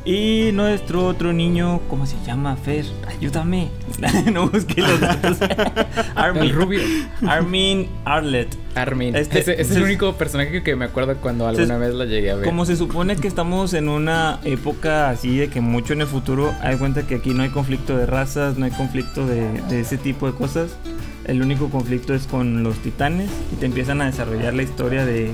Y 0.05 0.51
nuestro 0.53 1.07
otro 1.07 1.33
niño, 1.33 1.81
¿cómo 1.89 2.05
se 2.05 2.15
llama, 2.23 2.55
Fer? 2.57 2.85
Ayúdame. 3.07 3.69
no 4.31 4.47
busqué 4.49 4.81
los 4.81 4.99
datos. 4.99 5.37
Armin. 6.15 6.43
El 6.43 6.49
rubio. 6.51 6.81
Armin 7.27 7.89
Arlet. 8.05 8.55
Armin. 8.75 9.15
Este- 9.15 9.39
ese, 9.39 9.53
ese 9.53 9.61
es 9.63 9.71
el 9.71 9.81
único 9.83 10.13
personaje 10.13 10.61
que 10.61 10.75
me 10.75 10.85
acuerdo 10.85 11.15
cuando 11.17 11.47
alguna 11.47 11.79
vez 11.79 11.95
la 11.95 12.05
llegué 12.05 12.29
a 12.29 12.35
ver. 12.35 12.45
Como 12.45 12.65
se 12.67 12.75
supone 12.75 13.15
que 13.15 13.27
estamos 13.27 13.73
en 13.73 13.89
una 13.89 14.39
época 14.43 15.09
así 15.09 15.37
de 15.37 15.47
que 15.49 15.59
mucho 15.59 15.93
en 15.93 16.01
el 16.01 16.07
futuro, 16.07 16.53
hay 16.61 16.77
cuenta 16.77 17.07
que 17.07 17.15
aquí 17.15 17.33
no 17.33 17.41
hay 17.41 17.49
conflicto 17.49 17.97
de 17.97 18.05
razas, 18.05 18.59
no 18.59 18.65
hay 18.65 18.71
conflicto 18.71 19.25
de, 19.25 19.59
de 19.69 19.79
ese 19.79 19.97
tipo 19.97 20.27
de 20.27 20.37
cosas. 20.37 20.77
El 21.23 21.41
único 21.41 21.71
conflicto 21.71 22.13
es 22.13 22.27
con 22.27 22.61
los 22.61 22.77
titanes 22.77 23.31
y 23.51 23.55
te 23.55 23.65
empiezan 23.65 24.01
a 24.01 24.05
desarrollar 24.05 24.53
la 24.53 24.61
historia 24.61 25.03
de 25.03 25.31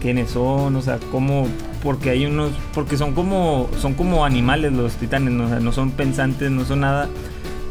quiénes 0.00 0.30
son, 0.30 0.76
o 0.76 0.82
sea, 0.82 0.98
cómo, 1.10 1.48
porque 1.82 2.10
hay 2.10 2.26
unos, 2.26 2.52
porque 2.74 2.96
son 2.96 3.14
como, 3.14 3.68
son 3.78 3.94
como 3.94 4.24
animales 4.24 4.72
los 4.72 4.94
titanes, 4.94 5.32
¿no? 5.32 5.72
Son 5.72 5.90
pensantes, 5.90 6.50
no 6.50 6.64
son 6.64 6.80
nada. 6.80 7.08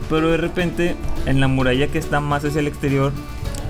Pero 0.10 0.30
de 0.30 0.38
repente, 0.38 0.96
en 1.26 1.40
la 1.40 1.48
muralla 1.48 1.88
que 1.88 1.98
está 1.98 2.20
más 2.20 2.44
hacia 2.44 2.60
el 2.60 2.68
exterior, 2.68 3.14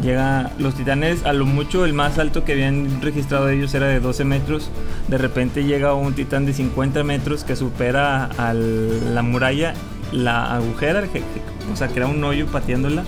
Llega 0.02 0.52
los 0.58 0.74
titanes, 0.74 1.26
a 1.26 1.34
lo 1.34 1.46
mucho 1.46 1.86
el 1.86 1.94
más 1.94 2.18
alto 2.18 2.44
que 2.44 2.54
habían 2.54 3.02
registrado 3.02 3.50
ellos 3.50 3.74
era 3.76 3.86
de 3.86 4.00
12 4.00 4.24
metros. 4.26 4.72
De 5.08 5.20
repente 5.20 5.64
llega 5.64 5.94
un 5.94 6.14
titán 6.14 6.46
de 6.48 6.54
50 6.54 7.04
metros 7.04 7.44
que 7.44 7.56
supera 7.56 8.26
a 8.38 8.54
la 8.54 9.22
muralla, 9.22 9.76
la 10.12 10.56
agujera, 10.56 11.04
o 11.72 11.76
sea, 11.76 11.88
crea 11.90 12.08
un 12.08 12.24
hoyo 12.24 12.48
pateándola 12.48 13.04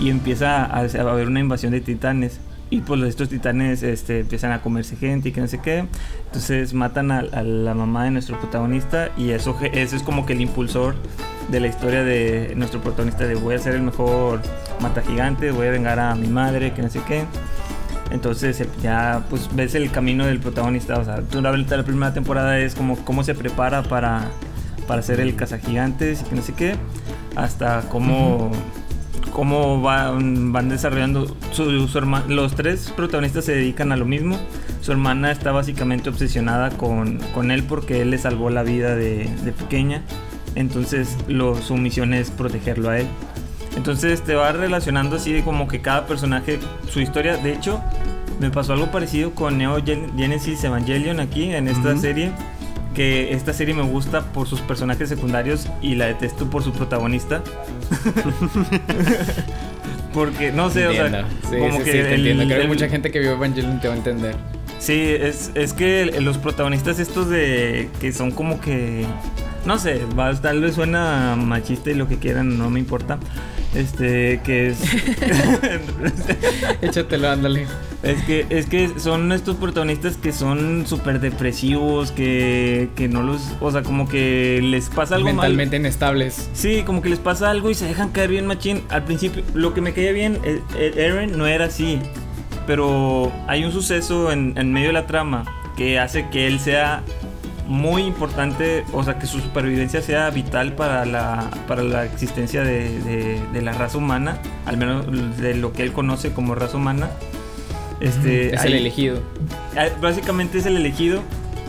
y 0.00 0.08
empieza 0.08 0.64
a 0.64 0.80
haber 0.80 1.28
una 1.28 1.40
invasión 1.40 1.72
de 1.72 1.82
titanes. 1.82 2.40
Y 2.70 2.82
pues 2.82 3.02
estos 3.02 3.28
titanes 3.28 3.82
este, 3.82 4.20
empiezan 4.20 4.52
a 4.52 4.62
comerse 4.62 4.96
gente 4.96 5.30
y 5.30 5.32
que 5.32 5.40
no 5.40 5.48
sé 5.48 5.60
qué. 5.60 5.84
Entonces 6.26 6.72
matan 6.72 7.10
a, 7.10 7.22
la 7.22 7.74
mamá 7.74 8.04
de 8.04 8.12
nuestro 8.12 8.38
protagonista 8.38 9.10
y 9.16 9.30
eso, 9.30 9.58
eso 9.60 9.96
es 9.96 10.02
como 10.02 10.24
que 10.24 10.34
el 10.34 10.40
impulsor 10.40 10.94
de 11.50 11.58
la 11.58 11.66
historia 11.66 12.04
de 12.04 12.54
nuestro 12.56 12.80
protagonista 12.80 13.26
de 13.26 13.34
voy 13.34 13.56
a 13.56 13.58
ser 13.58 13.74
el 13.74 13.82
mejor 13.82 14.40
mata 14.80 15.02
gigante, 15.02 15.50
voy 15.50 15.66
a 15.66 15.70
vengar 15.70 15.98
a 15.98 16.14
mi 16.14 16.28
madre, 16.28 16.72
que 16.72 16.82
no 16.82 16.88
sé 16.88 17.00
qué. 17.06 17.24
Entonces 18.12 18.64
ya 18.82 19.24
pues 19.30 19.48
ves 19.54 19.74
el 19.74 19.90
camino 19.90 20.26
del 20.26 20.40
protagonista, 20.40 20.98
o 20.98 21.04
sea, 21.04 21.22
tú 21.22 21.40
la, 21.40 21.52
la 21.56 21.82
primera 21.84 22.12
temporada 22.12 22.58
es 22.58 22.74
como 22.74 22.96
cómo 23.04 23.22
se 23.22 23.34
prepara 23.34 23.82
para, 23.82 24.30
para 24.86 25.02
ser 25.02 25.20
el 25.20 25.36
cazagigantes 25.36 26.22
y 26.22 26.24
que 26.24 26.34
no 26.34 26.42
sé 26.42 26.52
qué, 26.54 26.74
hasta 27.36 27.82
cómo, 27.88 28.50
cómo 29.30 29.80
van, 29.80 30.52
van 30.52 30.68
desarrollando 30.68 31.36
su, 31.52 31.88
su 31.88 31.98
herma- 31.98 32.24
los 32.28 32.54
tres 32.54 32.92
protagonistas 32.96 33.44
se 33.44 33.52
dedican 33.52 33.92
a 33.92 33.96
lo 33.96 34.04
mismo. 34.04 34.38
Su 34.80 34.92
hermana 34.92 35.30
está 35.30 35.52
básicamente 35.52 36.08
obsesionada 36.08 36.70
con, 36.70 37.18
con 37.34 37.50
él 37.50 37.62
porque 37.64 38.00
él 38.02 38.10
le 38.10 38.18
salvó 38.18 38.50
la 38.50 38.62
vida 38.62 38.94
de, 38.96 39.28
de 39.44 39.52
pequeña. 39.52 40.02
Entonces 40.54 41.16
lo, 41.28 41.54
su 41.60 41.76
misión 41.76 42.12
es 42.14 42.30
protegerlo 42.30 42.90
a 42.90 42.98
él. 42.98 43.06
Entonces 43.76 44.22
te 44.22 44.34
va 44.34 44.50
relacionando 44.52 45.16
así 45.16 45.32
de 45.32 45.42
como 45.44 45.68
que 45.68 45.80
cada 45.80 46.06
personaje, 46.06 46.58
su 46.90 47.00
historia. 47.00 47.36
De 47.36 47.52
hecho, 47.52 47.80
me 48.40 48.50
pasó 48.50 48.72
algo 48.72 48.90
parecido 48.90 49.32
con 49.32 49.58
Neo 49.58 49.82
Gen- 49.84 50.16
Genesis 50.16 50.64
Evangelion 50.64 51.20
aquí 51.20 51.44
en 51.52 51.68
esta 51.68 51.96
serie. 51.96 52.32
Que 52.94 53.32
esta 53.34 53.52
serie 53.52 53.74
me 53.74 53.82
gusta 53.82 54.22
por 54.32 54.48
sus 54.48 54.60
personajes 54.60 55.08
secundarios 55.08 55.68
y 55.80 55.94
la 55.94 56.06
detesto 56.06 56.50
por 56.50 56.64
su 56.64 56.72
protagonista. 56.72 57.42
Porque, 60.12 60.50
no 60.50 60.70
sé, 60.70 60.86
o 60.88 60.92
sea. 60.92 61.24
Sí, 61.48 61.56
como 61.56 61.78
sí, 61.78 61.84
que 61.84 61.92
sí, 61.92 61.98
el- 61.98 62.06
entiendo. 62.06 62.44
Creo 62.46 62.62
que 62.62 62.68
mucha 62.68 62.88
gente 62.88 63.10
que 63.10 63.20
vio 63.20 63.32
Evangelion 63.32 63.80
te 63.80 63.88
va 63.88 63.94
a 63.94 63.96
entender. 63.96 64.34
Sí, 64.78 65.14
es, 65.20 65.52
es 65.54 65.72
que 65.72 66.06
los 66.20 66.38
protagonistas 66.38 66.98
estos 66.98 67.28
de 67.28 67.90
que 68.00 68.12
son 68.12 68.30
como 68.32 68.60
que 68.60 69.04
no 69.64 69.78
sé, 69.78 70.02
va, 70.18 70.34
tal 70.34 70.60
vez 70.60 70.74
suena 70.74 71.36
machista 71.36 71.90
y 71.90 71.94
lo 71.94 72.08
que 72.08 72.18
quieran, 72.18 72.58
no 72.58 72.70
me 72.70 72.78
importa. 72.78 73.18
Este, 73.74 74.40
que 74.42 74.70
es 74.70 74.80
Échatelo, 76.82 77.30
ándale. 77.30 77.68
es 78.02 78.20
que 78.24 78.44
es 78.50 78.66
que 78.66 78.98
son 78.98 79.30
estos 79.30 79.56
protagonistas 79.56 80.16
que 80.16 80.32
son 80.32 80.88
súper 80.88 81.20
depresivos, 81.20 82.10
que 82.10 82.88
que 82.96 83.06
no 83.06 83.22
los, 83.22 83.40
o 83.60 83.70
sea, 83.70 83.82
como 83.82 84.08
que 84.08 84.60
les 84.60 84.88
pasa 84.88 85.14
algo 85.14 85.28
mal. 85.28 85.36
Mentalmente 85.36 85.76
inestables. 85.76 86.50
Sí, 86.52 86.82
como 86.84 87.00
que 87.00 87.10
les 87.10 87.20
pasa 87.20 87.48
algo 87.48 87.70
y 87.70 87.74
se 87.74 87.86
dejan 87.86 88.10
caer 88.10 88.30
bien 88.30 88.46
machín. 88.46 88.82
Al 88.88 89.04
principio, 89.04 89.44
lo 89.54 89.72
que 89.72 89.80
me 89.80 89.92
caía 89.92 90.12
bien, 90.12 90.38
eh, 90.42 90.60
eh, 90.76 90.92
Eren 90.96 91.38
no 91.38 91.46
era 91.46 91.66
así. 91.66 92.00
Pero 92.66 93.32
hay 93.46 93.64
un 93.64 93.72
suceso 93.72 94.32
en, 94.32 94.54
en 94.56 94.72
medio 94.72 94.88
de 94.88 94.94
la 94.94 95.06
trama 95.06 95.44
que 95.76 95.98
hace 95.98 96.28
que 96.28 96.46
él 96.46 96.60
sea 96.60 97.02
muy 97.70 98.02
importante, 98.02 98.84
o 98.92 99.04
sea, 99.04 99.18
que 99.18 99.26
su 99.26 99.38
supervivencia 99.38 100.02
sea 100.02 100.28
vital 100.30 100.72
para 100.72 101.04
la, 101.06 101.48
para 101.68 101.82
la 101.84 102.04
existencia 102.04 102.62
de, 102.64 102.98
de- 103.00 103.40
de 103.52 103.62
la 103.62 103.72
raza 103.72 103.96
humana, 103.96 104.38
al 104.66 104.76
menos 104.76 105.06
de 105.38 105.54
lo 105.54 105.72
que 105.72 105.84
él 105.84 105.92
conoce 105.92 106.32
como 106.32 106.54
raza 106.56 106.76
humana. 106.76 107.10
Este, 108.00 108.54
es 108.54 108.64
el 108.64 108.74
elegido. 108.74 109.20
Ah, 109.76 109.86
Básicamente 110.00 110.58
es 110.58 110.66
el 110.66 110.76
elegido 110.76 111.22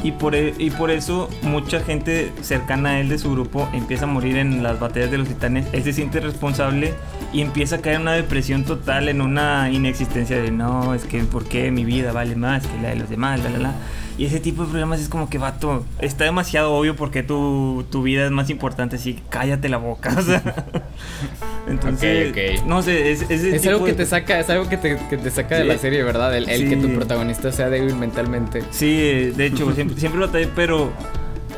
y 0.03 0.11
por, 0.13 0.33
e- 0.33 0.55
y 0.57 0.71
por 0.71 0.89
eso 0.89 1.29
mucha 1.43 1.81
gente 1.81 2.31
cercana 2.41 2.89
a 2.91 2.99
él 2.99 3.09
de 3.09 3.19
su 3.19 3.31
grupo 3.31 3.69
empieza 3.73 4.05
a 4.05 4.07
morir 4.07 4.37
en 4.37 4.63
las 4.63 4.79
batallas 4.79 5.11
de 5.11 5.17
los 5.19 5.27
titanes. 5.27 5.67
Él 5.71 5.83
se 5.83 5.93
siente 5.93 6.19
responsable 6.19 6.93
y 7.33 7.41
empieza 7.41 7.75
a 7.75 7.79
caer 7.79 7.97
en 7.97 8.01
una 8.03 8.13
depresión 8.13 8.63
total, 8.63 9.07
en 9.09 9.21
una 9.21 9.69
inexistencia 9.71 10.41
de 10.41 10.49
no, 10.51 10.95
es 10.95 11.03
que 11.03 11.19
¿por 11.25 11.43
qué 11.45 11.69
mi 11.69 11.85
vida 11.85 12.11
vale 12.11 12.35
más 12.35 12.65
que 12.65 12.81
la 12.81 12.89
de 12.89 12.95
los 12.95 13.09
demás? 13.09 13.39
La, 13.43 13.49
la, 13.51 13.59
la. 13.59 13.73
Y 14.21 14.25
ese 14.25 14.39
tipo 14.39 14.61
de 14.63 14.69
problemas 14.69 14.99
es 15.01 15.09
como 15.09 15.31
que, 15.31 15.39
vato, 15.39 15.83
está 15.99 16.25
demasiado 16.25 16.73
obvio 16.73 16.95
porque 16.95 17.23
tu, 17.23 17.83
tu 17.89 18.03
vida 18.03 18.23
es 18.25 18.29
más 18.31 18.51
importante, 18.51 18.97
así 18.97 19.17
cállate 19.29 19.67
la 19.67 19.77
boca. 19.77 20.13
O 20.15 20.21
sea. 20.21 20.43
Entonces, 21.67 22.29
Ok, 22.31 22.37
ok. 22.61 22.67
no 22.67 22.83
sé, 22.83 23.11
es, 23.11 23.23
ese 23.23 23.55
Es 23.55 23.61
tipo 23.63 23.73
algo 23.73 23.85
que 23.85 23.91
de- 23.93 23.97
te 23.97 24.05
saca, 24.05 24.39
es 24.39 24.47
algo 24.51 24.69
que 24.69 24.77
te, 24.77 24.97
que 25.09 25.17
te 25.17 25.31
saca 25.31 25.55
de 25.57 25.63
la 25.65 25.77
serie, 25.79 26.03
¿verdad? 26.03 26.37
El, 26.37 26.47
el 26.49 26.69
que 26.69 26.75
tu 26.77 26.89
protagonista 26.93 27.51
sea 27.51 27.69
débil 27.71 27.95
mentalmente. 27.95 28.61
Sí, 28.69 29.31
de 29.35 29.45
hecho, 29.47 29.71
siempre, 29.75 29.97
siempre 29.99 30.19
lo 30.19 30.27
batallé, 30.27 30.49
pero 30.55 30.91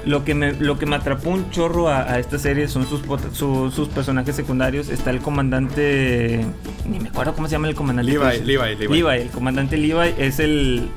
lo 0.05 0.24
que 0.24 0.34
me, 0.34 0.53
lo 0.53 0.80
que 0.80 0.86
me 0.86 0.95
atrapó 0.95 1.32
un 1.32 1.49
chorro 1.49 1.89
a, 1.89 2.03
a 2.14 2.20
esta 2.20 2.39
serie 2.39 2.70
son 2.70 2.88
sus, 2.88 3.01
su- 3.34 3.72
sus 3.72 3.89
personajes 3.89 4.36
secundarios. 4.38 4.88
Está 4.88 5.09
el 5.11 5.20
comandante. 5.20 6.45
Ni 6.89 6.99
me 7.01 7.09
acuerdo 7.09 7.34
cómo 7.34 7.47
se 7.47 7.53
llama 7.53 7.68
el 7.68 7.76
comandante. 7.76 8.11
Levi, 8.11 8.39
Levi, 8.45 8.76
Levi. 8.78 9.01
Levi, 9.01 9.22
el 9.22 9.30
comandante 9.32 9.76
Levi 9.78 10.14
es 10.18 10.39
el, 10.39 10.89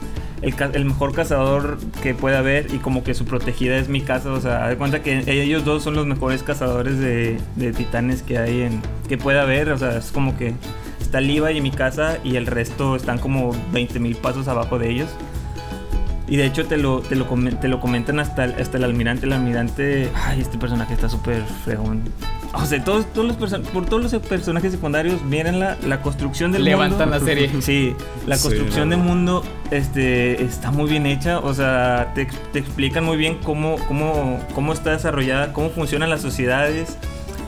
el, 0.43 0.55
el 0.75 0.85
mejor 0.85 1.15
cazador 1.15 1.79
que 2.03 2.15
puede 2.15 2.37
haber 2.37 2.73
y 2.75 2.79
como 2.79 3.03
que 3.05 3.15
su 3.15 3.25
protegida 3.25 3.77
es 3.77 3.89
mi 3.89 4.01
casa. 4.01 4.33
O 4.33 4.41
sea, 4.41 4.69
de 4.69 4.77
cuenta 4.77 5.03
que 5.03 5.25
ellos 5.27 5.65
dos 5.65 5.83
son 5.83 5.95
los 5.95 6.07
mejores 6.07 6.43
cazadores 6.43 6.99
de, 6.99 7.39
titanes 7.77 8.23
que 8.23 8.39
hay 8.39 8.63
en. 8.63 8.83
que 9.09 9.19
puede 9.19 9.41
haber. 9.41 9.71
O 9.71 9.79
sea, 9.79 9.97
es 9.99 10.11
como 10.11 10.37
que 10.37 10.55
está 11.01 11.21
Levi 11.21 11.57
y 11.57 11.61
mi 11.61 11.71
casa 11.71 12.19
y 12.25 12.37
el 12.37 12.47
resto 12.47 12.97
están 12.97 13.19
como 13.19 13.55
20 13.73 13.99
mil 14.01 14.17
pasos 14.17 14.49
abajo 14.49 14.79
de 14.79 14.91
ellos. 14.91 15.09
Y 16.29 16.37
de 16.37 16.45
hecho 16.47 16.67
te 16.67 16.77
lo, 16.77 17.01
te 17.01 17.15
lo, 17.15 17.27
te 17.61 17.69
lo 17.69 17.79
comentan 17.81 18.19
hasta, 18.19 18.45
el- 18.47 18.61
hasta 18.61 18.79
el 18.79 18.85
almirante. 18.85 19.27
El 19.27 19.33
almirante, 19.33 20.11
ay, 20.15 20.41
este 20.41 20.59
personaje 20.59 20.95
está 20.95 21.09
súper 21.09 21.43
fregón. 21.65 22.03
O 22.53 22.65
sea, 22.67 22.83
todos, 22.83 23.07
todos 23.13 23.29
los 23.39 23.61
por 23.69 23.85
todos 23.87 24.03
los 24.13 24.23
personajes 24.23 24.73
secundarios, 24.73 25.23
miren 25.23 25.61
la, 25.61 25.77
la 25.87 26.01
construcción 26.03 26.53
del 26.53 26.65
Levantan 26.65 27.11
mundo. 27.11 27.19
la 27.19 27.25
serie. 27.25 27.51
Sí, 27.61 27.95
la 28.27 28.39
construcción 28.39 28.89
del 28.91 28.99
mundo 29.01 29.45
este, 29.71 30.43
está 30.43 30.71
muy 30.71 30.89
bien 30.91 31.07
hecha. 31.07 31.39
O 31.39 31.55
sea, 31.55 32.13
te, 32.15 32.23
ex- 32.23 32.53
te 32.53 32.59
explican 32.59 33.05
muy 33.05 33.17
bien 33.17 33.39
cómo, 33.45 33.77
cómo, 33.87 34.41
cómo 34.55 34.73
está 34.73 34.93
desarrollada, 34.93 35.53
cómo 35.53 35.71
funcionan 35.71 36.11
las 36.11 36.23
sociedades. 36.23 36.97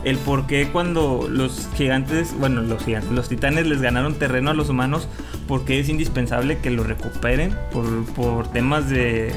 El 0.05 0.16
por 0.18 0.47
qué 0.47 0.68
cuando 0.68 1.26
los 1.29 1.68
gigantes, 1.74 2.33
bueno, 2.39 2.61
los 2.62 2.85
gigantes, 2.85 3.11
los 3.11 3.29
titanes 3.29 3.66
les 3.66 3.81
ganaron 3.83 4.14
terreno 4.14 4.51
a 4.53 4.55
los 4.55 4.68
humanos, 4.68 5.09
por 5.49 5.64
qué 5.64 5.80
es 5.80 5.88
indispensable 5.88 6.59
que 6.59 6.70
lo 6.70 6.84
recuperen 6.84 7.57
por, 7.72 8.05
por 8.12 8.53
temas 8.53 8.88
de, 8.88 9.32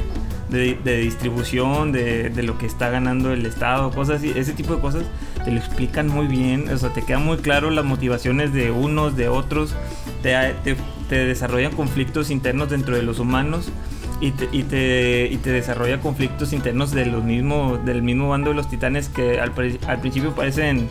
de, 0.49 0.77
de 0.83 0.97
distribución, 0.97 1.91
de, 1.91 2.29
de 2.29 2.43
lo 2.43 2.57
que 2.57 2.67
está 2.67 2.89
ganando 2.89 3.31
el 3.31 3.45
Estado, 3.45 3.89
cosas 3.91 4.17
así, 4.17 4.31
ese 4.35 4.53
tipo 4.53 4.75
de 4.75 4.81
cosas 4.81 5.03
te 5.43 5.51
lo 5.51 5.57
explican 5.57 6.07
muy 6.07 6.27
bien, 6.27 6.69
o 6.69 6.77
sea, 6.77 6.89
te 6.89 7.03
quedan 7.03 7.25
muy 7.25 7.37
claro 7.37 7.71
las 7.71 7.85
motivaciones 7.85 8.53
de 8.53 8.69
unos, 8.69 9.15
de 9.15 9.29
otros, 9.29 9.73
te, 10.21 10.35
te, 10.63 10.75
te 11.09 11.25
desarrollan 11.25 11.71
conflictos 11.71 12.29
internos 12.29 12.69
dentro 12.69 12.95
de 12.95 13.01
los 13.01 13.19
humanos 13.19 13.71
y 14.19 14.31
te, 14.31 14.49
y 14.51 14.63
te, 14.63 15.29
y 15.31 15.37
te 15.37 15.49
desarrolla 15.49 15.99
conflictos 15.99 16.53
internos 16.53 16.91
de 16.91 17.07
los 17.07 17.23
mismos, 17.23 17.83
del 17.85 18.03
mismo 18.03 18.29
bando 18.29 18.51
de 18.51 18.55
los 18.55 18.69
titanes 18.69 19.09
que 19.09 19.39
al, 19.39 19.51
al 19.87 19.99
principio 19.99 20.35
parecen 20.35 20.87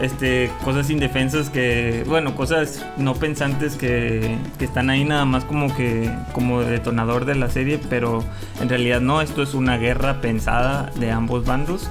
este, 0.00 0.50
cosas 0.64 0.90
indefensas 0.90 1.50
que, 1.50 2.04
bueno, 2.06 2.34
cosas 2.34 2.84
no 2.96 3.14
pensantes 3.14 3.76
que, 3.76 4.36
que 4.58 4.64
están 4.64 4.90
ahí 4.90 5.04
nada 5.04 5.24
más 5.24 5.44
como 5.44 5.74
que 5.74 6.10
como 6.32 6.60
detonador 6.60 7.24
de 7.24 7.34
la 7.34 7.50
serie, 7.50 7.80
pero 7.90 8.24
en 8.60 8.68
realidad 8.68 9.00
no, 9.00 9.20
esto 9.20 9.42
es 9.42 9.54
una 9.54 9.76
guerra 9.76 10.20
pensada 10.20 10.90
de 10.96 11.10
ambos 11.10 11.44
bandos 11.44 11.88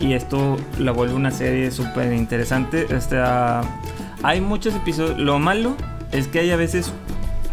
y 0.00 0.12
esto 0.12 0.56
la 0.78 0.92
vuelve 0.92 1.14
una 1.14 1.30
serie 1.30 1.70
súper 1.70 2.12
interesante. 2.12 2.86
Este, 2.90 3.18
ah, 3.18 3.62
hay 4.22 4.40
muchos 4.40 4.74
episodios, 4.74 5.18
lo 5.18 5.38
malo 5.38 5.76
es 6.12 6.28
que 6.28 6.40
hay 6.40 6.50
a 6.50 6.56
veces 6.56 6.92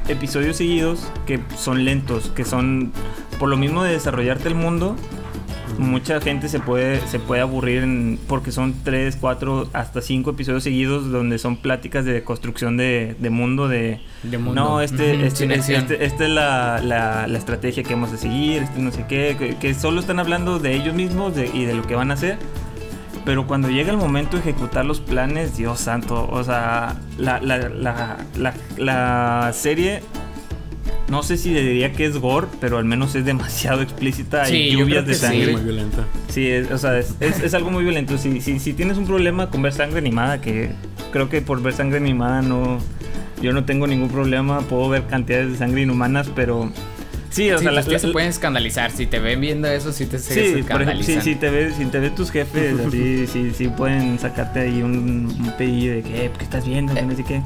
episodios 0.08 0.58
seguidos 0.58 1.12
que 1.26 1.39
son 1.58 1.86
lentos, 1.86 2.32
que 2.36 2.46
son 2.46 2.92
por 3.39 3.50
lo 3.50 3.58
mismo 3.58 3.84
de 3.84 3.94
desarrollarte 3.94 4.48
el 4.48 4.56
mundo. 4.56 4.96
Mucha 5.78 6.19
gente 6.22 6.47
se 6.49 6.59
puede, 6.59 6.99
se 7.07 7.19
puede 7.19 7.41
aburrir 7.41 7.84
en- 7.84 8.19
porque 8.28 8.51
son 8.51 8.76
3, 8.84 9.17
4, 9.19 9.69
hasta 9.74 10.01
5 10.01 10.32
episodios 10.32 10.63
seguidos 10.63 11.11
donde 11.11 11.38
son 11.39 11.57
pláticas 11.57 12.05
de 12.05 12.24
construcción 12.24 12.78
de, 12.78 13.15
de 13.19 13.30
mundo, 13.30 13.67
de, 13.67 13.99
De 14.24 14.38
mundo. 14.38 14.53
no, 14.61 14.82
este, 14.82 15.26
este, 15.26 15.36
sin 15.41 15.51
este, 15.51 15.76
este- 15.76 16.05
esta 16.05 16.24
es 16.26 16.30
la, 16.30 16.80
la- 16.84 17.28
la 17.28 17.38
estrategia 17.38 17.84
que 17.84 17.93
vamos 17.93 18.11
a 18.13 18.17
seguir, 18.17 18.63
este 18.63 18.80
no 18.80 18.91
sé 18.91 19.05
qué, 19.07 19.36
que, 19.38 19.55
que 19.57 19.74
solo 19.74 19.99
están 20.01 20.19
hablando 20.19 20.59
de 20.59 20.76
ellos 20.76 20.93
mismos 20.93 21.36
de- 21.36 21.47
y 21.53 21.65
de 21.65 21.74
lo 21.74 21.84
que 21.84 21.95
van 21.95 22.11
a 22.11 22.13
hacer. 22.15 22.38
Pero 23.24 23.45
cuando 23.45 23.69
llega 23.69 23.91
el 23.91 23.97
momento 23.97 24.38
de 24.38 24.41
ejecutar 24.41 24.84
los 24.84 24.99
planes, 24.99 25.55
Dios 25.55 25.80
santo, 25.80 26.28
o 26.32 26.43
sea, 26.43 26.95
la, 27.19 27.39
la, 27.39 27.69
la, 27.69 28.53
la 28.78 29.51
serie, 29.53 30.01
no 31.09 31.23
sé 31.23 31.38
si 31.38 31.53
diría 31.53 31.91
que 31.93 32.05
es 32.05 32.17
gore, 32.17 32.47
pero 32.59 32.77
al 32.77 32.86
menos 32.86 33.15
es 33.15 33.25
demasiado 33.25 33.82
explícita. 33.82 34.45
Sí, 34.45 34.53
Hay 34.55 34.71
lluvias 34.71 35.05
de 35.05 35.11
que 35.11 35.17
sí. 35.17 35.21
sangre. 35.25 35.51
Muy 35.53 35.61
violenta. 35.61 36.05
Sí, 36.29 36.47
es, 36.47 36.71
o 36.71 36.77
sea, 36.77 36.97
es, 36.99 37.15
es- 37.19 37.41
es 37.41 37.53
algo 37.53 37.69
muy 37.71 37.84
violento. 37.84 38.17
Si, 38.17 38.41
si, 38.41 38.59
si 38.59 38.73
tienes 38.73 38.97
un 38.97 39.05
problema 39.05 39.49
con 39.49 39.61
ver 39.61 39.73
sangre 39.73 39.99
animada, 39.99 40.41
que 40.41 40.71
creo 41.11 41.29
que 41.29 41.41
por 41.41 41.61
ver 41.61 41.73
sangre 41.73 41.97
animada 41.97 42.41
no, 42.41 42.79
yo 43.41 43.51
no 43.53 43.65
tengo 43.65 43.88
ningún 43.88 44.09
problema, 44.09 44.61
puedo 44.61 44.88
ver 44.89 45.03
cantidades 45.07 45.51
de 45.51 45.57
sangre 45.57 45.82
inhumanas, 45.82 46.29
pero 46.36 46.71
sí, 47.29 47.51
o 47.51 47.57
Sí, 47.57 47.63
sea, 47.65 47.73
pues 47.73 47.88
la- 47.88 47.93
sí 47.93 47.99
se 47.99 48.07
la- 48.07 48.13
pueden 48.13 48.29
escandalizar. 48.29 48.91
Si 48.91 49.05
te 49.07 49.19
ven 49.19 49.41
viendo 49.41 49.67
eso, 49.67 49.91
sí 49.91 50.05
te 50.05 50.17
se 50.19 50.34
Sí, 50.34 50.59
escandalizan. 50.59 51.21
sí, 51.23 51.32
si 51.32 51.36
te 51.36 51.49
ves, 51.49 51.75
si 51.75 51.86
te 51.86 51.99
ves 51.99 52.15
tus 52.15 52.32
jefes, 52.32 52.79
así, 52.88 53.27
sí, 53.32 53.51
sí 53.57 53.67
pueden 53.67 54.17
sacarte 54.19 54.61
ahí 54.61 54.82
un, 54.82 55.25
un 55.27 55.53
pedillo 55.57 55.93
de 55.95 56.01
que, 56.03 56.25
"Eh, 56.25 56.32
¿qué 56.38 56.43
estás 56.45 56.65
viendo? 56.65 56.93
Que 56.93 57.01
no 57.01 57.15
sé 57.15 57.23
qué. 57.25 57.41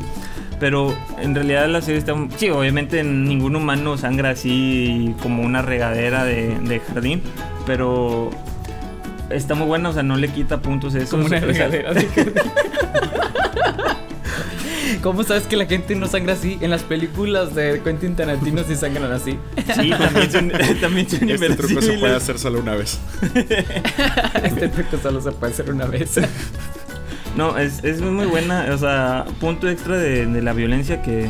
Pero 0.59 0.95
en 1.21 1.35
realidad 1.35 1.67
la 1.67 1.81
serie 1.81 1.99
está... 1.99 2.15
Sí, 2.37 2.49
obviamente 2.49 3.03
ningún 3.03 3.55
humano 3.55 3.97
sangra 3.97 4.29
así 4.31 5.13
como 5.21 5.43
una 5.43 5.61
regadera 5.61 6.23
de, 6.23 6.57
de 6.59 6.79
jardín, 6.79 7.21
pero 7.65 8.31
está 9.29 9.55
muy 9.55 9.67
buena, 9.67 9.89
o 9.89 9.93
sea, 9.93 10.03
no 10.03 10.17
le 10.17 10.29
quita 10.29 10.61
puntos 10.61 10.95
eso. 10.95 11.11
Como 11.11 11.25
una 11.25 11.39
regadera 11.39 11.93
de 11.93 12.07
¿Cómo 15.01 15.23
sabes 15.23 15.43
que 15.43 15.55
la 15.55 15.65
gente 15.67 15.93
no 15.95 16.07
sangra 16.07 16.33
así? 16.33 16.57
En 16.61 16.71
las 16.71 16.81
películas 16.81 17.53
de 17.53 17.79
Quentin 17.83 18.15
Tarantino 18.15 18.63
sí 18.63 18.75
sangran 18.75 19.11
así. 19.11 19.37
Sí, 19.75 19.91
también 19.91 20.31
son, 20.31 20.51
también 20.81 21.07
son 21.07 21.29
Este 21.29 21.49
truco 21.55 21.79
se 21.79 21.93
puede 21.93 22.15
hacer 22.15 22.39
solo 22.39 22.59
una 22.59 22.73
vez. 22.73 22.99
este 24.43 24.67
truco 24.69 24.97
solo 24.97 25.21
se 25.21 25.31
puede 25.31 25.53
hacer 25.53 25.69
una 25.69 25.85
vez. 25.85 26.19
No, 27.35 27.57
es, 27.57 27.83
es 27.83 28.01
muy 28.01 28.25
buena, 28.27 28.67
o 28.71 28.77
sea, 28.77 29.25
punto 29.39 29.67
extra 29.69 29.97
de, 29.97 30.25
de 30.25 30.41
la 30.41 30.53
violencia 30.53 31.01
que, 31.01 31.27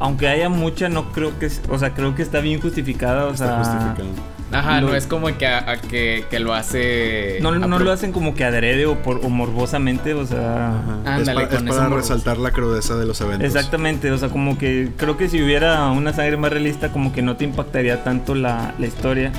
aunque 0.00 0.26
haya 0.28 0.48
mucha, 0.48 0.88
no 0.88 1.12
creo 1.12 1.38
que, 1.38 1.46
es- 1.46 1.62
o 1.68 1.78
sea, 1.78 1.94
creo 1.94 2.14
que 2.14 2.22
está 2.22 2.40
bien 2.40 2.60
justificada, 2.60 3.26
o 3.26 3.32
Está 3.32 3.46
sea, 3.46 3.58
justificado. 3.58 4.32
Ajá, 4.50 4.82
Lo- 4.82 4.88
no 4.90 4.94
es 4.96 5.06
como 5.06 5.28
que, 5.38 5.46
a- 5.46 5.70
a 5.70 5.76
que, 5.78 6.26
que 6.28 6.38
lo 6.38 6.52
hace. 6.52 7.38
no, 7.40 7.52
no 7.54 7.78
lo 7.78 7.90
hacen 7.90 8.12
como 8.12 8.34
que 8.34 8.44
adrede 8.44 8.84
o, 8.84 8.96
por, 9.02 9.24
o 9.24 9.30
morbosamente, 9.30 10.12
o 10.12 10.26
sea, 10.26 10.80
Ajá. 11.06 11.20
Es 11.20 11.30
pa- 11.30 11.48
para, 11.48 11.88
resaltar 11.88 12.36
la 12.36 12.50
crudeza 12.50 12.96
de 12.96 13.06
los 13.06 13.18
eventos. 13.22 13.46
exactamente, 13.46 14.10
o 14.10 14.18
sea, 14.18 14.28
como 14.28 14.58
que 14.58 14.90
creo 14.96 15.16
que 15.16 15.28
si 15.30 15.40
hubiera 15.42 15.88
una 15.92 16.12
sangre 16.12 16.36
más 16.36 16.50
realista, 16.52 16.90
como 16.92 17.12
que 17.14 17.22
no 17.22 17.36
te 17.36 17.44
impactaría 17.44 18.02
tanto 18.04 18.34
la, 18.34 18.74
la 18.78 18.86
historia. 18.86 19.32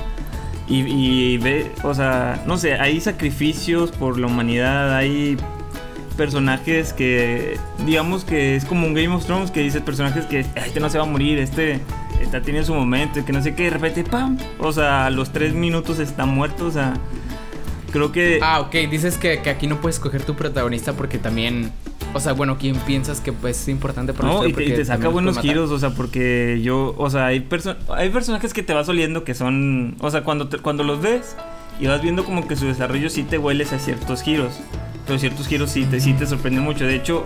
Y, 0.68 0.80
y 0.88 1.38
ve, 1.40 1.70
o 1.84 1.94
sea, 1.94 2.42
no 2.48 2.58
sé, 2.58 2.76
hay 2.76 3.02
sacrificios 3.02 3.92
por 3.92 4.18
la 4.18 4.28
humanidad, 4.28 4.96
hay 4.96 5.38
personajes 6.14 6.94
que, 6.94 7.58
digamos 7.86 8.24
que 8.24 8.56
es 8.56 8.66
como 8.66 8.88
un 8.88 8.94
Game 8.94 9.10
of 9.14 9.26
Thrones 9.26 9.52
que 9.52 9.62
dices 9.62 9.82
personajes 9.82 10.26
que 10.26 10.46
"Ay, 10.56 10.64
este 10.68 10.80
no 10.80 10.90
se 10.90 10.98
va 10.98 11.04
a 11.04 11.08
morir, 11.08 11.40
este 11.40 11.80
está 12.22 12.42
teniendo 12.42 12.66
su 12.68 12.74
momento 12.74 13.20
y 13.20 13.24
que 13.24 13.34
no 13.34 13.42
sé 13.42 13.54
qué, 13.56 13.64
de 13.64 13.70
repente, 13.72 14.04
¡pam! 14.04 14.38
O 14.60 14.72
sea, 14.72 15.08
a 15.08 15.10
los 15.10 15.32
tres 15.34 15.54
minutos 15.54 16.00
está 16.00 16.26
muerto, 16.26 16.66
o 16.66 16.72
sea, 16.72 16.94
creo 17.92 18.12
que... 18.12 18.40
Ah, 18.42 18.62
ok, 18.62 18.72
dices 18.90 19.18
que, 19.18 19.42
que 19.42 19.50
aquí 19.50 19.68
no 19.68 19.82
puedes 19.82 19.98
escoger 19.98 20.24
tu 20.24 20.36
protagonista 20.36 20.94
porque 20.94 21.18
también. 21.18 21.72
O 22.16 22.20
sea, 22.20 22.34
bueno, 22.34 22.58
¿quién 22.60 22.76
piensas 22.76 23.22
que 23.22 23.34
pues, 23.34 23.60
es 23.62 23.68
importante 23.70 24.14
para 24.14 24.30
No, 24.30 24.46
y 24.48 24.54
te, 24.54 24.64
y 24.66 24.68
te 24.74 24.86
saca 24.86 25.08
buenos 25.08 25.40
giros, 25.40 25.72
o 25.72 25.80
sea, 25.80 25.90
porque 25.92 26.60
yo, 26.64 26.94
o 26.98 27.10
sea, 27.10 27.26
hay, 27.28 27.40
perso- 27.40 27.76
hay 27.90 28.10
personajes 28.10 28.54
que 28.54 28.62
te 28.62 28.72
vas 28.74 28.88
oliendo 28.88 29.24
que 29.24 29.34
son, 29.34 29.96
o 30.00 30.12
sea, 30.12 30.24
cuando, 30.24 30.48
te- 30.48 30.60
cuando 30.60 30.84
los 30.84 31.02
ves 31.02 31.36
y 31.80 31.88
vas 31.88 32.04
viendo 32.04 32.24
como 32.24 32.48
que 32.48 32.56
su 32.56 32.68
desarrollo 32.68 33.10
sí 33.10 33.24
te 33.24 33.40
hueles 33.40 33.74
a 33.74 33.80
ciertos 33.80 34.22
giros, 34.22 34.60
pero 35.06 35.20
ciertos 35.20 35.48
giros 35.48 35.70
sí 35.72 35.86
te, 35.86 36.00
sí 36.00 36.14
te 36.14 36.26
sorprenden 36.26 36.64
mucho. 36.64 36.86
De 36.86 36.96
hecho, 36.96 37.24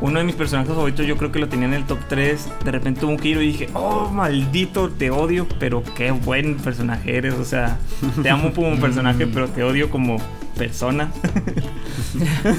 uno 0.00 0.18
de 0.18 0.24
mis 0.24 0.34
personajes 0.34 0.72
favoritos 0.74 1.06
yo 1.06 1.16
creo 1.16 1.30
que 1.30 1.38
lo 1.38 1.48
tenía 1.48 1.66
en 1.68 1.74
el 1.74 1.84
top 1.84 1.98
3, 2.08 2.48
de 2.64 2.70
repente 2.72 3.00
tuvo 3.00 3.12
un 3.12 3.18
giro 3.18 3.40
y 3.42 3.48
dije, 3.48 3.68
oh, 3.74 4.10
maldito, 4.10 4.90
te 4.90 5.10
odio, 5.10 5.46
pero 5.60 5.82
qué 5.96 6.10
buen 6.10 6.56
personaje 6.56 7.16
eres, 7.16 7.34
o 7.34 7.44
sea, 7.44 7.78
te 8.22 8.28
amo 8.30 8.52
como 8.52 8.76
personaje, 8.80 9.26
pero 9.28 9.48
te 9.48 9.62
odio 9.62 9.90
como 9.90 10.16
persona. 10.56 11.10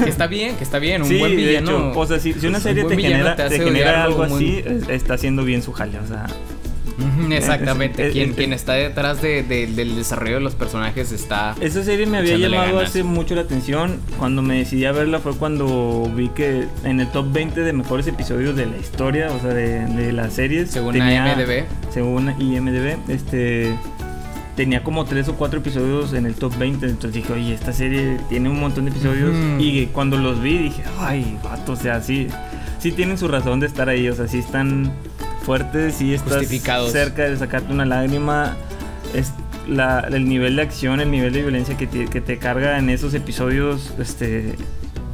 Que 0.04 0.10
está 0.10 0.28
bien, 0.28 0.56
que 0.56 0.64
está 0.64 0.80
bien. 0.80 1.02
Un 1.02 1.08
sí, 1.08 1.18
buen 1.20 1.36
de 1.36 1.38
villano. 1.46 1.90
hecho, 1.90 2.00
o 2.00 2.06
sea, 2.06 2.20
si, 2.20 2.34
si 2.34 2.48
una 2.48 2.58
un 2.58 2.64
serie 2.64 2.84
te 2.86 2.96
genera, 2.96 3.36
te 3.36 3.60
genera 3.60 4.04
algo 4.04 4.24
así, 4.24 4.62
es- 4.66 4.88
está 4.90 5.16
haciendo 5.16 5.44
bien 5.44 5.62
su 5.62 5.74
jale, 5.74 6.00
o 6.00 6.08
sea, 6.08 6.26
Exactamente. 7.32 8.12
Quien, 8.12 8.34
quien 8.34 8.54
está 8.54 8.74
detrás 8.74 9.22
de- 9.22 9.44
de- 9.44 9.68
del 9.68 9.96
desarrollo 9.96 10.36
de 10.36 10.42
los 10.42 10.56
personajes 10.56 11.12
está. 11.12 11.56
esa 11.62 11.84
serie 11.84 12.06
me 12.06 12.18
había 12.20 12.38
llamado 12.38 12.74
ganas. 12.76 12.90
hace 12.90 13.04
mucho 13.04 13.36
la 13.36 13.42
atención. 13.42 14.00
Cuando 14.18 14.42
me 14.42 14.58
decidí 14.60 14.86
a 14.86 14.92
verla 14.92 15.20
fue 15.20 15.36
cuando 15.36 16.12
vi 16.16 16.30
que 16.30 16.66
en 16.84 17.00
el 17.00 17.08
top 17.08 17.32
20 17.32 17.62
de 17.62 17.74
mejores 17.74 18.08
episodios 18.08 18.56
de 18.56 18.66
la 18.66 18.78
historia, 18.78 19.32
o 19.32 19.40
sea, 19.40 19.54
de, 19.54 19.86
de 19.86 20.14
las 20.14 20.34
series. 20.34 20.72
Según 20.72 20.94
tenía- 20.94 21.34
IMDb. 21.34 21.66
Según 21.92 22.34
IMDB, 22.40 22.98
este 23.10 23.76
tenía 24.56 24.84
como 24.84 25.04
tres 25.06 25.28
o 25.30 25.34
cuatro 25.36 25.60
episodios 25.62 26.14
en 26.14 26.28
el 26.28 26.36
top 26.36 26.56
20. 26.60 26.86
Entonces 26.86 27.14
dije, 27.14 27.34
oye, 27.34 27.54
esta 27.56 27.74
serie 27.74 28.18
tiene 28.30 28.50
un 28.50 28.60
montón 28.60 28.86
de 28.86 28.92
episodios. 28.92 29.32
Ujú. 29.32 29.60
Y 29.60 29.88
cuando 29.88 30.18
los 30.18 30.42
vi 30.42 30.58
dije, 30.60 30.84
ay, 31.00 31.38
vato, 31.44 31.72
o 31.72 31.76
sea, 31.76 32.02
sí, 32.02 32.28
sí 32.80 32.92
tienen 32.92 33.18
su 33.18 33.28
razón 33.28 33.60
de 33.60 33.66
estar 33.68 33.90
ahí. 33.90 34.08
O 34.10 34.16
sea, 34.16 34.28
sí 34.28 34.38
están 34.38 34.94
fuertes, 35.44 35.96
sí 35.96 36.14
estás 36.14 36.48
cerca 36.92 37.24
de 37.24 37.38
sacarte 37.38 37.72
una 37.74 37.86
lágrima. 37.86 38.56
Es 39.14 39.32
la- 39.68 40.00
el 40.12 40.28
nivel 40.28 40.56
de 40.56 40.62
acción, 40.64 41.00
el 41.00 41.12
nivel 41.12 41.34
de 41.34 41.42
violencia 41.42 41.78
que 41.78 41.88
te, 41.88 42.08
que 42.08 42.22
te 42.22 42.38
carga 42.38 42.80
en 42.80 42.90
esos 42.90 43.14
episodios, 43.14 43.94
este, 44.00 44.56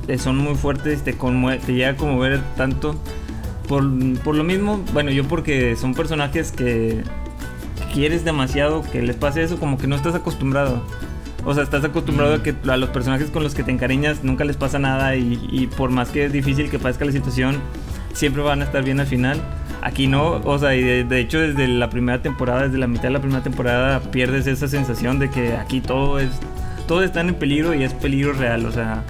eh, 0.07 0.17
son 0.17 0.37
muy 0.37 0.55
fuertes, 0.55 1.03
te, 1.03 1.13
te 1.13 1.73
llega 1.73 1.89
a 1.89 1.95
conmover 1.95 2.39
tanto. 2.55 2.95
Por, 3.67 3.83
por 4.23 4.35
lo 4.35 4.43
mismo, 4.43 4.83
bueno, 4.93 5.11
yo 5.11 5.27
porque 5.27 5.75
son 5.75 5.93
personajes 5.93 6.51
que 6.51 7.03
quieres 7.93 8.23
demasiado 8.25 8.81
que 8.83 9.01
les 9.01 9.15
pase 9.15 9.43
eso, 9.43 9.59
como 9.59 9.77
que 9.77 9.85
no 9.87 9.95
estás 9.95 10.15
acostumbrado. 10.15 10.81
O 11.45 11.53
sea, 11.53 11.63
estás 11.63 11.83
acostumbrado 11.83 12.35
Mm. 12.35 12.39
a 12.39 12.43
que 12.43 12.55
a 12.69 12.77
los 12.77 12.89
personajes 12.89 13.29
con 13.29 13.43
los 13.43 13.53
que 13.55 13.63
te 13.63 13.71
encariñas 13.71 14.23
nunca 14.23 14.43
les 14.43 14.57
pasa 14.57 14.79
nada 14.79 15.15
y, 15.15 15.39
y 15.51 15.67
por 15.67 15.89
más 15.91 16.09
que 16.09 16.25
es 16.25 16.33
difícil 16.33 16.69
que 16.69 16.79
parezca 16.79 17.05
la 17.05 17.11
situación, 17.11 17.57
siempre 18.13 18.41
van 18.41 18.61
a 18.61 18.65
estar 18.65 18.83
bien 18.83 18.99
al 18.99 19.07
final. 19.07 19.41
Aquí 19.81 20.07
no, 20.07 20.41
o 20.43 20.59
sea, 20.59 20.75
y 20.75 21.03
de, 21.03 21.19
hecho 21.19 21.39
desde 21.39 21.67
la 21.67 21.89
primera 21.89 22.21
temporada, 22.21 22.63
desde 22.63 22.77
la 22.77 22.87
mitad 22.87 23.03
de 23.03 23.11
la 23.11 23.21
primera 23.21 23.41
temporada, 23.41 24.01
pierdes 24.11 24.45
esa 24.45 24.67
sensación 24.67 25.19
de 25.19 25.29
que 25.29 25.55
aquí 25.55 25.79
todo 25.79 26.19
es, 26.19 26.29
todo 26.85 27.01
está 27.01 27.21
en 27.21 27.33
peligro 27.35 27.73
y 27.73 27.83
es 27.83 27.93
peligro 27.93 28.33
real, 28.33 28.65
o 28.65 28.73
sea, 28.73 29.05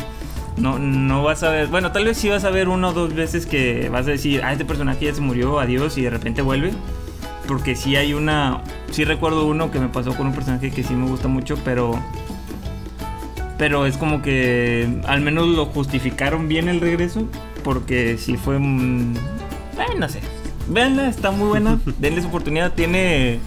no, 0.58 0.78
no 0.78 1.24
vas 1.24 1.42
a 1.42 1.50
ver, 1.50 1.68
bueno, 1.68 1.92
tal 1.92 2.06
vez 2.06 2.18
sí 2.18 2.30
vas 2.30 2.44
a 2.44 2.52
ver 2.52 2.68
una 2.68 2.90
o 2.90 2.94
dos 2.94 3.16
veces 3.16 3.48
que 3.48 3.90
vas 3.90 4.06
a 4.06 4.12
decir, 4.12 4.42
ah, 4.44 4.52
este 4.52 4.64
personaje 4.64 5.06
ya 5.06 5.14
se 5.14 5.22
murió, 5.22 5.60
adiós, 5.60 5.98
y 5.98 6.04
de 6.04 6.12
repente 6.12 6.44
vuelve, 6.44 6.72
porque 7.48 7.76
sí 7.76 7.96
hay 7.96 8.14
una, 8.14 8.62
sí 8.92 9.06
recuerdo 9.06 9.48
uno 9.48 9.72
que 9.72 9.80
me 9.80 9.88
pasó 9.88 10.16
con 10.16 10.28
un 10.28 10.34
personaje 10.34 10.70
que 10.70 10.84
sí 10.84 10.94
me 10.94 11.08
gusta 11.08 11.28
mucho, 11.28 11.58
pero, 11.66 12.00
pero 13.58 13.88
es 13.88 13.98
como 13.98 14.22
que 14.22 15.02
al 15.08 15.22
menos 15.22 15.48
lo 15.48 15.66
justificaron 15.66 16.48
bien 16.48 16.70
el 16.70 16.80
regreso, 16.80 17.28
porque 17.64 18.18
sí 18.18 18.38
fue, 18.38 18.58
un- 18.58 19.16
eh, 19.78 19.96
no 19.98 20.10
sé, 20.10 20.20
Véanla, 20.70 21.08
está 21.10 21.32
muy 21.32 21.48
buena. 21.50 21.80
Denle 22.00 22.22
su 22.22 22.28
oportunidad. 22.28 22.74
Tiene 22.74 23.40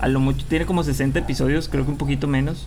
a 0.00 0.08
lo 0.08 0.20
mucho, 0.20 0.44
tiene 0.48 0.66
como 0.66 0.82
60 0.82 1.18
episodios, 1.18 1.68
creo 1.68 1.84
que 1.84 1.90
un 1.90 1.98
poquito 1.98 2.26
menos. 2.26 2.66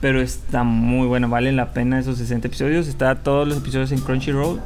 Pero 0.00 0.20
está 0.22 0.64
muy 0.64 1.06
buena, 1.06 1.26
vale 1.26 1.52
la 1.52 1.72
pena 1.74 1.98
esos 2.00 2.16
60 2.18 2.48
episodios. 2.48 2.88
Está 2.88 3.16
todos 3.16 3.46
los 3.46 3.58
episodios 3.58 3.92
en 3.92 4.00
Crunchyroll. 4.00 4.58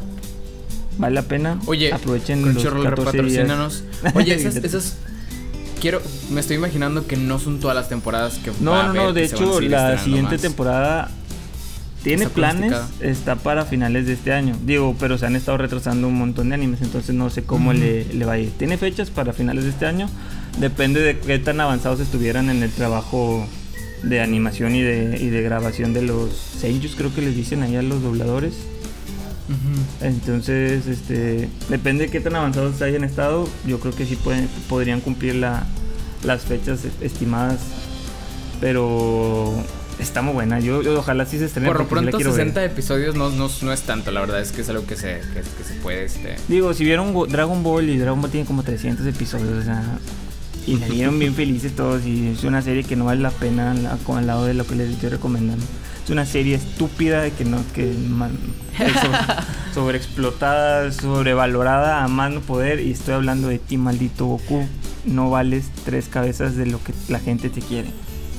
Vale 0.96 1.14
la 1.14 1.22
pena. 1.22 1.58
Oye, 1.66 1.92
aprovechen 1.92 2.40
Crunchyroll 2.42 2.84
14 2.84 3.22
días. 3.22 3.48
patrocínanos. 3.48 3.84
Oye, 4.14 4.34
esas, 4.34 4.56
esas. 4.56 4.96
Quiero. 5.80 6.00
Me 6.30 6.40
estoy 6.40 6.56
imaginando 6.56 7.06
que 7.08 7.16
no 7.16 7.38
son 7.40 7.58
todas 7.58 7.74
las 7.76 7.88
temporadas 7.88 8.38
que. 8.38 8.50
va 8.50 8.56
No, 8.60 8.74
a 8.74 8.82
no, 8.86 8.94
no. 8.94 9.12
De 9.12 9.24
hecho, 9.24 9.60
la 9.60 9.98
siguiente 9.98 10.38
temporada 10.38 11.10
tiene 12.04 12.24
Está 12.24 12.34
planes. 12.34 12.72
Está 13.00 13.34
para 13.36 13.64
finales 13.64 14.06
de 14.06 14.12
este 14.12 14.32
año. 14.32 14.56
Digo, 14.64 14.94
pero 15.00 15.18
se 15.18 15.26
han 15.26 15.34
estado 15.34 15.58
retrasando 15.58 16.06
un 16.06 16.14
montón 16.14 16.50
de 16.50 16.54
animes. 16.54 16.80
Entonces 16.82 17.14
no 17.14 17.28
sé 17.30 17.42
cómo 17.42 17.72
le, 17.72 18.04
le 18.14 18.24
va 18.24 18.34
a 18.34 18.38
ir. 18.38 18.52
Tiene 18.56 18.76
fechas 18.78 19.10
para 19.10 19.32
finales 19.32 19.64
de 19.64 19.70
este 19.70 19.86
año. 19.86 20.08
Depende 20.60 21.00
de 21.00 21.18
qué 21.18 21.38
tan 21.40 21.60
avanzados 21.60 21.98
estuvieran 22.00 22.48
en 22.50 22.62
el 22.62 22.70
trabajo 22.70 23.44
de 24.04 24.20
animación 24.20 24.74
y 24.76 24.82
de, 24.82 25.18
y 25.20 25.30
de 25.30 25.42
grabación 25.42 25.92
de 25.94 26.02
los 26.02 26.30
seiyus, 26.60 26.94
creo 26.94 27.12
que 27.14 27.22
les 27.22 27.34
dicen 27.34 27.62
allá 27.62 27.80
los 27.82 28.02
dobladores. 28.02 28.52
Entonces, 30.00 30.86
este, 30.86 31.48
depende 31.68 32.04
de 32.04 32.10
qué 32.10 32.20
tan 32.20 32.34
avanzados 32.36 32.80
hayan 32.82 33.04
estado. 33.04 33.48
Yo 33.66 33.80
creo 33.80 33.94
que 33.94 34.06
sí 34.06 34.16
pueden, 34.16 34.48
podrían 34.68 35.00
cumplir 35.00 35.36
la- 35.36 35.64
las 36.22 36.42
fechas 36.42 36.80
estimadas. 37.00 37.60
Pero 38.60 39.52
está 39.98 40.22
muy 40.22 40.34
buena. 40.34 40.60
Yo, 40.60 40.82
yo 40.82 40.98
ojalá 40.98 41.26
sí 41.26 41.38
se 41.38 41.46
estrene. 41.46 41.68
Por 41.68 41.78
lo 41.78 41.84
sí 41.84 41.90
pronto, 41.90 42.18
ver. 42.30 42.36
60 42.36 42.64
episodios 42.64 43.14
no, 43.14 43.30
no, 43.30 43.48
no 43.62 43.72
es 43.72 43.82
tanto, 43.82 44.10
la 44.10 44.20
verdad 44.20 44.40
es 44.40 44.52
que 44.52 44.60
es 44.62 44.68
algo 44.68 44.86
que 44.86 44.96
se, 44.96 45.20
que, 45.34 45.40
que 45.40 45.64
se 45.64 45.74
puede. 45.82 46.04
Este... 46.04 46.36
Digo, 46.48 46.72
si 46.74 46.84
vieron 46.84 47.12
Go- 47.12 47.26
Dragon 47.26 47.62
Ball 47.62 47.88
y 47.90 47.98
Dragon 47.98 48.20
Ball 48.20 48.30
tiene 48.30 48.46
como 48.46 48.62
300 48.62 49.06
episodios, 49.06 49.52
o 49.58 49.62
sea, 49.62 49.82
y 50.66 50.76
la 50.78 50.86
vieron 50.88 51.18
bien 51.18 51.34
felices 51.34 51.76
todos 51.76 52.04
y 52.06 52.28
es 52.28 52.44
una 52.44 52.62
serie 52.62 52.84
que 52.84 52.96
no 52.96 53.04
vale 53.04 53.20
la 53.20 53.30
pena 53.30 53.74
la- 53.74 53.96
con 53.98 54.18
al 54.18 54.26
lado 54.26 54.46
de 54.46 54.54
lo 54.54 54.66
que 54.66 54.74
les 54.74 54.90
estoy 54.90 55.10
recomendando. 55.10 55.64
Es 56.04 56.10
una 56.10 56.26
serie 56.26 56.54
estúpida 56.56 57.30
que 57.30 57.44
no 57.46 57.58
que 57.74 57.86
man- 58.08 58.36
es 58.78 58.92
sobre- 58.92 59.18
sobreexplotada, 59.74 60.92
sobrevalorada 60.92 62.04
a 62.04 62.08
más 62.08 62.30
no 62.32 62.40
poder 62.40 62.80
y 62.80 62.90
estoy 62.92 63.14
hablando 63.14 63.48
de 63.48 63.58
ti 63.58 63.76
maldito 63.76 64.26
Goku. 64.26 64.66
No 65.06 65.28
vales 65.30 65.66
tres 65.84 66.06
cabezas 66.08 66.56
de 66.56 66.64
lo 66.66 66.82
que 66.82 66.92
la 67.08 67.18
gente 67.20 67.50
te 67.50 67.60
quiere. 67.60 67.90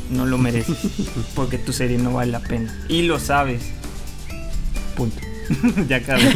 No 0.10 0.26
lo 0.26 0.38
mereces 0.38 0.78
porque 1.36 1.58
tu 1.58 1.74
serie 1.74 1.98
no 1.98 2.14
vale 2.14 2.32
la 2.32 2.40
pena 2.40 2.74
y 2.88 3.04
lo 3.04 3.20
sabes. 3.20 3.64
Punto. 4.96 5.20
ya 5.88 5.98
acabé. 5.98 6.24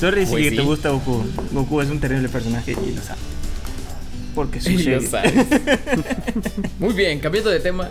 Sorry 0.00 0.24
Pues 0.26 0.44
si 0.44 0.50
sí. 0.50 0.56
te 0.56 0.62
gusta 0.62 0.88
Goku. 0.90 1.22
Goku 1.52 1.80
es 1.82 1.90
un 1.90 2.00
terrible 2.00 2.28
personaje 2.28 2.72
y 2.72 2.94
lo 2.94 3.02
sabe. 3.02 3.18
Porque 4.34 4.60
su 4.60 4.70
Y 4.70 4.78
lo 4.78 5.00
serie- 5.00 5.08
sabes. 5.08 5.34
Muy 6.78 6.94
bien, 6.94 7.18
cambiando 7.20 7.50
de 7.50 7.60
tema. 7.60 7.88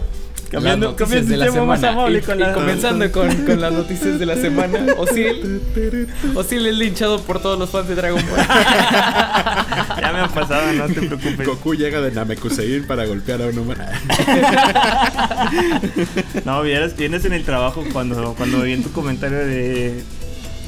Cambiando- 0.50 0.92
las 0.92 1.00
noticias 1.00 1.10
cambiando 1.10 1.32
de 1.32 1.38
la 1.38 1.52
semana. 1.52 1.90
amable 1.90 2.18
y, 2.18 2.22
con 2.22 2.38
y 2.38 2.42
la- 2.42 2.54
comenzando 2.54 3.12
con, 3.12 3.46
con 3.46 3.62
las 3.62 3.74
noticias 3.74 4.20
de 4.20 4.26
la 4.26 4.36
semana. 4.36 4.80
Osil. 4.98 5.62
Osil 6.36 6.66
es 6.66 6.76
linchado 6.78 7.22
por 7.22 7.42
todos 7.42 7.60
los 7.60 7.70
fans 7.70 7.88
de 7.88 7.96
Dragon 7.96 8.22
Ball. 8.22 8.40
ya 10.02 10.12
me 10.14 10.20
ha 10.20 10.28
pasado, 10.34 10.74
no 10.74 10.88
te 10.88 11.02
preocupes. 11.02 11.46
Goku 11.48 11.76
llega 11.76 12.02
de 12.02 12.12
Namekusein 12.12 12.86
para 12.88 13.06
golpear 13.06 13.42
a 13.42 13.48
un 13.48 13.60
humano. 13.60 13.84
No, 16.46 16.62
vieras, 16.62 16.96
vienes 16.98 17.26
en 17.26 17.34
el 17.34 17.44
trabajo 17.44 17.84
cuando, 17.94 18.34
cuando 18.36 18.62
vi 18.62 18.74
en 18.74 18.84
tu 18.84 18.92
comentario 18.92 19.38
de 19.40 20.02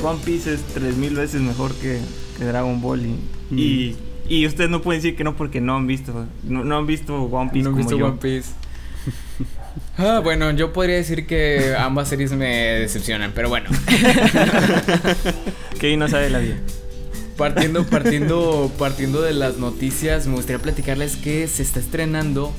One 0.04 0.20
Piece 0.24 0.54
es 0.54 0.62
3000 0.74 1.16
veces 1.16 1.42
mejor 1.42 1.74
que, 1.76 2.00
que 2.38 2.46
Dragon 2.46 2.82
Ball. 2.82 3.02
Y, 3.06 3.16
y, 3.56 3.96
y 4.28 4.48
ustedes 4.48 4.70
no 4.70 4.82
pueden 4.82 5.02
decir 5.02 5.16
que 5.18 5.24
no 5.24 5.36
porque 5.36 5.62
no 5.62 5.76
han 5.76 5.88
visto, 5.88 6.26
no, 6.44 6.64
no 6.64 6.78
han 6.78 6.88
visto 6.88 7.16
One 7.24 7.52
Piece 7.52 7.66
no 7.70 7.72
como 7.72 7.84
visto 7.84 7.98
yo. 7.98 8.06
One 8.08 8.18
Piece. 8.22 8.50
Ah, 10.04 10.20
bueno, 10.24 10.50
yo 10.52 10.74
podría 10.74 10.96
decir 10.96 11.28
que 11.28 11.76
ambas 11.78 12.08
series 12.10 12.32
me 12.32 12.48
decepcionan, 12.80 13.32
pero 13.36 13.50
bueno. 13.50 13.70
Que 15.80 15.98
no 15.98 16.08
sabe 16.08 16.30
la 16.30 16.40
vida. 16.40 16.56
Partiendo, 17.38 17.86
partiendo, 17.86 18.72
partiendo 18.78 19.22
de 19.22 19.34
las 19.34 19.58
noticias, 19.58 20.28
me 20.28 20.36
gustaría 20.36 20.62
platicarles 20.62 21.16
que 21.18 21.48
se 21.48 21.64
está 21.64 21.80
estrenando 21.80 22.54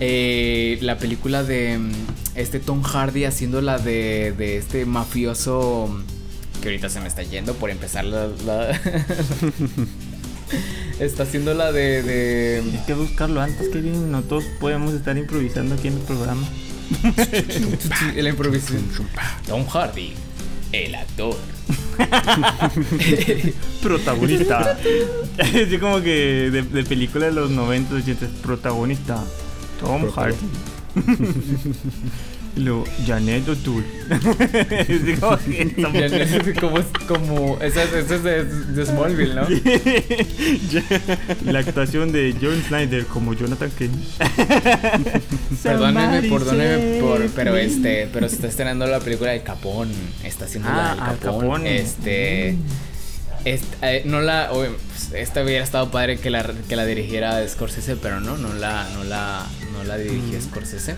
eh, 0.00 0.78
la 0.82 0.98
película 0.98 1.42
de 1.42 1.78
mm, 1.78 1.92
este 2.34 2.60
Tom 2.60 2.82
Hardy 2.82 3.24
haciendo 3.24 3.62
la 3.62 3.78
de, 3.78 4.34
de 4.36 4.58
este 4.58 4.84
mafioso 4.84 5.88
mm, 5.90 6.60
que 6.60 6.68
ahorita 6.68 6.90
se 6.90 7.00
me 7.00 7.08
está 7.08 7.22
yendo 7.22 7.54
por 7.54 7.70
empezar 7.70 8.04
la... 8.04 8.28
la- 8.44 8.70
está 11.00 11.22
haciendo 11.22 11.54
la 11.54 11.72
de... 11.72 12.02
de 12.02 12.62
Hay 12.72 12.82
que 12.86 12.92
buscarlo 12.94 13.40
antes, 13.40 13.68
Kevin. 13.70 14.10
No 14.10 14.22
todos 14.22 14.44
podemos 14.60 14.92
estar 14.92 15.16
improvisando 15.16 15.76
aquí 15.76 15.88
en 15.88 15.94
el 15.94 16.00
programa. 16.00 16.46
la 18.16 18.28
improvisación. 18.28 18.84
Tom 19.46 19.66
Hardy, 19.66 20.12
el 20.72 20.94
actor. 20.94 21.36
Protagonista. 23.82 24.78
Así 25.38 25.78
como 25.78 26.00
que 26.00 26.50
de, 26.50 26.62
de 26.62 26.84
película 26.84 27.26
de 27.26 27.32
los 27.32 27.50
90, 27.50 27.94
80. 27.96 28.26
Protagonista. 28.42 29.22
Tom. 29.80 30.10
Hardy. 30.10 30.36
Y 32.56 32.60
luego, 32.60 32.84
Janet 33.06 33.46
O'Toole. 33.48 33.84
Así 35.30 36.54
como 36.60 36.78
como, 36.80 36.82
como 37.06 37.58
esa, 37.60 37.82
esa 37.82 38.14
es 38.14 38.22
de, 38.22 38.44
de 38.44 38.86
Smallville, 38.86 39.34
¿no? 39.34 39.46
La 41.52 41.58
actuación 41.58 42.12
de 42.12 42.34
John 42.40 42.62
Snyder 42.66 43.04
como 43.06 43.34
Jonathan 43.34 43.70
Kane. 43.78 43.92
Perdónenme, 45.62 46.22
perdónenme 46.30 47.00
por, 47.00 47.26
pero 47.30 47.56
este, 47.56 48.08
pero 48.12 48.28
se 48.28 48.36
está 48.36 48.48
estrenando 48.48 48.86
la 48.86 49.00
película 49.00 49.32
de 49.32 49.42
Capón, 49.42 49.90
está 50.24 50.46
haciendo 50.46 50.68
Ah, 50.70 50.94
la 50.98 51.12
de 51.12 51.18
Capón, 51.18 51.40
Capone. 51.40 51.76
este, 51.78 52.56
est- 53.44 53.74
eh, 53.82 54.02
no 54.06 54.20
la, 54.20 54.48
pues, 54.52 54.70
esta 55.14 55.42
hubiera 55.42 55.62
estado 55.62 55.90
padre 55.90 56.18
que 56.18 56.30
la, 56.30 56.42
que 56.68 56.76
la 56.76 56.84
dirigiera 56.86 57.46
Scorsese, 57.46 57.96
pero 57.96 58.20
no, 58.20 58.36
no 58.38 58.52
la, 58.54 58.88
no 58.94 59.04
la, 59.04 59.44
no 59.72 59.84
la 59.84 59.96
dirigió 59.98 60.40
Scorsese, 60.40 60.96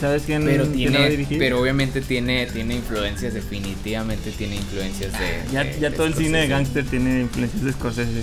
¿Sabes 0.00 0.22
quién, 0.26 0.44
pero 0.44 0.66
quién 0.72 0.92
la 0.92 0.98
va 1.00 1.04
a 1.04 1.08
tiene, 1.08 1.10
dirigir? 1.10 1.38
pero 1.38 1.60
obviamente 1.60 2.00
tiene, 2.00 2.46
tiene 2.46 2.76
influencias, 2.76 3.34
definitivamente 3.34 4.30
tiene 4.30 4.56
influencias 4.56 5.12
de, 5.12 5.52
ya, 5.52 5.64
de- 5.64 5.80
ya 5.80 5.90
de 5.90 5.96
todo 5.96 6.06
el 6.06 6.14
cine 6.14 6.38
de 6.38 6.48
gángster 6.48 6.84
tiene 6.84 7.20
influencias 7.22 7.62
de 7.64 7.72
Scorsese. 7.72 8.22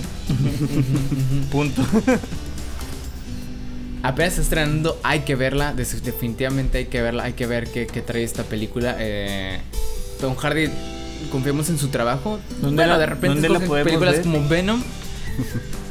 Punto. 1.50 1.84
Apenas 4.02 4.32
está 4.32 4.42
estrenando, 4.42 5.00
hay 5.02 5.20
que 5.20 5.34
verla, 5.34 5.74
definitivamente 5.74 6.78
hay 6.78 6.84
que 6.86 7.02
verla, 7.02 7.24
hay 7.24 7.32
que 7.32 7.46
ver 7.46 7.66
qué, 7.72 7.86
qué 7.88 8.02
trae 8.02 8.22
esta 8.22 8.44
película. 8.44 8.94
Eh, 9.00 9.58
Tom 10.20 10.36
Hardy, 10.36 10.68
confiamos 11.32 11.68
en 11.70 11.78
su 11.78 11.88
trabajo. 11.88 12.38
¿Dónde 12.60 12.76
bueno, 12.84 12.92
la- 12.92 12.98
de 13.00 13.06
repente 13.06 13.48
dónde 13.48 13.48
la 13.48 13.82
películas 13.84 14.14
ver? 14.14 14.22
como 14.22 14.48
Venom. 14.48 14.80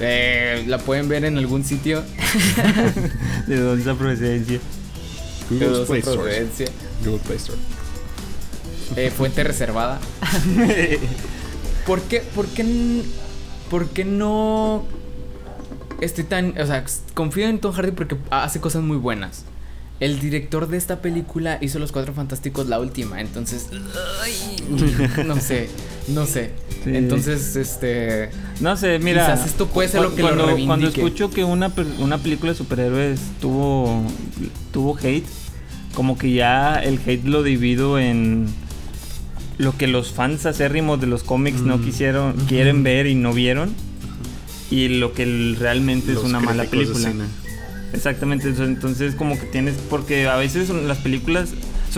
Eh, 0.00 0.64
la 0.66 0.78
pueden 0.78 1.08
ver 1.08 1.24
en 1.24 1.38
algún 1.38 1.64
sitio 1.64 2.04
¿De 3.48 3.56
dónde 3.58 3.82
esa 3.82 3.94
procedencia? 3.96 4.60
de 5.50 5.66
Google 5.66 5.86
Play 5.86 6.00
Store. 6.00 6.16
procedencia. 6.22 6.66
Google 7.04 7.20
Play 7.20 7.36
Store. 7.38 7.58
Eh, 8.96 9.10
fuente 9.10 9.42
reservada. 9.44 9.98
¿Por 11.86 12.02
qué, 12.02 12.20
por 12.34 12.46
qué, 12.46 13.02
por 13.70 13.88
qué 13.88 14.04
no 14.04 14.84
estoy 16.00 16.24
tan, 16.24 16.58
o 16.58 16.66
sea, 16.66 16.84
confío 17.14 17.48
en 17.48 17.58
Tom 17.60 17.72
Hardy 17.72 17.92
porque 17.92 18.16
hace 18.30 18.60
cosas 18.60 18.82
muy 18.82 18.96
buenas. 18.96 19.44
El 20.00 20.20
director 20.20 20.68
de 20.68 20.76
esta 20.76 21.00
película 21.00 21.58
hizo 21.60 21.78
Los 21.80 21.90
Cuatro 21.90 22.12
Fantásticos 22.14 22.68
la 22.68 22.78
última, 22.78 23.20
entonces 23.20 23.66
ay, 24.22 24.64
no 25.26 25.40
sé, 25.40 25.68
no 26.10 26.26
sé. 26.26 26.50
Sí. 26.84 26.90
Entonces, 26.94 27.56
este 27.56 28.30
No 28.60 28.76
sé, 28.76 28.98
mira. 28.98 29.26
Quizás 29.26 29.46
esto 29.46 29.66
puede 29.66 29.88
ser 29.88 30.02
lo 30.02 30.14
que 30.14 30.22
lo 30.22 30.28
cuando, 30.28 30.46
reivindique. 30.46 30.66
Cuando 30.66 30.86
escucho 30.88 31.30
que 31.30 31.44
una, 31.44 31.70
per- 31.70 31.86
una 31.98 32.18
película 32.18 32.52
de 32.52 32.58
superhéroes 32.58 33.20
tuvo, 33.40 34.02
tuvo 34.72 34.96
hate, 34.98 35.26
como 35.94 36.16
que 36.18 36.32
ya 36.32 36.76
el 36.76 36.98
hate 37.04 37.24
lo 37.24 37.42
divido 37.42 37.98
en, 37.98 38.46
lo 39.58 39.76
que 39.76 39.88
los 39.88 40.12
fans 40.12 40.46
acérrimos 40.46 41.00
de 41.00 41.08
los 41.08 41.24
cómics 41.24 41.62
no 41.62 41.78
Mm. 41.78 41.84
quisieron, 41.84 42.32
quieren 42.46 42.82
ver 42.84 43.06
y 43.08 43.14
no 43.16 43.32
vieron. 43.32 43.74
Y 44.70 44.88
lo 44.88 45.14
que 45.14 45.56
realmente 45.58 46.12
es 46.12 46.18
una 46.18 46.40
mala 46.40 46.64
película. 46.64 47.10
Exactamente, 47.92 48.48
entonces 48.50 49.14
como 49.14 49.38
que 49.38 49.46
tienes, 49.46 49.74
porque 49.88 50.28
a 50.28 50.36
veces 50.36 50.68
las 50.68 50.98
películas, 50.98 51.48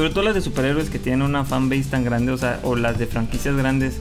sobre 0.01 0.15
todo 0.15 0.25
las 0.25 0.35
de 0.35 0.41
superhéroes 0.41 0.89
que 0.89 0.99
tienen 0.99 1.21
una 1.21 1.45
fanbase 1.45 1.85
tan 1.91 2.05
grande, 2.05 2.33
o 2.33 2.39
sea, 2.39 2.59
o 2.63 2.75
las 2.75 2.99
de 2.99 3.07
franquicias 3.07 3.55
grandes, 3.55 3.97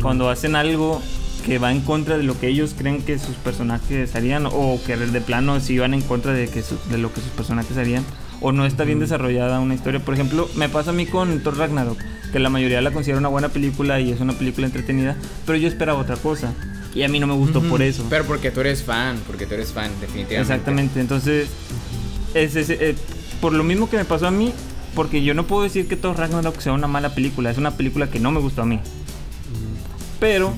cuando 0.00 0.30
hacen 0.30 0.56
algo 0.56 1.02
que 1.44 1.58
va 1.58 1.70
en 1.70 1.80
contra 1.82 2.16
de 2.16 2.22
lo 2.22 2.38
que 2.40 2.48
ellos 2.48 2.74
creen 2.76 3.02
que 3.02 3.18
sus 3.18 3.36
personajes 3.36 4.14
harían, 4.16 4.46
o 4.46 4.80
que 4.86 4.96
de 4.96 5.20
plano 5.20 5.60
si 5.60 5.78
van 5.78 5.92
en 5.92 6.00
contra 6.00 6.32
de, 6.32 6.48
que 6.48 6.62
su- 6.62 6.78
de 6.90 6.96
lo 6.96 7.12
que 7.12 7.20
sus 7.20 7.28
personajes 7.32 7.76
harían, 7.76 8.04
o 8.40 8.52
no 8.52 8.64
está 8.64 8.84
bien 8.84 9.00
desarrollada 9.00 9.60
una 9.60 9.74
historia. 9.74 10.00
Por 10.00 10.14
ejemplo, 10.14 10.48
me 10.56 10.70
pasa 10.70 10.90
a 10.90 10.92
mí 10.94 11.04
con 11.04 11.40
Thor 11.42 11.58
Ragnarok, 11.58 11.98
que 12.32 12.38
la 12.38 12.48
mayoría 12.48 12.80
la 12.80 12.90
considera 12.90 13.18
una 13.18 13.28
buena 13.28 13.50
película 13.50 14.00
y 14.00 14.10
es 14.10 14.20
una 14.20 14.32
película 14.32 14.66
entretenida, 14.66 15.14
pero 15.44 15.58
yo 15.58 15.68
esperaba 15.68 15.98
otra 16.00 16.16
cosa. 16.16 16.54
Y 16.94 17.02
a 17.02 17.08
mí 17.08 17.20
no 17.20 17.26
me 17.26 17.34
gustó 17.34 17.60
por 17.62 17.82
eso. 17.82 18.06
Pero 18.08 18.24
porque 18.24 18.50
tú 18.50 18.60
eres 18.60 18.82
fan, 18.82 19.18
porque 19.26 19.44
tú 19.44 19.52
eres 19.52 19.72
fan, 19.72 19.90
definitivamente. 20.00 20.40
Exactamente, 20.54 21.00
entonces 21.00 21.48
es, 22.32 22.56
es- 22.56 22.70
eh, 22.70 22.94
por 23.42 23.52
lo 23.52 23.62
mismo 23.62 23.90
que 23.90 23.98
me 23.98 24.06
pasó 24.06 24.26
a 24.26 24.30
mí, 24.30 24.52
porque 24.98 25.22
yo 25.22 25.32
no 25.32 25.46
puedo 25.46 25.62
decir 25.62 25.86
que 25.86 25.94
Thor 25.94 26.18
Ragnarok 26.18 26.58
sea 26.60 26.72
una 26.72 26.88
mala 26.88 27.14
película, 27.14 27.52
es 27.52 27.56
una 27.56 27.70
película 27.76 28.10
que 28.10 28.18
no 28.18 28.32
me 28.32 28.40
gustó 28.40 28.62
a 28.62 28.66
mí. 28.66 28.80
Pero 30.18 30.52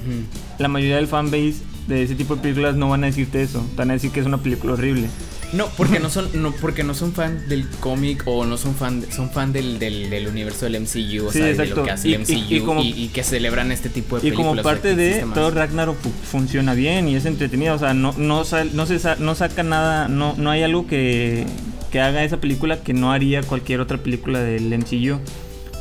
la 0.59 0.68
mayoría 0.68 0.97
del 0.97 1.09
fanbase 1.09 1.57
de 1.86 2.03
ese 2.05 2.14
tipo 2.14 2.36
de 2.36 2.41
películas 2.43 2.74
no 2.74 2.88
van 2.88 3.05
a 3.05 3.09
decirte 3.09 3.43
eso, 3.43 3.62
van 3.76 3.91
a 3.91 3.95
decir 3.95 4.11
que 4.12 4.20
es 4.20 4.26
una 4.26 4.38
película 4.38 4.72
horrible. 4.72 5.09
No, 5.53 5.66
porque 5.76 6.01
no 6.01 6.09
son, 6.09 6.28
no, 6.32 6.53
porque 6.53 6.84
no 6.84 6.95
son 6.95 7.12
fan 7.12 7.47
del 7.51 7.68
cómic 7.80 8.22
o 8.24 8.47
no 8.47 8.57
son 8.57 8.74
fan, 8.74 9.05
son 9.14 9.28
fan 9.30 9.53
del, 9.53 9.78
del, 9.78 10.09
del 10.09 10.28
universo 10.28 10.64
del 10.64 10.80
MCU, 10.80 11.26
o 11.26 11.32
Sí, 11.32 11.38
sea, 11.38 11.45
de 11.47 11.51
exacto. 11.51 11.74
lo 11.76 11.82
que 11.84 11.91
hace 11.91 12.09
Y- 12.09 12.14
el 12.14 12.20
y- 12.22 12.24
MCU 12.24 12.32
y 12.49 12.57
y, 12.57 12.61
como- 12.61 12.82
y 12.82 13.09
que 13.09 13.22
celebran 13.22 13.70
este 13.72 13.91
tipo 13.91 14.16
de 14.18 14.26
Y 14.26 14.30
películas. 14.30 14.51
como 14.53 14.62
parte 14.62 14.97
de. 14.97 15.26
Thor 15.34 15.55
Ragnarok 15.55 15.99
fu- 16.01 16.11
funciona 16.24 16.72
bien 16.72 17.07
y 17.09 17.16
es 17.16 17.26
entretenida, 17.26 17.74
o 17.74 17.78
sea, 17.78 17.93
no 17.93 18.14
no 18.16 18.45
sal- 18.47 18.70
no 18.72 18.86
se 18.86 18.99
no 19.18 19.34
saca 19.34 19.62
nada, 19.62 20.09
no 20.09 20.34
no 20.38 20.51
hay 20.51 20.62
algo 20.62 20.86
que 20.86 21.45
que 21.91 22.01
haga 22.01 22.24
esa 22.24 22.38
película 22.38 22.82
que 22.82 22.95
no 22.95 23.12
haría 23.12 23.43
cualquier 23.43 23.80
otra 23.80 23.99
película 23.99 24.41
del 24.41 24.76
MCU, 24.76 25.18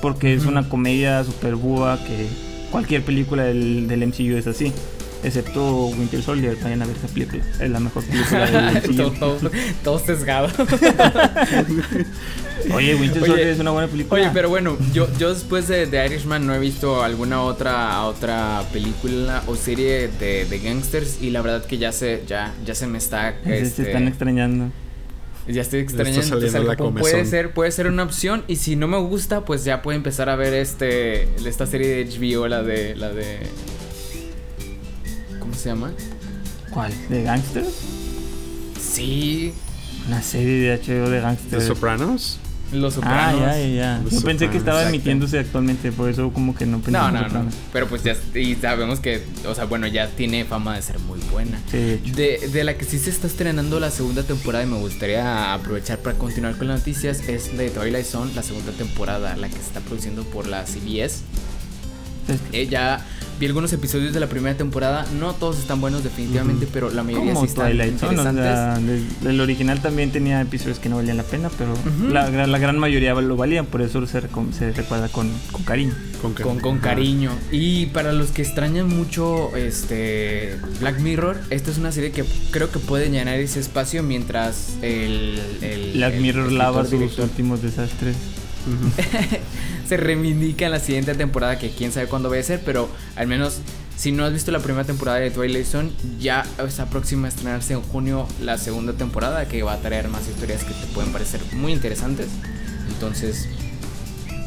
porque 0.02 0.34
es 0.34 0.46
una 0.46 0.68
comedia 0.68 1.24
super 1.24 1.56
búa 1.56 2.00
que 2.06 2.28
cualquier 2.72 3.04
película 3.04 3.44
del, 3.44 3.88
del 3.88 4.08
MCU 4.08 4.38
es 4.38 4.48
así. 4.48 4.74
Excepto 5.22 5.88
Winter 5.88 6.24
Soldier, 6.24 6.56
vayan 6.64 6.82
a 6.82 6.86
ver 6.86 6.96
esa 6.96 7.10
película. 7.10 7.44
Es 7.60 7.70
la 7.70 7.82
mejor 7.82 8.06
película 8.06 8.46
del 8.50 8.96
todo, 8.96 9.10
MCU. 9.12 9.20
todo, 9.20 9.52
todo 9.84 10.00
sesgado. 10.00 10.48
Oye, 12.74 12.96
Winter 12.96 13.22
Oye, 13.24 13.28
Soldier 13.28 13.48
es 13.50 13.60
una 13.60 13.72
buena 13.72 13.90
película. 13.90 14.22
Oye, 14.22 14.32
pero 14.34 14.48
bueno, 14.48 14.78
yo, 14.94 15.10
yo 15.18 15.34
después 15.34 15.68
de, 15.68 15.88
de 15.88 16.06
Irishman 16.06 16.48
no 16.48 16.56
he 16.56 16.60
visto 16.60 17.04
alguna 17.04 17.42
otra 17.42 18.04
otra 18.04 18.64
película 18.72 19.44
o 19.48 19.56
serie 19.56 20.08
de, 20.08 20.46
de 20.46 20.60
gangsters 20.60 21.22
y 21.22 21.32
la 21.32 21.42
verdad 21.42 21.66
que 21.66 21.78
ya 21.78 21.92
se 21.92 22.24
ya 22.26 22.54
ya 22.66 22.74
se 22.76 22.88
me 22.88 22.98
está 22.98 23.30
este, 23.46 23.70
se 23.70 23.84
están 23.84 24.08
extrañando. 24.08 24.72
Ya 25.54 25.62
estoy 25.62 25.80
extrañando 25.82 26.22
saliendo 26.22 26.60
entonces, 26.60 26.86
la 26.86 27.02
puede 27.02 27.26
ser 27.26 27.54
puede 27.54 27.72
ser 27.72 27.88
una 27.88 28.04
opción 28.04 28.44
y 28.48 28.58
si 28.58 28.76
no 28.76 28.88
me 28.88 28.98
gusta 29.00 29.46
pues 29.46 29.64
ya 29.64 29.82
puedo 29.82 29.96
empezar 29.96 30.30
a 30.30 30.36
ver 30.36 30.54
este 30.54 31.24
esta 31.46 31.66
serie 31.66 31.88
de 31.88 32.06
HBO 32.06 32.48
la 32.48 32.64
de 32.64 32.96
la 32.96 33.10
de 33.10 33.40
¿cómo 35.40 35.54
se 35.54 35.70
llama? 35.70 35.92
¿Cuál? 36.72 36.92
¿De 37.10 37.24
Gangsters? 37.24 37.74
Sí, 38.80 39.54
Una 40.08 40.22
serie 40.22 40.70
de 40.70 40.78
HBO 40.78 41.10
de 41.10 41.18
¿The 41.18 41.22
Gangsters. 41.22 42.40
Los 42.72 42.94
Ah, 42.94 42.96
Sopranos. 43.32 43.42
ya, 43.42 43.58
ya, 43.60 43.68
ya. 43.68 44.02
Los 44.04 44.14
Yo 44.14 44.22
pensé 44.22 44.50
que 44.50 44.58
estaba 44.58 44.88
emitiéndose 44.88 45.40
actualmente, 45.40 45.92
por 45.92 46.10
eso 46.10 46.32
como 46.32 46.54
que 46.54 46.66
no 46.68 46.78
pensé 46.78 46.92
No, 46.92 47.12
no, 47.12 47.28
no. 47.28 47.46
Pero 47.74 47.88
pues 47.88 48.04
ya 48.04 48.16
y 48.36 48.56
sabemos 48.56 49.00
que, 49.00 49.24
o 49.48 49.56
sea, 49.56 49.66
bueno, 49.66 49.88
ya 49.88 50.08
tiene 50.08 50.46
fama 50.46 50.76
de 50.76 50.82
ser 50.84 51.00
muy 51.00 51.20
buena. 51.32 51.60
Sí, 51.72 51.78
de. 51.78 52.00
De, 52.40 52.48
de 52.50 52.64
la 52.64 52.78
que 52.78 52.86
sí 52.86 53.00
se 53.00 53.10
está 53.10 53.26
estrenando 53.28 53.80
la 53.80 53.90
segunda 53.92 54.22
temporada 54.24 54.64
y 54.64 54.68
me 54.68 54.78
gustaría 54.78 55.54
aprovechar 55.54 55.98
para 56.00 56.18
continuar 56.18 56.56
con 56.58 56.68
las 56.68 56.80
noticias 56.80 57.22
es 57.28 57.58
de 57.58 57.70
Twilight 57.72 58.06
Zone, 58.06 58.32
la 58.36 58.44
segunda 58.44 58.72
temporada, 58.72 59.36
la 59.36 59.48
que 59.48 59.56
se 59.56 59.62
está 59.62 59.80
produciendo 59.80 60.24
por 60.24 60.46
la 60.48 60.66
CBS. 60.68 61.24
Es- 62.28 62.40
Eh, 62.54 62.68
ya 62.68 63.04
vi 63.40 63.46
algunos 63.46 63.72
episodios 63.74 64.14
de 64.14 64.20
la 64.20 64.28
primera 64.28 64.58
temporada, 64.58 65.06
no 65.20 65.34
todos 65.34 65.58
están 65.60 65.80
buenos 65.80 66.04
definitivamente, 66.04 66.68
pero 66.72 66.90
la 66.90 67.04
mayoría 67.04 67.34
Como 67.34 67.46
sí 67.46 67.52
están 67.52 67.68
Twilight 67.68 67.98
Zone, 67.98 68.18
o 68.20 68.30
interesantes. 68.30 69.04
sea, 69.24 69.30
el 69.32 69.40
original 69.42 69.82
también 69.82 70.12
tenía 70.12 70.42
episodios 70.42 70.80
que 70.80 70.90
no 70.90 70.98
valían 70.98 71.18
la 71.18 71.24
pena, 71.24 71.50
pero 71.58 71.74
la, 72.12 72.30
gran- 72.30 72.52
la 72.52 72.58
gran 72.60 72.78
mayoría 72.78 73.14
lo 73.14 73.36
valían, 73.38 73.66
por 73.66 73.82
eso 73.82 74.06
se, 74.06 74.20
recuerda 74.20 75.08
con, 75.10 75.32
con 75.52 75.64
cariño. 75.64 75.94
Con, 76.22 76.34
Con, 76.34 76.60
con 76.60 76.80
cariño. 76.80 77.32
Y 77.50 77.86
para 77.88 78.12
los 78.12 78.32
que 78.32 78.42
extrañan 78.42 78.90
mucho 78.90 79.56
este 79.56 80.58
Black 80.82 81.00
Mirror, 81.00 81.38
esta 81.50 81.72
es 81.72 81.78
una 81.78 81.94
serie 81.94 82.12
que 82.12 82.26
creo 82.52 82.70
que 82.72 82.80
puede 82.80 83.10
llenar 83.10 83.36
ese 83.40 83.62
espacio 83.62 84.04
mientras 84.04 84.74
el, 84.82 85.40
el 85.62 85.94
Black 85.94 86.16
el 86.16 86.22
Mirror 86.22 86.52
lava 86.52 86.84
sus 86.86 87.18
últimos 87.20 87.62
desastres. 87.62 88.18
se 89.88 89.98
reivindica 89.98 90.66
en 90.66 90.72
la 90.72 90.80
siguiente 90.80 91.16
temporada 91.16 91.58
que 91.58 91.70
quién 91.72 91.92
sabe 91.92 92.08
cuándo 92.08 92.30
vaya 92.30 92.42
a 92.42 92.46
ser, 92.46 92.62
pero 92.64 92.90
al 93.16 93.28
menos 93.28 93.62
si 94.00 94.14
no 94.14 94.24
has 94.24 94.32
visto 94.32 94.52
la 94.52 94.60
primera 94.60 94.86
temporada 94.86 95.20
de 95.20 95.30
Twilight 95.30 95.66
Zone, 95.66 95.92
ya 96.20 96.46
está 96.66 96.86
próxima 96.90 97.28
a 97.28 97.30
estrenarse 97.30 97.74
en 97.74 97.82
junio 97.82 98.28
la 98.42 98.58
segunda 98.58 98.94
temporada 98.94 99.46
que 99.48 99.62
va 99.62 99.74
a 99.74 99.78
traer 99.78 100.08
más 100.08 100.26
historias 100.26 100.64
que 100.64 100.74
te 100.74 100.86
pueden 100.94 101.12
parecer 101.12 101.42
muy 101.52 101.74
interesantes. 101.74 102.28
Entonces, 102.88 103.50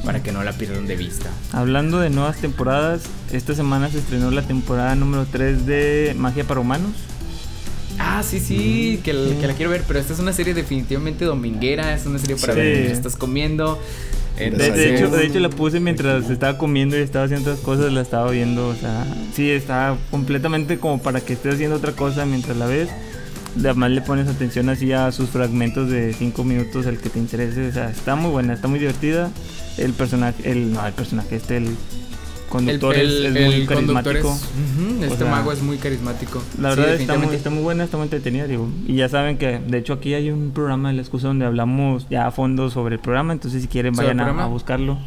para 0.07 0.23
que 0.23 0.33
no 0.33 0.43
la 0.43 0.53
pierdan 0.53 0.87
de 0.87 0.97
vista. 0.97 1.29
Hablando 1.53 2.01
de 2.01 2.09
nuevas 2.09 2.39
temporadas, 2.39 3.03
esta 3.31 3.55
semana 3.55 3.91
se 3.91 3.99
estrenó 3.99 4.31
la 4.31 4.41
temporada 4.41 4.95
número 4.95 5.27
3 5.31 5.67
de 5.67 6.15
Magia 6.17 6.45
para 6.45 6.61
Humanos. 6.61 6.93
Ah, 8.05 8.23
sí, 8.23 8.41
sí, 8.41 9.01
que, 9.05 9.13
la- 9.13 9.39
que 9.41 9.47
la 9.47 9.55
quiero 9.55 9.71
ver, 9.71 9.85
pero 9.87 9.99
esta 10.01 10.13
es 10.13 10.19
una 10.19 10.33
serie 10.33 10.55
definitivamente 10.55 11.25
dominguera, 11.25 11.95
es 11.95 12.05
una 12.05 12.19
serie 12.19 12.37
para 12.37 12.53
Sí. 12.55 12.59
ver 12.59 12.73
mientras 12.75 12.99
estás 12.99 13.17
comiendo. 13.17 13.79
De, 14.37 14.47
Entonces, 14.47 14.75
de 14.75 14.97
hecho, 14.97 15.09
de 15.11 15.27
hecho 15.27 15.39
la 15.41 15.51
puse 15.51 15.79
mientras 15.79 16.29
estaba 16.29 16.59
comiendo 16.59 16.99
y 16.99 17.01
estaba 17.03 17.27
haciendo 17.27 17.51
otras 17.51 17.65
cosas, 17.65 17.93
la 17.93 18.01
estaba 18.01 18.31
viendo, 18.31 18.69
o 18.69 18.75
sea, 18.75 19.05
sí, 19.37 19.51
está 19.51 19.97
completamente 20.11 20.79
como 20.79 21.01
para 21.01 21.21
que 21.21 21.35
estés 21.35 21.55
haciendo 21.55 21.77
otra 21.77 21.93
cosa 21.93 22.27
mientras 22.27 22.57
la 22.57 22.67
ves. 22.67 22.89
Además 23.59 23.91
le 23.91 24.01
pones 24.01 24.27
atención 24.29 24.69
así 24.71 24.91
a 24.93 25.13
sus 25.13 25.29
fragmentos 25.29 25.91
de 25.91 26.15
5 26.15 26.43
minutos, 26.45 26.87
el 26.87 26.99
que 26.99 27.11
te 27.11 27.19
interese, 27.19 27.69
o 27.69 27.73
sea, 27.73 27.91
está 27.91 28.17
muy 28.17 28.31
buena, 28.31 28.55
está 28.55 28.67
muy 28.67 28.79
divertida. 28.79 29.31
El 29.79 29.93
personaje, 29.93 30.51
el, 30.51 30.73
no, 30.73 30.85
el 30.87 30.93
personaje, 30.95 31.37
este, 31.37 31.59
el 31.59 31.69
conductor 32.53 32.95
es- 32.95 33.11
es, 33.13 33.33
muy 33.33 33.55
el 33.55 33.67
conductor 33.67 34.17
es- 34.17 34.23
carismático. 34.23 34.29
Ujú, 34.29 35.05
este 35.05 35.17
sea, 35.19 35.31
mago 35.31 35.53
es 35.53 35.63
muy 35.63 35.77
carismático. 35.79 36.43
La 36.61 36.75
Sí, 36.75 36.81
verdad 36.81 36.95
está, 37.01 37.19
muy, 37.19 37.35
está 37.35 37.51
muy 37.51 37.63
buena, 37.63 37.85
está 37.85 37.97
muy 37.97 38.05
entretenida, 38.05 38.47
digo. 38.47 38.69
Y 38.87 38.95
ya 38.97 39.09
saben 39.09 39.39
que, 39.39 39.59
de 39.59 39.79
hecho, 39.79 39.95
aquí 39.95 40.15
hay 40.15 40.31
un 40.31 40.51
programa 40.53 40.91
de 40.91 40.95
la 40.97 41.03
excusa 41.03 41.29
donde 41.29 41.47
hablamos 41.47 42.07
ya 42.11 42.27
a 42.27 42.31
fondo 42.31 42.71
sobre 42.71 42.97
el 42.97 43.01
programa. 43.01 43.33
Entonces, 43.33 43.63
si 43.63 43.69
quieren, 43.69 43.95
¿Sobre 43.95 44.09
vayan 44.09 44.21
el 44.29 44.41
a, 44.41 44.47
buscarlo. 44.47 44.99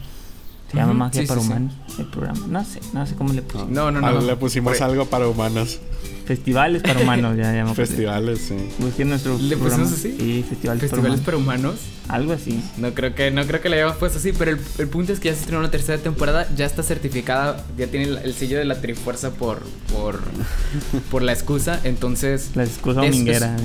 Se 0.72 0.78
llama 0.78 0.94
Magia 0.94 1.22
sí, 1.22 1.28
para 1.28 1.40
sí, 1.40 1.46
sí. 1.46 1.52
Humanos, 1.54 1.74
el 2.00 2.06
programa. 2.08 2.48
No 2.50 2.64
sé, 2.66 2.80
no 2.94 3.06
sé 3.06 3.16
cómo 3.16 3.32
le 3.34 3.42
pusimos. 3.44 3.70
No, 3.70 3.92
no, 3.92 4.02
no. 4.02 4.08
Ah, 4.08 4.12
le 4.22 4.36
pusimos 4.36 4.82
algo 4.82 5.06
para 5.06 5.28
humanos. 5.28 5.80
Festivales 6.26 6.82
para 6.82 7.00
humanos, 7.02 7.38
ya 7.38 7.52
llamamos. 7.54 7.76
Festivales, 7.78 8.40
sí. 8.48 8.56
Busquen 8.80 9.10
nuestro 9.10 9.38
¿Le 9.38 9.56
programa. 9.58 9.84
pusimos 9.84 10.00
así? 10.00 10.16
Sí, 10.20 10.46
festivales, 10.50 10.82
Festivales 10.82 11.20
para 11.22 11.26
para 11.26 11.38
humanos. 11.38 11.76
humanos. 11.76 11.82
Algo 12.08 12.34
así. 12.34 12.62
No 12.78 12.94
creo 12.94 13.14
que 13.16 13.32
no 13.32 13.46
creo 13.46 13.62
que 13.62 13.70
le 13.70 13.78
hayamos 13.78 13.98
puesto 13.98 14.18
así, 14.20 14.32
pero 14.32 14.52
el, 14.52 14.60
el 14.80 14.88
punto 14.88 15.14
es 15.14 15.20
que 15.20 15.30
ya 15.30 15.34
se 15.36 15.42
estrenó 15.42 15.62
la 15.62 15.72
tercera 15.72 15.98
temporada, 16.00 16.48
ya 16.56 16.66
está 16.66 16.84
certificada, 16.84 17.64
ya 17.78 17.88
tiene 17.88 18.06
el, 18.08 18.18
el 18.20 18.34
sello 18.34 18.58
de 18.58 18.66
la 18.66 18.82
Trifuerza 18.82 19.32
por 19.32 19.62
por 19.92 20.20
por 21.12 21.22
la 21.22 21.32
excusa, 21.34 21.80
entonces 21.84 22.52
La 22.56 22.64
excusa 22.64 23.04
Es- 23.06 23.12
dominguera. 23.12 23.56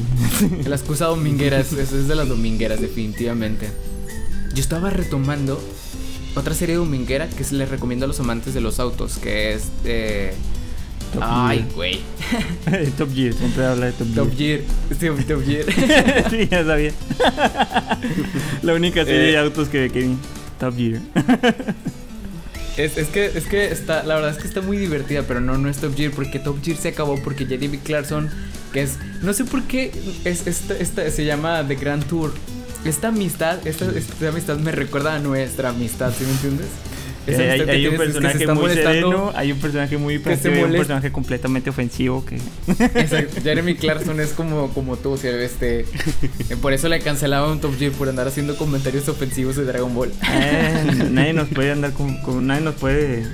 la 0.66 0.76
excusa 0.76 1.06
dominguera 1.06 1.60
es, 1.60 1.72
es 1.72 2.08
de 2.08 2.14
las 2.14 2.28
domingueras 2.28 2.80
definitivamente. 2.80 3.68
Yo 4.54 4.60
estaba 4.60 4.90
retomando 4.90 5.62
otra 6.34 6.54
serie 6.54 6.76
dominguera 6.76 7.28
que 7.28 7.44
se 7.44 7.54
les 7.54 7.68
recomiendo 7.68 8.04
a 8.04 8.08
los 8.08 8.20
amantes 8.20 8.52
de 8.54 8.60
los 8.60 8.80
autos, 8.80 9.18
que 9.18 9.54
es 9.54 9.64
eh, 9.84 10.32
Top 11.12 11.22
Ay, 11.24 11.58
Gear. 11.58 11.72
güey. 11.74 12.00
Top 12.98 13.14
Gear, 13.14 13.32
siempre 13.34 13.64
habla 13.66 13.86
de 13.86 13.92
Top 13.92 14.06
Gear. 14.14 14.26
Top 14.26 14.36
Gear. 14.38 14.60
Sí, 15.18 15.24
Top 15.24 15.44
Gear. 15.44 15.64
sí, 16.30 16.48
ya 16.50 16.64
sabía. 16.64 16.92
La 18.62 18.74
única 18.74 19.04
serie 19.04 19.28
Eh. 19.28 19.32
de 19.32 19.38
autos 19.38 19.68
que 19.68 19.80
ve 19.80 19.90
Kevin. 19.90 20.18
Top 20.58 20.76
Gear. 20.76 21.00
Es, 22.76 22.96
es 22.96 23.08
que, 23.08 23.26
es 23.26 23.44
que 23.46 23.66
está, 23.72 24.04
la 24.04 24.14
verdad 24.14 24.30
es 24.30 24.38
que 24.38 24.46
está 24.48 24.60
muy 24.62 24.76
divertida, 24.78 25.22
pero 25.26 25.40
no, 25.40 25.58
no 25.58 25.68
es 25.68 25.78
Top 25.78 25.94
Gear, 25.96 26.12
porque 26.12 26.38
Top 26.38 26.62
Gear 26.62 26.76
se 26.78 26.88
acabó 26.88 27.20
porque 27.22 27.44
Jeremy 27.46 27.78
Clarkson, 27.78 28.30
que 28.72 28.82
es, 28.82 28.96
no 29.22 29.32
sé 29.34 29.44
por 29.44 29.62
qué, 29.64 29.90
es, 30.24 30.46
esta, 30.46 30.74
esta, 30.78 31.10
se 31.10 31.24
llama 31.24 31.66
The 31.66 31.74
Grand 31.74 32.04
Tour. 32.06 32.32
Esta 32.84 33.08
amistad, 33.08 33.66
esta, 33.66 33.84
esta 33.90 34.28
amistad 34.28 34.56
me 34.58 34.72
recuerda 34.72 35.16
a 35.16 35.18
nuestra 35.18 35.70
amistad, 35.70 36.12
¿sí 36.16 36.24
me 36.24 36.30
entiendes? 36.30 36.68
Esa 37.26 37.42
hay, 37.42 37.60
un 37.60 37.96
tienes 37.96 38.00
es 38.00 38.06
que 38.06 38.12
se 38.12 38.20
personaje 38.20 38.46
muy 38.54 38.70
sereno, 38.74 39.32
hay 39.34 39.52
un 39.52 39.58
personaje 39.58 39.98
muy 39.98 40.14
y 40.14 40.16
un 40.18 40.72
personaje 40.72 41.12
completamente 41.12 41.70
ofensivo 41.70 42.24
que... 42.24 42.36
Exacto. 42.68 43.40
Jeremy 43.42 43.74
Clarkson 43.76 44.20
es 44.20 44.30
como, 44.30 44.72
como 44.72 44.96
tú, 44.96 45.16
¿sí? 45.16 45.28
este. 45.28 45.80
eh, 45.80 46.56
Por 46.60 46.72
eso 46.72 46.88
le 46.88 47.00
cancelaban 47.00 47.60
Top 47.60 47.78
Gear 47.78 47.92
por 47.92 48.08
andar 48.08 48.26
haciendo 48.26 48.56
comentarios 48.56 49.08
ofensivos 49.08 49.56
de 49.56 49.64
Dragon 49.64 49.94
Ball. 49.94 50.10
Eh, 50.32 51.08
nadie 51.10 51.32
nos 51.32 51.48
puede 51.48 51.70
andar 51.72 51.92
con, 51.92 52.20
con- 52.22 52.46
Nadie 52.46 52.62
nos 52.62 52.74
puede 52.76 53.24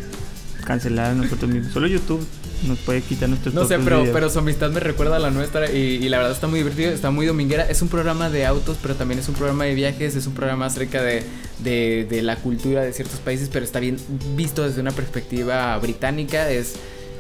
cancelar 0.65 1.13
a 1.13 1.15
nosotros 1.15 1.51
mismos. 1.51 1.73
Solo 1.73 1.87
YouTube 1.87 2.27
nos 2.65 2.79
puede 2.79 3.03
quitar 3.03 3.29
nuestros 3.29 3.55
No 3.55 3.67
sé, 3.67 3.79
pero, 3.79 4.01
videos. 4.01 4.15
pero 4.15 4.31
su 4.31 4.39
amistad 4.39 4.71
me 4.71 4.81
recuerda 4.81 5.17
a 5.17 5.19
la 5.19 5.31
nuestra 5.31 5.71
y, 5.71 5.77
y 6.03 6.09
la 6.09 6.19
verdad 6.19 6.33
está 6.33 6.47
muy 6.47 6.61
divertido, 6.61 6.91
está 6.91 7.11
muy 7.11 7.27
dominguera. 7.27 7.69
Es 7.69 7.83
un 7.83 7.89
programa 7.89 8.31
de 8.31 8.47
autos, 8.47 8.79
pero 8.81 8.95
también 8.95 9.21
es 9.21 9.29
un 9.29 9.35
programa 9.35 9.65
de 9.65 9.75
viajes, 9.75 10.17
es 10.17 10.27
un 10.27 10.35
programa 10.35 10.67
acerca 10.67 11.03
de, 11.03 11.23
de, 11.59 12.07
de 12.09 12.23
la 12.23 12.37
cultura 12.37 12.83
de 12.83 12.93
ciertos 12.93 13.21
países, 13.21 13.49
pero 13.53 13.65
está 13.65 13.81
bien 13.81 13.99
visto 14.35 14.63
desde 14.67 14.81
una 14.81 14.93
perspectiva 14.93 15.77
británica. 15.79 16.51
Es, 16.51 16.75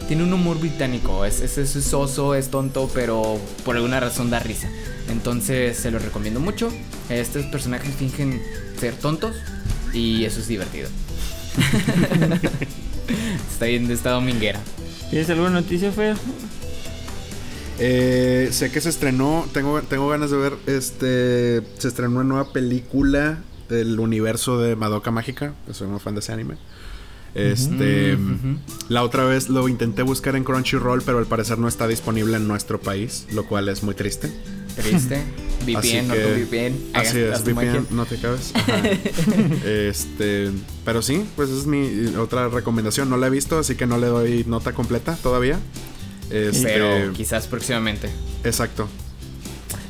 tiene 0.08 0.22
un 0.22 0.32
humor 0.32 0.58
británico, 0.58 1.24
es, 1.24 1.40
es, 1.40 1.58
es 1.58 1.84
soso, 1.84 2.34
es 2.34 2.48
tonto, 2.48 2.90
pero 2.94 3.38
por 3.64 3.76
alguna 3.76 4.00
razón 4.00 4.30
da 4.30 4.38
risa. 4.38 4.68
Entonces 5.10 5.76
se 5.76 5.90
lo 5.90 5.98
recomiendo 5.98 6.40
mucho. 6.40 6.70
Estos 7.08 7.44
personajes 7.46 7.94
fingen 7.94 8.42
ser 8.78 8.94
tontos 8.94 9.36
y 9.92 10.24
eso 10.24 10.40
es 10.40 10.48
divertido. 10.48 10.88
está 13.50 13.66
bien, 13.66 13.90
está 13.90 14.10
dominguera. 14.10 14.60
¿Tienes 15.10 15.30
alguna 15.30 15.50
noticia, 15.50 15.92
Fer? 15.92 16.16
Eh, 17.78 18.48
sé 18.52 18.70
que 18.70 18.80
se 18.80 18.88
estrenó, 18.88 19.46
tengo, 19.52 19.80
tengo 19.82 20.08
ganas 20.08 20.30
de 20.30 20.36
ver, 20.38 20.54
este, 20.66 21.62
se 21.78 21.88
estrenó 21.88 22.12
una 22.20 22.24
nueva 22.24 22.52
película 22.52 23.38
del 23.68 24.00
universo 24.00 24.58
de 24.58 24.76
Madoka 24.76 25.10
Mágica, 25.10 25.54
soy 25.72 25.86
muy 25.88 26.00
fan 26.00 26.14
de 26.14 26.20
ese 26.20 26.32
anime. 26.32 26.56
Este, 27.34 28.16
la 28.88 29.02
otra 29.02 29.24
vez 29.24 29.50
lo 29.50 29.68
intenté 29.68 30.00
buscar 30.00 30.36
en 30.36 30.44
Crunchyroll, 30.44 31.02
pero 31.02 31.18
al 31.18 31.26
parecer 31.26 31.58
no 31.58 31.68
está 31.68 31.86
disponible 31.86 32.38
en 32.38 32.48
nuestro 32.48 32.80
país, 32.80 33.26
lo 33.30 33.46
cual 33.46 33.68
es 33.68 33.82
muy 33.82 33.94
triste. 33.94 34.32
Triste. 34.76 35.22
VPN, 35.64 36.06
no 36.08 36.14
que- 36.14 36.20
tu 36.20 36.28
VPN. 36.40 36.76
Así 36.94 37.18
es. 37.18 37.42
VPN, 37.44 37.86
no 37.90 38.04
te 38.06 38.16
cabes. 38.18 38.52
Este, 39.64 40.50
pero 40.84 41.02
sí, 41.02 41.24
pues 41.36 41.48
esa 41.50 41.60
es 41.60 41.66
mi 41.66 42.14
otra 42.16 42.48
recomendación. 42.48 43.08
No 43.10 43.16
la 43.16 43.26
he 43.26 43.30
visto, 43.30 43.58
así 43.58 43.74
que 43.74 43.86
no 43.86 43.98
le 43.98 44.06
doy 44.06 44.44
nota 44.46 44.72
completa 44.72 45.16
todavía. 45.22 45.58
Este, 46.30 46.62
Pero 46.64 47.12
quizás 47.12 47.46
próximamente. 47.46 48.08
Exacto. 48.44 48.88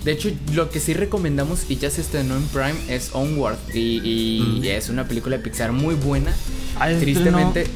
De 0.05 0.12
hecho, 0.12 0.30
lo 0.55 0.70
que 0.70 0.78
sí 0.78 0.95
recomendamos 0.95 1.64
y 1.68 1.76
ya 1.76 1.91
se 1.91 2.01
estrenó 2.01 2.37
en 2.37 2.45
Prime 2.45 2.76
es 2.89 3.11
Onward. 3.12 3.57
Y, 3.74 4.01
y 4.05 4.61
Mm. 4.61 4.64
es 4.64 4.89
una 4.89 5.09
película 5.09 5.37
de 5.37 5.43
Pixar 5.43 5.72
muy 5.72 5.95
buena. 5.97 6.32
Ah, 6.78 6.89
¿se 6.91 7.01
Tristemente, 7.01 7.66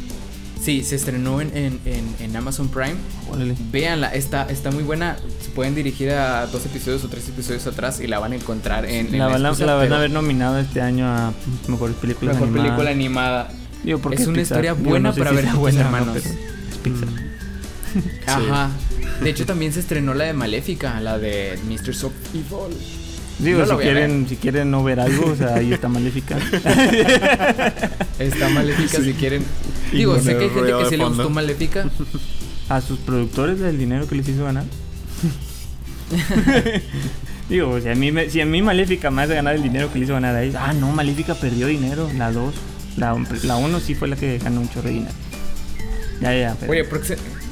sí, 0.62 0.82
se 0.84 0.96
estrenó 0.96 1.40
en, 1.40 1.56
en, 1.56 1.80
en- 1.84 2.14
en 2.20 2.36
Amazon 2.36 2.68
Prime. 2.68 2.94
Órale. 3.30 3.54
Véanla, 3.72 4.08
está, 4.14 4.44
está 4.50 4.70
muy 4.70 4.82
buena. 4.82 5.16
Se 5.42 5.50
pueden 5.50 5.74
dirigir 5.74 6.10
a 6.10 6.46
dos 6.46 6.64
episodios 6.66 7.02
o 7.04 7.08
tres 7.08 7.28
episodios 7.28 7.66
atrás 7.66 8.00
y 8.00 8.06
la 8.06 8.18
van 8.18 8.32
a 8.32 8.36
encontrar 8.36 8.84
en, 8.86 9.16
La 9.18 9.26
van, 9.26 9.44
a, 9.44 9.48
excusa, 9.48 9.66
la 9.66 9.74
van 9.74 9.92
a 9.92 9.96
haber 9.96 10.10
nominado 10.10 10.58
este 10.58 10.80
año 10.80 11.06
a 11.06 11.32
mejores 11.68 11.96
películas 11.96 12.34
Mejor 12.36 12.48
animadas. 12.48 12.68
película 12.70 12.90
animada. 12.90 13.48
Digo, 13.82 13.98
porque 13.98 14.22
Es 14.22 14.28
una 14.28 14.38
Pixar. 14.38 14.58
historia 14.64 14.72
buena 14.74 15.08
no 15.08 15.14
sé 15.14 15.18
para 15.20 15.30
si 15.30 15.36
ver 15.36 15.46
o 15.48 15.52
no, 15.58 15.68
hermanos. 15.68 16.08
pero 16.22 16.28
es 16.70 16.76
Pixar. 16.82 17.08
Ajá. 18.26 18.70
De 19.22 19.30
hecho, 19.30 19.44
también 19.46 19.72
se 19.72 19.80
estrenó 19.80 20.14
la 20.14 20.24
de 20.24 20.32
Maléfica, 20.32 21.00
la 21.00 21.18
de 21.18 21.58
Mr. 21.68 21.94
Soft 21.94 22.14
Evil. 22.34 22.76
Digo, 23.38 23.60
No 23.60 23.66
la 23.66 23.74
si 23.74 23.80
a 23.80 23.82
quieren, 23.82 24.26
si 24.28 24.36
quieren 24.36 24.70
no 24.70 24.84
ver 24.84 25.00
algo, 25.00 25.32
o 25.32 25.36
sea, 25.36 25.54
ahí 25.54 25.72
está 25.72 25.88
maléfica. 25.88 26.36
Está 28.18 28.48
Maléfica 28.50 29.00
si 29.02 29.14
quieren. 29.14 29.42
Digo, 29.92 30.18
sé 30.20 30.36
que 30.36 30.44
hay 30.44 30.50
gente 30.50 30.72
que 30.78 30.86
sí 30.88 30.96
le 30.96 31.04
gustó 31.04 31.30
Maléfica. 31.30 31.86
a 32.68 32.80
sus 32.80 32.98
productores 33.00 33.58
del 33.58 33.78
dinero 33.78 34.06
que 34.08 34.14
les 34.14 34.28
hizo 34.28 34.44
ganar. 34.44 34.64
Digo, 37.48 37.80
si 37.80 37.88
a 37.88 37.94
mí, 37.94 38.12
me- 38.12 38.30
si 38.30 38.40
a 38.40 38.46
mí 38.46 38.62
Maléfica 38.62 39.10
me 39.10 39.22
hace 39.22 39.34
ganar 39.34 39.56
el 39.56 39.62
dinero 39.62 39.92
que 39.92 39.98
le 39.98 40.04
hizo 40.04 40.14
ganar 40.14 40.36
a 40.36 40.42
ellos. 40.42 40.56
Ah, 40.58 40.72
no, 40.72 40.92
Maléfica 40.92 41.34
perdió 41.34 41.66
dinero. 41.66 42.08
La 42.16 42.30
2. 42.32 42.54
La 42.96 43.14
1 43.56 43.80
sí 43.80 43.94
fue 43.94 44.08
la 44.08 44.16
que 44.16 44.38
ganó 44.38 44.60
un 44.60 44.68
chorro 44.68 44.88
de 44.88 44.94
dinero. 44.94 45.12
Ya, 46.20 46.34
ya. 46.36 46.56
pero- 46.60 46.70
Oye, 46.72 46.84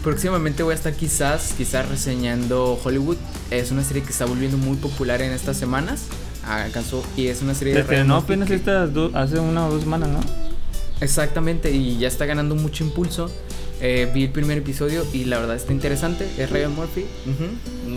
próximamente 0.03 0.63
voy 0.63 0.73
a 0.73 0.75
estar 0.77 0.93
quizás, 0.95 1.55
quizás 1.57 1.89
reseñando 1.89 2.79
Hollywood. 2.85 3.17
Es 3.51 3.71
una 3.73 3.83
serie 3.83 4.03
que 4.03 4.11
está 4.11 4.25
volviendo 4.27 4.57
muy 4.57 4.77
popular 4.77 5.21
en 5.23 5.33
estas 5.33 5.57
semanas. 5.57 6.03
¿Acaso? 6.47 7.05
Y 7.17 7.27
es 7.27 7.43
una 7.43 7.55
serie 7.55 7.73
se 7.75 7.79
de 7.79 7.83
estrenó 7.83 8.15
Murphy 8.17 8.25
apenas 8.33 8.49
que- 8.49 8.55
estas 8.55 8.91
hace 9.15 9.39
una 9.41 9.67
o 9.67 9.71
dos 9.73 9.83
semanas, 9.83 10.09
¿no? 10.11 10.21
Exactamente, 11.01 11.71
y 11.71 11.99
ya 11.99 12.09
está 12.09 12.27
ganando 12.27 12.55
mucho 12.55 12.85
impulso. 12.85 13.31
Eh, 13.81 14.11
vi 14.13 14.25
el 14.25 14.31
primer 14.31 14.59
episodio 14.59 15.07
y 15.13 15.25
la 15.27 15.39
verdad 15.39 15.55
está 15.55 15.73
interesante. 15.73 16.29
Es 16.37 16.51
Ryan 16.51 16.75
Murphy. 16.75 17.05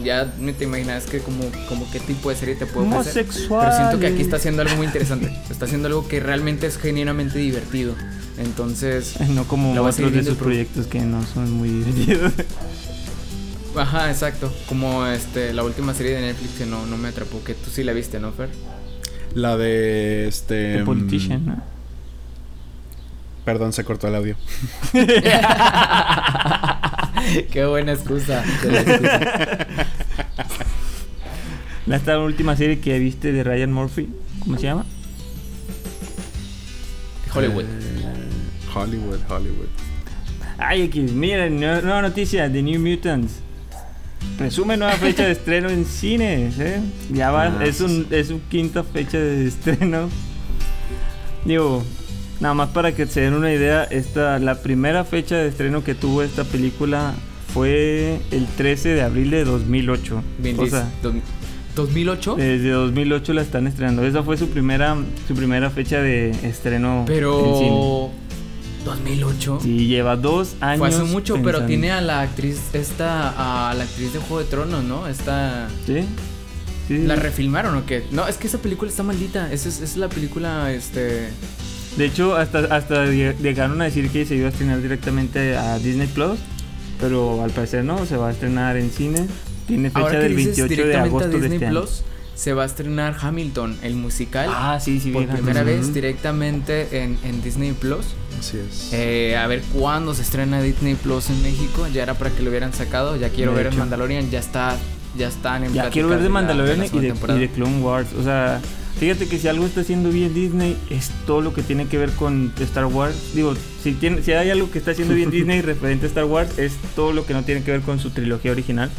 Ya 0.03 0.31
no 0.39 0.53
te 0.53 0.65
imaginas 0.65 1.05
que 1.05 1.19
como, 1.19 1.43
como 1.67 1.89
qué 1.91 1.99
tipo 1.99 2.29
de 2.29 2.35
serie 2.35 2.53
te 2.55 2.67
puede. 2.67 2.85
Homosexual. 2.85 3.65
Pero 3.65 3.75
siento 3.77 3.99
que 3.99 4.07
aquí 4.07 4.21
está 4.21 4.35
haciendo 4.35 4.61
algo 4.61 4.75
muy 4.75 4.85
interesante. 4.85 5.35
Está 5.49 5.65
haciendo 5.65 5.87
algo 5.87 6.07
que 6.07 6.19
realmente 6.19 6.67
es 6.67 6.77
genuinamente 6.77 7.39
divertido. 7.39 7.95
Entonces, 8.37 9.19
No 9.29 9.45
como 9.47 9.71
otros 9.81 10.11
de 10.13 10.23
sus 10.23 10.35
pro- 10.35 10.45
proyectos 10.45 10.85
que 10.85 10.99
no 11.01 11.25
son 11.25 11.51
muy 11.51 11.69
divertidos. 11.69 12.31
ajá, 13.75 14.11
exacto. 14.11 14.53
Como 14.67 15.05
este 15.07 15.51
la 15.53 15.63
última 15.63 15.93
serie 15.95 16.13
de 16.13 16.21
Netflix 16.21 16.51
que 16.59 16.65
no, 16.67 16.85
no 16.85 16.97
me 16.97 17.07
atrapó, 17.09 17.43
que 17.43 17.53
tú 17.55 17.69
sí 17.71 17.83
la 17.83 17.93
viste, 17.93 18.19
¿no, 18.19 18.31
Fer? 18.33 18.49
La 19.33 19.57
de 19.57 20.27
este. 20.27 20.77
The 20.77 20.83
Politician, 20.85 21.43
mm, 21.43 21.47
¿no? 21.47 21.63
Perdón, 23.45 23.73
se 23.73 23.83
cortó 23.83 24.07
el 24.07 24.15
audio. 24.15 24.35
Qué 27.51 27.65
buena 27.65 27.93
excusa. 27.93 28.43
La 31.85 31.95
esta 31.95 32.19
última 32.19 32.55
serie 32.55 32.79
que 32.79 32.97
viste 32.99 33.31
de 33.31 33.43
Ryan 33.43 33.71
Murphy, 33.73 34.07
¿cómo 34.39 34.57
se 34.57 34.63
llama? 34.63 34.85
Hollywood. 37.33 37.63
Eh, 37.63 37.67
Hollywood, 38.73 39.19
Hollywood. 39.29 39.67
Ay, 40.57 40.83
aquí, 40.83 40.99
miren, 41.01 41.59
nue- 41.59 41.81
nueva 41.81 42.01
noticia 42.03 42.47
de 42.49 42.61
New 42.61 42.79
Mutants. 42.79 43.33
Presume 44.37 44.77
nueva 44.77 44.93
fecha 44.93 45.23
de 45.25 45.31
estreno 45.31 45.69
en 45.69 45.85
cines, 45.85 46.59
¿eh? 46.59 46.79
Ya 47.11 47.31
va, 47.31 47.45
Ah, 47.45 47.63
es, 47.65 47.81
un, 47.81 47.89
sí. 47.89 48.07
es 48.11 48.27
su 48.27 48.41
quinta 48.49 48.83
fecha 48.83 49.17
de 49.17 49.47
estreno. 49.47 50.09
Digo, 51.45 51.83
nada 52.41 52.53
más 52.53 52.69
para 52.69 52.93
que 52.93 53.05
se 53.07 53.21
den 53.21 53.33
una 53.35 53.53
idea, 53.53 53.83
esta, 53.85 54.37
la 54.39 54.55
primera 54.61 55.05
fecha 55.05 55.37
de 55.37 55.47
estreno 55.47 55.83
que 55.83 55.95
tuvo 55.95 56.21
esta 56.23 56.43
película 56.43 57.13
fue 57.53 58.19
el 58.31 58.45
13 58.47 58.89
de 58.89 59.01
abril 59.03 59.31
de 59.31 59.45
2008. 59.45 60.21
Bien, 60.39 60.59
o 60.59 60.65
sea, 60.67 60.89
dos- 61.01 61.13
2008. 61.75 62.35
desde 62.35 62.69
2008 62.71 63.33
la 63.33 63.41
están 63.41 63.67
estrenando. 63.67 64.03
Esa 64.05 64.23
fue 64.23 64.35
su 64.37 64.49
primera, 64.49 64.97
su 65.27 65.33
primera 65.35 65.69
fecha 65.69 66.01
de 66.01 66.31
estreno 66.43 67.01
en 67.01 67.07
cine. 67.07 67.15
Pero 67.17 68.09
2008. 68.85 69.59
Y 69.63 69.87
lleva 69.87 70.15
dos 70.15 70.55
años. 70.59 70.79
Fue 70.79 70.87
hace 70.89 71.03
mucho, 71.03 71.37
pero 71.43 71.65
tiene 71.65 71.91
a 71.91 72.01
la 72.01 72.21
actriz 72.21 72.59
esta 72.73 73.69
a 73.69 73.73
la 73.73 73.83
actriz 73.83 74.11
de 74.13 74.19
Juego 74.19 74.39
de 74.39 74.45
Tronos, 74.45 74.83
¿no? 74.83 75.07
Esta 75.07 75.67
¿Sí? 75.85 76.03
Sí. 76.87 76.97
la 77.05 77.15
refilmaron 77.15 77.75
o 77.77 77.85
qué? 77.85 78.03
No, 78.11 78.27
es 78.27 78.37
que 78.37 78.47
esa 78.47 78.57
película 78.57 78.89
está 78.89 79.03
maldita. 79.03 79.51
Esa 79.53 79.69
es, 79.69 79.81
es 79.81 79.97
la 79.97 80.09
película 80.09 80.71
este 80.73 81.29
De 81.97 82.05
hecho, 82.05 82.35
hasta, 82.35 82.59
hasta 82.59 83.05
lleg- 83.07 83.37
llegaron 83.39 83.81
a 83.81 83.85
decir 83.85 84.09
que 84.09 84.25
se 84.25 84.35
iba 84.35 84.47
a 84.47 84.51
estrenar 84.51 84.81
directamente 84.81 85.57
a 85.57 85.77
Disney 85.79 86.07
Plus. 86.07 86.39
Pero 86.99 87.43
al 87.43 87.49
parecer 87.51 87.83
no, 87.83 88.05
se 88.05 88.15
va 88.15 88.29
a 88.29 88.31
estrenar 88.31 88.77
en 88.77 88.91
cine. 88.91 89.25
Tiene 89.67 89.89
fecha 89.89 89.99
Ahora 90.01 90.19
que 90.19 90.23
del 90.23 90.35
dices 90.35 90.57
28 90.57 90.69
de 90.69 90.75
directamente 90.75 91.09
agosto 91.09 91.25
a 91.27 91.31
de 91.31 91.39
Disney 91.39 91.53
este 91.55 91.65
año. 91.67 91.79
Plus 91.79 92.03
se 92.33 92.53
va 92.53 92.63
a 92.63 92.65
estrenar 92.65 93.15
Hamilton, 93.21 93.77
el 93.83 93.95
musical. 93.95 94.49
Ah, 94.51 94.79
sí, 94.81 94.99
sí, 94.99 95.11
por 95.11 95.23
bien, 95.25 95.35
primera 95.35 95.61
Hamilton. 95.61 95.81
vez 95.85 95.93
directamente 95.93 97.03
en, 97.03 97.17
en 97.23 97.41
Disney 97.43 97.71
Plus. 97.73 98.05
Así 98.39 98.57
es. 98.57 98.89
Eh, 98.93 99.35
a 99.37 99.45
ver 99.47 99.61
cuándo 99.73 100.13
se 100.15 100.21
estrena 100.23 100.61
Disney 100.61 100.95
Plus 100.95 101.29
en 101.29 101.41
México. 101.43 101.87
Ya 101.93 102.03
era 102.03 102.13
para 102.15 102.29
que 102.31 102.41
lo 102.41 102.49
hubieran 102.49 102.73
sacado. 102.73 103.15
Ya 103.17 103.29
quiero 103.29 103.51
De 103.51 103.57
ver 103.57 103.65
el 103.67 103.73
hecho. 103.73 103.79
Mandalorian. 103.79 104.29
Ya 104.31 104.39
está. 104.39 104.77
Ya 105.17 105.27
están 105.27 105.65
en 105.65 105.73
Ya 105.73 105.89
quiero 105.89 106.07
ver 106.07 106.19
de 106.19 106.23
la- 106.25 106.29
Mandalorian 106.29 106.79
la 106.79 106.85
y, 106.85 106.89
de, 106.99 107.07
y 107.35 107.39
de 107.39 107.49
Clone 107.49 107.81
Wars. 107.81 108.07
O 108.17 108.23
sea, 108.23 108.59
fíjate 108.99 109.27
que 109.27 109.37
si 109.39 109.47
algo 109.47 109.65
está 109.65 109.81
haciendo 109.81 110.09
bien 110.09 110.33
Disney 110.33 110.77
es 110.89 111.09
todo 111.25 111.41
lo 111.41 111.53
que 111.53 111.63
tiene 111.63 111.87
que 111.87 111.97
ver 111.97 112.11
con 112.11 112.53
Star 112.59 112.85
Wars. 112.85 113.15
Digo, 113.33 113.55
si, 113.83 113.93
tiene, 113.93 114.21
si 114.21 114.31
hay 114.33 114.49
algo 114.49 114.69
que 114.71 114.77
está 114.79 114.91
haciendo 114.91 115.13
bien 115.13 115.31
Disney 115.31 115.61
referente 115.61 116.05
a 116.05 116.09
Star 116.09 116.25
Wars 116.25 116.57
es 116.59 116.73
todo 116.95 117.13
lo 117.13 117.25
que 117.25 117.33
no 117.33 117.43
tiene 117.43 117.63
que 117.63 117.71
ver 117.71 117.81
con 117.81 117.99
su 117.99 118.11
trilogía 118.11 118.51
original. 118.51 118.89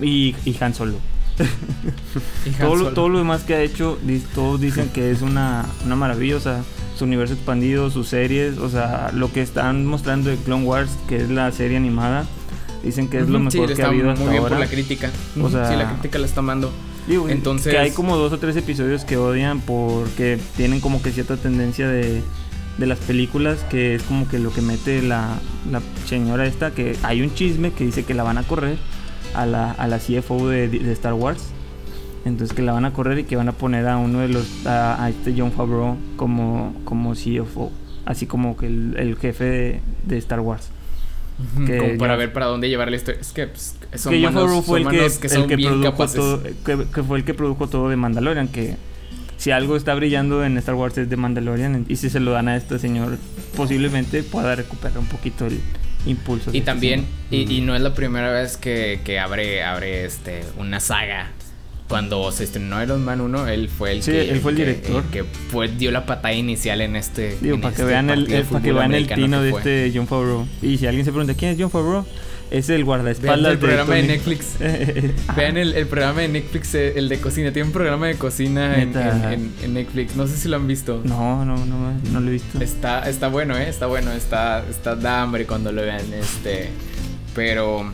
Y, 0.00 0.34
y 0.44 0.56
Han 0.60 0.74
Solo. 0.74 0.98
Y 2.46 2.48
Han 2.50 2.58
todo, 2.58 2.76
lo, 2.76 2.84
Solo. 2.84 2.92
todo 2.94 3.08
lo 3.08 3.18
demás 3.18 3.42
que 3.42 3.54
ha 3.54 3.62
hecho, 3.62 3.98
todos 4.34 4.60
dicen 4.60 4.88
que 4.88 5.10
es 5.10 5.22
una, 5.22 5.66
una 5.84 5.96
maravilla, 5.96 6.36
o 6.36 6.40
sea, 6.40 6.62
su 6.96 7.04
universo 7.04 7.34
expandido, 7.34 7.90
sus 7.90 8.08
series, 8.08 8.56
o 8.58 8.68
sea, 8.70 9.10
lo 9.12 9.30
que 9.32 9.42
están 9.42 9.84
mostrando 9.84 10.30
de 10.30 10.36
Clone 10.36 10.64
Wars, 10.64 10.90
que 11.08 11.16
es 11.16 11.28
la 11.30 11.52
serie 11.52 11.76
animada, 11.76 12.26
dicen 12.82 13.08
que 13.08 13.18
es 13.18 13.28
lo 13.28 13.38
sí, 13.38 13.44
mejor 13.58 13.68
le 13.68 13.74
que 13.74 13.82
ha 13.82 13.86
habido 13.88 14.04
muy 14.06 14.12
hasta 14.14 14.30
bien 14.30 14.42
ahora. 14.42 14.56
por 14.56 14.64
la 14.64 14.70
crítica. 14.70 15.10
O 15.42 15.50
sea, 15.50 15.68
sí, 15.68 15.76
la 15.76 15.90
crítica 15.92 16.18
la 16.18 16.26
está 16.26 16.40
amando. 16.40 16.72
Digo, 17.06 17.28
Entonces- 17.28 17.72
que 17.72 17.78
hay 17.78 17.90
como 17.92 18.16
dos 18.16 18.32
o 18.32 18.38
tres 18.38 18.56
episodios 18.56 19.04
que 19.04 19.16
odian 19.16 19.60
porque 19.60 20.38
tienen 20.56 20.80
como 20.80 21.02
que 21.02 21.12
cierta 21.12 21.36
tendencia 21.36 21.88
de 21.88 22.22
de 22.78 22.86
las 22.86 22.98
películas, 22.98 23.64
que 23.70 23.94
es 23.94 24.02
como 24.02 24.28
que 24.28 24.38
lo 24.38 24.52
que 24.52 24.60
mete 24.60 25.00
la, 25.00 25.38
la 25.70 25.80
señora 26.04 26.44
esta, 26.44 26.72
que 26.72 26.94
hay 27.02 27.22
un 27.22 27.32
chisme 27.32 27.72
que 27.72 27.84
dice 27.86 28.04
que 28.04 28.12
la 28.12 28.22
van 28.22 28.36
a 28.36 28.42
correr 28.42 28.76
a 29.34 29.46
la, 29.46 29.70
a 29.72 29.86
la 29.88 29.98
CFO 29.98 30.46
de, 30.50 30.68
de 30.68 30.92
Star 30.92 31.14
Wars. 31.14 31.42
Entonces 32.26 32.54
que 32.54 32.60
la 32.60 32.72
van 32.72 32.84
a 32.84 32.92
correr 32.92 33.18
y 33.20 33.24
que 33.24 33.34
van 33.36 33.48
a 33.48 33.52
poner 33.52 33.86
a 33.88 33.96
uno 33.96 34.18
de 34.18 34.28
los, 34.28 34.66
a, 34.66 35.02
a 35.02 35.08
este 35.08 35.32
John 35.34 35.52
Favreau 35.52 35.96
como, 36.16 36.74
como 36.84 37.14
CFO, 37.14 37.72
así 38.04 38.26
como 38.26 38.58
que 38.58 38.66
el, 38.66 38.94
el 38.98 39.16
jefe 39.16 39.44
de, 39.44 39.80
de 40.06 40.18
Star 40.18 40.40
Wars. 40.40 40.68
Que 41.66 41.78
como 41.78 41.98
para 41.98 42.16
ver 42.16 42.32
para 42.32 42.46
dónde 42.46 42.68
llevar 42.68 42.90
la 42.90 42.96
historia. 42.96 43.20
Es 43.20 43.32
que 43.32 43.46
pues, 43.46 43.76
son 43.94 44.12
que 44.12 44.20
manos, 44.20 44.64
fue 44.64 44.80
el 44.80 44.88
que, 44.88 44.98
que 45.20 45.26
el 45.26 45.32
son 45.32 45.48
que 45.48 45.56
bien 45.56 45.72
produjo 45.72 45.90
capaces. 45.90 46.16
todo, 46.16 46.42
que, 46.42 46.86
que 46.94 47.02
fue 47.02 47.18
el 47.18 47.24
que 47.24 47.34
produjo 47.34 47.68
todo 47.68 47.90
de 47.90 47.96
Mandalorian, 47.96 48.48
que 48.48 48.76
si 49.36 49.50
algo 49.50 49.76
está 49.76 49.94
brillando 49.94 50.44
en 50.44 50.56
Star 50.58 50.74
Wars 50.74 50.96
es 50.96 51.10
de 51.10 51.16
Mandalorian 51.16 51.84
y 51.88 51.96
si 51.96 52.08
se 52.08 52.20
lo 52.20 52.30
dan 52.32 52.48
a 52.48 52.56
este 52.56 52.78
señor 52.78 53.18
posiblemente 53.54 54.22
pueda 54.22 54.54
recuperar 54.54 54.98
un 54.98 55.06
poquito 55.06 55.46
el 55.46 55.60
impulso. 56.06 56.50
Y 56.52 56.58
este 56.58 56.66
también, 56.66 57.06
y 57.30 57.60
no 57.60 57.74
es 57.74 57.82
la 57.82 57.94
primera 57.94 58.32
vez 58.32 58.56
que, 58.56 59.00
que 59.04 59.18
abre, 59.18 59.62
abre 59.62 60.04
este, 60.04 60.42
una 60.58 60.80
saga. 60.80 61.30
Cuando 61.88 62.32
se 62.32 62.42
estrenó 62.44 62.82
Iron 62.82 63.04
Man 63.04 63.20
1, 63.20 63.46
él 63.48 63.68
fue 63.68 63.92
el 63.92 64.02
Sí, 64.02 64.10
que, 64.10 64.30
él 64.30 64.40
fue 64.40 64.50
el 64.52 64.56
director. 64.58 65.04
el 65.04 65.10
que 65.10 65.22
fue, 65.24 65.68
dio 65.68 65.92
la 65.92 66.04
patada 66.04 66.34
inicial 66.34 66.80
en 66.80 66.96
este. 66.96 67.36
Digo, 67.40 67.54
en 67.54 67.60
para 67.60 67.74
que 67.76 67.82
este 67.82 67.92
vean 67.92 68.10
el, 68.10 68.32
eh, 68.32 68.44
para 68.50 68.62
que 68.64 68.72
vean 68.72 68.92
el 68.94 69.06
tino 69.06 69.40
de 69.40 69.50
este 69.50 69.92
John 69.94 70.08
Favreau. 70.08 70.46
Y 70.62 70.78
si 70.78 70.86
alguien 70.86 71.04
se 71.04 71.12
pregunta 71.12 71.34
quién 71.34 71.52
es 71.52 71.58
John 71.60 71.70
Favreau, 71.70 72.04
es 72.50 72.68
el 72.70 72.76
Vean 72.78 72.86
guardaespaldas 72.86 73.52
el 73.52 73.58
programa 73.58 73.94
de 73.94 74.02
Netflix. 74.02 74.56
Ajá. 74.60 75.32
Vean 75.36 75.56
el, 75.56 75.74
el 75.74 75.86
programa 75.86 76.20
de 76.22 76.28
Netflix, 76.28 76.74
eh, 76.74 76.94
el 76.96 77.08
de 77.08 77.20
cocina. 77.20 77.52
Tiene 77.52 77.66
un 77.68 77.72
programa 77.72 78.08
de 78.08 78.16
cocina 78.16 78.80
en, 78.82 78.88
Neta. 78.88 79.32
en- 79.32 79.40
en- 79.42 79.52
en 79.62 79.74
Netflix. 79.74 80.16
No 80.16 80.26
sé 80.26 80.36
si 80.36 80.48
lo 80.48 80.56
han 80.56 80.66
visto. 80.66 81.02
No, 81.04 81.44
no, 81.44 81.56
no, 81.66 81.92
no 82.12 82.20
lo 82.20 82.28
he 82.28 82.32
visto. 82.32 82.60
Está, 82.60 83.08
está 83.08 83.28
bueno, 83.28 83.56
¿eh? 83.56 83.68
Está 83.68 83.86
bueno, 83.86 84.10
está, 84.10 84.64
está 84.68 84.96
da 84.96 85.22
hambre 85.22 85.46
cuando 85.46 85.70
lo 85.70 85.82
vean, 85.82 86.02
este... 86.14 86.70
Pero... 87.34 87.92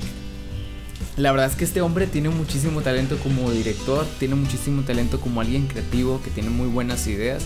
La 1.18 1.30
verdad 1.30 1.50
es 1.50 1.56
que 1.56 1.64
este 1.64 1.82
hombre 1.82 2.06
tiene 2.06 2.30
muchísimo 2.30 2.80
talento 2.80 3.18
como 3.18 3.50
director, 3.50 4.06
tiene 4.18 4.34
muchísimo 4.34 4.82
talento 4.82 5.20
como 5.20 5.42
alguien 5.42 5.66
creativo, 5.66 6.22
que 6.22 6.30
tiene 6.30 6.48
muy 6.48 6.68
buenas 6.68 7.06
ideas, 7.06 7.44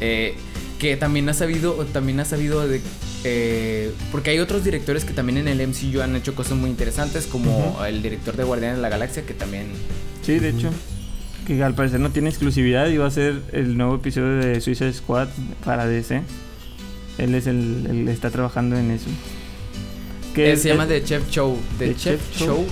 eh, 0.00 0.34
que 0.78 0.96
también 0.96 1.28
ha 1.28 1.34
sabido, 1.34 1.74
también 1.92 2.20
ha 2.20 2.24
sabido 2.24 2.66
de... 2.66 2.80
eh, 3.24 3.92
porque 4.10 4.30
hay 4.30 4.38
otros 4.38 4.64
directores 4.64 5.04
que 5.04 5.12
también 5.12 5.36
en 5.36 5.48
el 5.48 5.68
MCU 5.68 6.00
han 6.00 6.16
hecho 6.16 6.34
cosas 6.34 6.56
muy 6.56 6.70
interesantes, 6.70 7.26
como 7.26 7.84
el 7.84 8.00
director 8.00 8.34
de 8.34 8.44
Guardianes 8.44 8.76
de 8.78 8.82
la 8.82 8.88
Galaxia, 8.88 9.24
que 9.26 9.34
también... 9.34 9.66
Sí, 10.22 10.38
de 10.38 10.48
hecho. 10.48 10.70
Que 11.46 11.62
al 11.62 11.74
parecer 11.74 12.00
no 12.00 12.10
tiene 12.10 12.30
exclusividad 12.30 12.88
y 12.88 12.96
va 12.96 13.06
a 13.08 13.10
ser 13.10 13.42
el 13.52 13.76
nuevo 13.76 13.96
episodio 13.96 14.36
de 14.36 14.58
Suicide 14.62 14.94
Squad 14.94 15.28
para 15.66 15.86
DC. 15.86 16.22
Él 17.18 17.34
es 17.34 17.46
el, 17.46 17.86
él 17.90 18.08
está 18.08 18.30
trabajando 18.30 18.76
en 18.78 18.90
eso. 18.90 19.08
Que 20.34 20.56
se 20.56 20.68
llama 20.68 20.86
The 20.86 21.02
Chef 21.04 21.28
Show. 21.30 21.58
The, 21.78 21.88
The 21.88 21.94
Chef, 21.96 22.20
Chef 22.30 22.38
Show. 22.38 22.46
Show. 22.56 22.66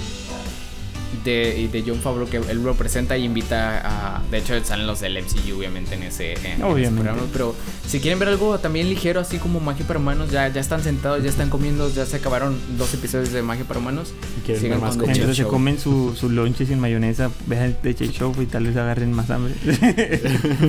De, 1.25 1.69
de 1.73 1.83
John 1.87 1.99
Favreau, 2.01 2.29
que 2.29 2.37
él 2.37 2.63
lo 2.63 2.75
presenta 2.75 3.17
y 3.17 3.25
invita 3.25 3.81
a. 4.19 4.23
De 4.31 4.39
hecho, 4.39 4.53
salen 4.63 4.87
los 4.87 5.01
del 5.01 5.19
MCU, 5.21 5.57
obviamente, 5.59 5.95
en 5.95 6.03
ese, 6.05 6.35
en- 6.45 6.61
programa. 6.95 7.23
Pero 7.33 7.55
si 7.87 7.99
quieren 8.01 8.19
ver 8.19 8.29
algo 8.29 8.59
también 8.59 8.89
ligero, 8.89 9.19
así 9.21 9.39
como 9.39 9.59
Magia 9.59 9.87
para 9.87 9.99
Humanos, 9.99 10.31
ya, 10.31 10.49
ya 10.49 10.61
están 10.61 10.83
sentados, 10.83 11.23
ya 11.25 11.31
están 11.31 11.49
comiendo, 11.51 11.93
ya 11.93 12.07
se 12.07 12.17
acabaron 12.17 12.59
dos 12.77 12.93
episodios 12.95 13.33
de 13.33 13.43
Magia 13.43 13.65
para 13.65 13.81
Humanos. 13.81 14.13
Y 14.39 14.45
quieren 14.45 14.63
Sigan 14.63 14.79
ver 14.81 14.87
más 14.89 14.97
con 14.97 15.07
The 15.07 15.13
Mientras 15.13 15.37
se 15.37 15.45
comen 15.45 15.79
su, 15.81 16.15
su 16.15 16.29
lonche 16.29 16.67
sin 16.67 16.79
mayonesa, 16.79 17.31
vean 17.47 17.75
el 17.83 17.95
Chef 17.97 18.13
Show 18.13 18.35
y 18.41 18.47
tal 18.47 18.67
vez 18.67 18.77
agarren 18.77 19.13
más 19.13 19.29
hambre. 19.31 19.55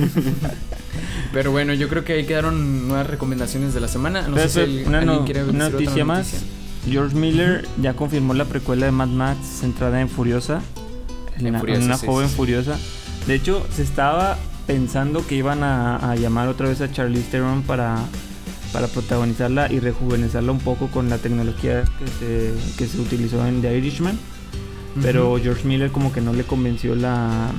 Pero 1.32 1.52
bueno, 1.52 1.74
yo 1.74 1.88
creo 1.88 2.04
que 2.04 2.14
ahí 2.14 2.24
quedaron 2.24 2.88
nuevas 2.88 3.06
recomendaciones 3.06 3.72
de 3.74 3.80
la 3.80 3.88
semana. 3.88 4.26
No 4.26 4.34
Pero, 4.36 4.48
sé 4.48 4.66
si 4.66 4.82
una, 4.84 4.98
alguien 4.98 5.16
no- 5.18 5.24
quiere 5.24 5.44
una 5.44 5.64
decir 5.70 5.74
otra 5.74 5.80
noticia 5.84 6.04
más. 6.04 6.32
George 6.88 7.14
Miller 7.16 7.66
ya 7.80 7.94
confirmó 7.94 8.34
la 8.34 8.44
precuela 8.46 8.86
de 8.86 8.92
Mad 8.92 9.08
Max 9.08 9.38
centrada 9.60 10.00
en 10.00 10.08
Furiosa. 10.08 10.60
En 11.38 11.46
una, 11.48 11.60
Furiosa, 11.60 11.84
una 11.84 11.96
sí, 11.96 12.06
joven 12.06 12.28
sí, 12.28 12.34
furiosa. 12.36 12.78
De 13.26 13.34
hecho, 13.34 13.66
se 13.74 13.82
estaba 13.82 14.38
pensando 14.66 15.26
que 15.26 15.34
iban 15.36 15.62
a, 15.62 15.96
a 16.10 16.16
llamar 16.16 16.48
otra 16.48 16.68
vez 16.68 16.80
a 16.80 16.90
Charlize 16.90 17.30
Theron 17.30 17.62
para, 17.62 17.96
para 18.72 18.86
protagonizarla 18.88 19.70
y 19.72 19.78
rejuvenecerla 19.80 20.52
un 20.52 20.58
poco 20.60 20.88
con 20.88 21.10
la 21.10 21.18
tecnología 21.18 21.84
que 21.98 22.06
se, 22.18 22.52
que 22.78 22.86
se 22.86 22.98
utilizó 23.00 23.44
en 23.46 23.60
The 23.62 23.76
Irishman. 23.76 24.18
Pero 25.02 25.38
George 25.40 25.66
Miller 25.68 25.90
como 25.92 26.12
que 26.12 26.20
no 26.20 26.32
le 26.32 26.42
convenció 26.44 26.94
la, 26.96 27.50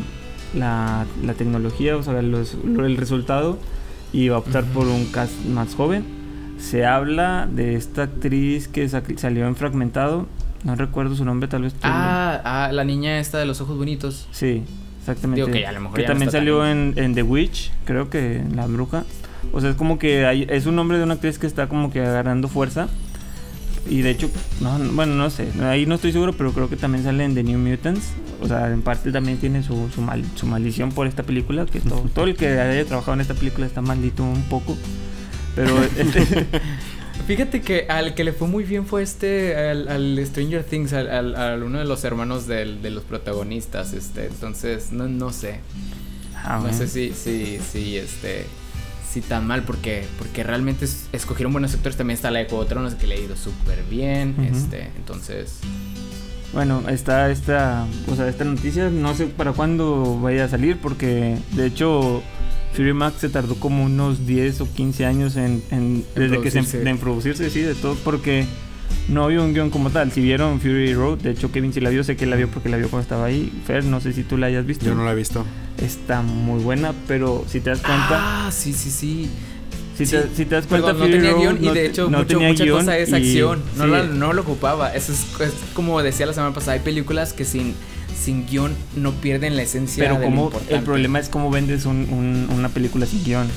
la, 0.54 1.06
la 1.24 1.34
tecnología, 1.34 1.96
o 1.96 2.04
sea, 2.04 2.22
los- 2.22 2.56
el 2.66 2.98
resultado 2.98 3.58
y 4.12 4.28
va 4.28 4.36
a 4.36 4.40
optar 4.40 4.66
por 4.66 4.88
un 4.88 5.06
cast 5.06 5.34
más 5.46 5.74
joven. 5.76 6.04
Se 6.62 6.86
habla 6.86 7.48
de 7.52 7.76
esta 7.76 8.04
actriz 8.04 8.68
que 8.68 8.88
sa- 8.88 9.02
salió 9.18 9.48
en 9.48 9.56
Fragmentado, 9.56 10.28
no 10.64 10.76
recuerdo 10.76 11.16
su 11.16 11.26
nombre, 11.26 11.48
tal 11.50 11.64
vez. 11.64 11.74
Ah, 11.82 12.40
ah, 12.46 12.72
la 12.72 12.84
niña 12.84 13.20
esta 13.20 13.40
de 13.40 13.46
los 13.46 13.60
ojos 13.62 13.78
bonitos. 13.78 14.28
Sí, 14.32 14.64
exactamente. 15.00 15.42
Digo 15.42 15.52
que 15.52 15.66
a 15.66 15.72
lo 15.72 15.82
mejor 15.82 15.96
Que 15.98 16.04
no 16.04 16.08
también 16.10 16.32
salió 16.32 16.66
en, 16.68 16.94
en 16.98 17.16
The 17.16 17.24
Witch, 17.24 17.72
creo 17.86 18.10
que 18.10 18.38
en 18.38 18.56
La 18.56 18.68
Bruja. 18.68 19.04
O 19.52 19.60
sea, 19.60 19.72
es 19.72 19.76
como 19.76 19.98
que 19.98 20.26
hay- 20.28 20.46
es 20.50 20.68
un 20.68 20.76
nombre 20.76 20.98
de 21.00 21.04
una 21.04 21.16
actriz 21.16 21.40
que 21.40 21.48
está 21.48 21.68
como 21.68 21.92
que 21.92 22.00
agarrando 22.02 22.48
fuerza. 22.48 22.88
Y 23.90 24.04
de 24.04 24.12
hecho, 24.12 24.30
no, 24.62 24.78
no- 24.78 24.92
bueno, 24.94 25.16
no 25.16 25.32
sé, 25.32 25.48
ahí 25.64 25.88
no 25.88 25.96
estoy 25.96 26.12
seguro, 26.12 26.34
pero 26.34 26.54
creo 26.54 26.70
que 26.70 26.76
también 26.78 27.04
sale 27.04 27.26
en 27.26 27.34
The 27.34 27.42
New 27.44 27.58
Mutants. 27.58 28.14
O 28.40 28.48
sea, 28.48 28.72
en 28.72 28.84
parte 28.84 29.12
también 29.12 29.40
tiene 29.40 29.64
su, 29.64 29.90
su, 29.94 30.02
mal- 30.04 30.24
su 30.36 30.46
maldición 30.46 30.92
por 30.92 31.08
esta 31.08 31.24
película, 31.24 31.66
que 31.66 31.80
todo, 31.80 32.02
todo 32.14 32.26
el 32.26 32.36
que 32.36 32.60
haya 32.60 32.86
trabajado 32.86 33.16
en 33.16 33.22
esta 33.22 33.34
película 33.34 33.66
está 33.66 33.82
maldito 33.82 34.24
un 34.24 34.44
poco. 34.44 34.78
Pero 35.56 35.82
este, 35.84 36.46
Fíjate 37.28 37.62
que 37.62 37.86
al 37.88 38.14
que 38.16 38.24
le 38.24 38.34
fue 38.34 38.48
muy 38.48 38.64
bien 38.64 38.86
fue 38.86 39.04
este, 39.04 39.56
al, 39.56 39.88
al 39.88 40.20
Stranger 40.26 40.64
Things, 40.64 40.92
al, 40.94 41.10
al- 41.10 41.36
al 41.36 41.64
uno 41.64 41.78
de 41.80 41.86
los 41.86 42.04
hermanos 42.04 42.48
del- 42.48 42.82
de 42.82 42.90
los 42.90 43.04
protagonistas, 43.04 43.94
este, 43.94 44.26
entonces, 44.26 44.92
no, 44.92 45.08
no 45.08 45.32
sé, 45.32 45.60
ah, 46.44 46.60
no 46.66 46.74
sé 46.74 46.88
si, 46.88 47.14
si, 47.14 47.60
si, 47.60 47.98
este, 47.98 48.46
si 49.10 49.22
tan 49.22 49.46
mal, 49.46 49.64
porque, 49.64 50.04
porque 50.18 50.44
realmente 50.44 50.86
es- 50.86 51.06
escogieron 51.12 51.52
buenos 51.54 51.74
actores, 51.76 51.96
también 51.96 52.16
está 52.16 52.32
la 52.32 52.40
de 52.40 52.46
Juego 52.50 52.66
Tronos 52.66 52.96
que 52.96 53.06
le 53.08 53.16
ha 53.16 53.20
ido 53.20 53.36
súper 53.38 53.84
bien, 53.90 54.36
este, 54.52 54.90
entonces, 54.98 55.60
Bueno, 56.54 56.84
está 56.90 57.30
esta, 57.30 57.86
o 58.12 58.16
sea, 58.16 58.28
esta 58.28 58.44
noticia, 58.46 58.90
no 58.90 59.14
sé 59.14 59.28
para 59.28 59.54
cuándo 59.54 60.20
vaya 60.20 60.46
a 60.46 60.50
salir, 60.50 60.78
porque 60.82 61.38
de 61.52 61.66
hecho 61.68 62.22
Fury 62.74 62.94
Max 62.94 63.18
se 63.20 63.30
tardó 63.30 63.56
como 63.56 63.84
unos 63.84 64.26
10 64.26 64.62
o 64.62 64.74
15 64.74 65.06
años 65.06 65.36
en, 65.36 65.62
en- 65.72 66.06
desde 66.16 66.40
que 66.42 66.52
se 66.52 66.60
producirse. 66.60 66.90
en 66.90 66.98
producirse, 66.98 67.50
sí, 67.50 67.62
de 67.62 67.76
todo, 67.76 67.96
porque 68.04 68.46
no 69.10 69.24
había 69.26 69.42
un 69.42 69.54
guion 69.54 69.70
como 69.70 69.90
tal. 69.90 70.12
Si 70.12 70.22
vieron 70.22 70.60
Fury 70.62 70.94
Road, 70.94 71.20
de 71.20 71.32
hecho 71.32 71.52
Kevin 71.52 71.74
sí 71.74 71.82
la 71.82 71.90
vio, 71.90 72.04
sé 72.04 72.16
que 72.16 72.26
la 72.26 72.36
vio 72.38 72.48
porque 72.48 72.70
la 72.70 72.78
vio 72.78 72.90
cuando 72.90 73.04
estaba 73.04 73.26
ahí. 73.26 73.52
Fer, 73.66 73.84
no 73.84 74.00
sé 74.00 74.14
si 74.14 74.24
tú 74.24 74.38
la 74.38 74.48
hayas 74.48 74.66
visto. 74.66 74.86
Yo 74.86 74.96
no 74.96 75.04
la 75.04 75.12
he 75.12 75.16
visto. 75.16 75.46
Está 75.82 76.22
muy 76.22 76.62
buena, 76.64 76.94
pero 77.08 77.44
si 77.48 77.60
te 77.60 77.72
das 77.72 77.80
cuenta, 77.82 78.48
ah, 78.48 78.52
sí, 78.52 78.72
sí, 78.74 78.90
sí, 78.92 79.30
si, 79.98 80.06
sí. 80.06 80.12
te, 80.16 80.24
si 80.36 80.46
te 80.46 80.56
das 80.56 80.66
cuenta, 80.66 80.94
Perdón, 80.94 81.00
no 81.00 81.06
Fury 81.08 81.18
tenía 81.18 81.32
Road 81.32 81.42
guion 81.42 81.58
y 81.64 81.66
no 81.68 81.74
de 81.74 81.86
hecho 81.86 82.10
no 82.10 82.18
mucho- 82.20 82.28
tenía 82.28 82.48
mucha 82.50 82.64
guion 82.64 82.80
cosa 82.80 82.98
es 82.98 83.10
y- 83.10 83.16
acción. 83.16 83.62
No, 83.78 83.84
sí, 83.86 83.90
la- 83.92 84.04
no 84.04 84.32
lo 84.34 84.42
ocupaba. 84.44 84.94
Eso 84.96 85.12
es, 85.12 85.26
es 85.42 85.54
como 85.74 86.02
decía 86.02 86.26
la 86.26 86.34
semana 86.34 86.54
pasada. 86.54 86.74
Hay 86.74 86.80
películas 86.80 87.34
que 87.34 87.44
sin, 87.46 87.74
sin 88.24 88.46
guion 88.46 88.74
no 88.96 89.12
pierden 89.14 89.56
la 89.56 89.64
esencia 89.64 90.04
Pero 90.04 90.16
de 90.16 90.20
lo 90.22 90.26
como 90.26 90.44
importante. 90.46 90.76
el 90.76 90.82
problema 90.84 91.20
es 91.20 91.30
cómo 91.30 91.50
vendes 91.50 91.86
un- 91.86 92.08
un- 92.12 92.50
una 92.56 92.70
película 92.70 93.06
sin 93.06 93.24
guion. 93.24 93.48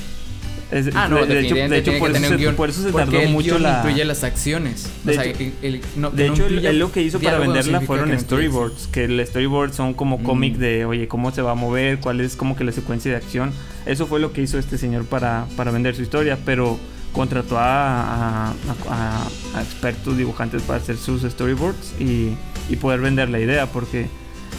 Es- 0.71 0.87
Ah, 0.95 1.07
no, 1.07 1.23
de, 1.23 1.27
de 1.35 1.39
hecho, 1.41 1.53
de 1.55 1.77
hecho, 1.77 1.91
por, 1.99 2.09
eso 2.09 2.27
se, 2.27 2.37
guion. 2.37 2.55
por 2.55 2.69
eso 2.69 2.81
se 2.81 2.91
tardó 2.91 3.19
el 3.19 3.29
mucho 3.29 3.49
guion 3.51 3.63
la. 3.63 3.77
incluye 3.83 4.03
las 4.03 4.23
acciones. 4.23 4.89
De 5.03 5.11
o 5.11 5.13
sea, 5.15 5.23
hecho- 5.25 5.39
el- 5.61 5.75
el- 5.75 5.81
no- 5.95 6.09
De 6.09 6.27
no 6.27 6.33
hecho, 6.33 6.47
él, 6.47 6.79
lo 6.79 6.91
que 6.91 7.03
hizo 7.03 7.19
para 7.19 7.37
venderla 7.37 7.81
fueron 7.81 8.09
que 8.09 8.17
storyboards, 8.19 8.87
que 8.87 9.03
el 9.05 9.23
storyboard 9.27 9.73
son 9.73 9.93
como 9.93 10.17
Mm. 10.17 10.23
cómic 10.23 10.55
de, 10.57 10.85
oye, 10.85 11.07
cómo 11.07 11.31
se 11.31 11.43
va 11.43 11.51
a 11.51 11.55
mover, 11.55 11.99
cuál 11.99 12.19
es 12.19 12.35
como 12.35 12.55
que 12.55 12.63
la 12.63 12.71
secuencia 12.71 13.11
de 13.11 13.17
acción. 13.17 13.51
Eso 13.85 14.07
fue 14.07 14.19
lo 14.19 14.33
que 14.33 14.41
hizo 14.41 14.57
este 14.57 14.79
señor 14.79 15.05
para, 15.05 15.45
para 15.55 15.69
vender 15.69 15.95
su 15.95 16.01
historia, 16.01 16.35
pero 16.43 16.79
contrató 17.13 17.59
a, 17.59 18.47
a- 18.49 18.53
a- 18.89 19.27
a 19.55 19.61
expertos 19.61 20.17
dibujantes 20.17 20.63
para 20.63 20.79
hacer 20.79 20.97
sus 20.97 21.21
storyboards 21.21 21.93
y, 21.99 22.31
y 22.69 22.75
poder 22.77 22.99
vender 23.01 23.29
la 23.29 23.39
idea, 23.39 23.67
porque 23.67 24.07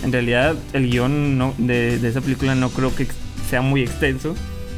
en 0.05 0.13
realidad 0.13 0.57
el 0.73 0.91
guion 0.91 1.39
no- 1.39 1.55
de, 1.59 1.99
de 1.99 2.09
esa 2.09 2.21
película 2.21 2.55
no 2.55 2.71
creo 2.71 2.95
que 2.95 3.07
sea 3.49 3.63
muy 3.63 3.83
extenso. 3.83 4.35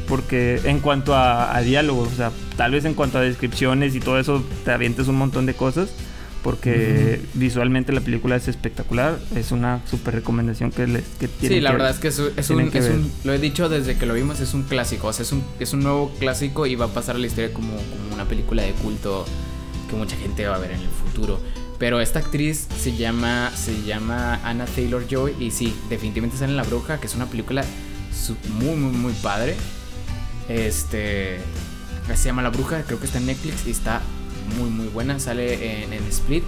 Porque 0.07 0.59
en 0.63 0.79
cuanto 0.79 1.13
a, 1.13 1.55
a 1.55 1.61
diálogos, 1.61 2.11
o 2.11 2.15
sea, 2.15 2.31
tal 2.57 2.71
vez 2.71 2.83
en 2.85 2.95
cuanto 2.95 3.19
a 3.19 3.21
descripciones 3.21 3.93
y 3.93 3.99
todo 3.99 4.17
eso, 4.19 4.43
te 4.65 4.71
avientes 4.71 5.07
un 5.07 5.15
montón 5.17 5.45
de 5.45 5.53
cosas 5.53 5.89
porque 6.41 7.19
visualmente 7.33 7.91
la 7.91 8.01
película 8.01 8.35
es 8.35 8.47
espectacular. 8.47 9.19
Es 9.35 9.51
una 9.51 9.81
super 9.89 10.15
recomendación 10.15 10.71
que 10.71 10.87
les 10.87 11.03
que 11.19 11.27
Sí, 11.27 11.33
tienen 11.41 11.63
la 11.63 11.69
que 11.71 11.73
verdad 11.75 11.87
ver. 11.89 11.95
es 11.95 11.99
que 12.01 12.07
es, 12.07 12.19
un- 12.19 12.31
es 12.37 12.49
un, 12.49 12.71
que 12.71 12.77
es 12.79 12.89
un- 12.89 13.11
Lo 13.23 13.33
he 13.33 13.39
dicho 13.39 13.69
desde 13.69 13.97
que 13.97 14.05
lo 14.05 14.13
vimos, 14.13 14.39
es 14.39 14.53
un 14.53 14.63
clásico. 14.63 15.07
O 15.07 15.13
sea, 15.13 15.23
es 15.23 15.31
un, 15.31 15.43
es 15.59 15.73
un 15.73 15.81
nuevo 15.81 16.11
clásico 16.19 16.65
y 16.65 16.75
va 16.75 16.85
a 16.85 16.89
pasar 16.89 17.15
a 17.15 17.19
la 17.19 17.27
historia 17.27 17.53
como, 17.53 17.73
como 17.75 18.13
una 18.15 18.25
película 18.25 18.63
de 18.63 18.71
culto 18.71 19.25
que 19.89 19.95
mucha 19.95 20.15
gente 20.17 20.47
va 20.47 20.55
a 20.55 20.59
ver 20.59 20.71
en 20.71 20.81
el 20.81 20.87
futuro. 20.89 21.39
Pero 21.79 22.01
esta 22.01 22.19
actriz 22.19 22.67
se 22.77 22.95
llama, 22.97 23.51
se 23.55 23.83
llama 23.83 24.39
Anna 24.43 24.65
Taylor 24.65 25.07
Joy 25.07 25.33
y 25.39 25.51
sí, 25.51 25.73
definitivamente 25.89 26.37
sale 26.37 26.51
en 26.51 26.57
La 26.57 26.63
Bruja, 26.63 26.99
que 26.99 27.07
es 27.07 27.15
una 27.15 27.25
película 27.25 27.63
muy, 28.59 28.75
muy, 28.75 28.91
muy 28.91 29.13
padre. 29.13 29.55
Este. 30.49 31.39
Se 32.15 32.25
llama 32.25 32.41
La 32.41 32.49
Bruja, 32.49 32.81
creo 32.85 32.99
que 32.99 33.05
está 33.05 33.19
en 33.19 33.27
Netflix 33.27 33.65
y 33.67 33.71
está 33.71 34.01
muy 34.57 34.69
muy 34.69 34.87
buena. 34.87 35.19
Sale 35.19 35.83
en, 35.83 35.93
en 35.93 36.03
Split. 36.09 36.43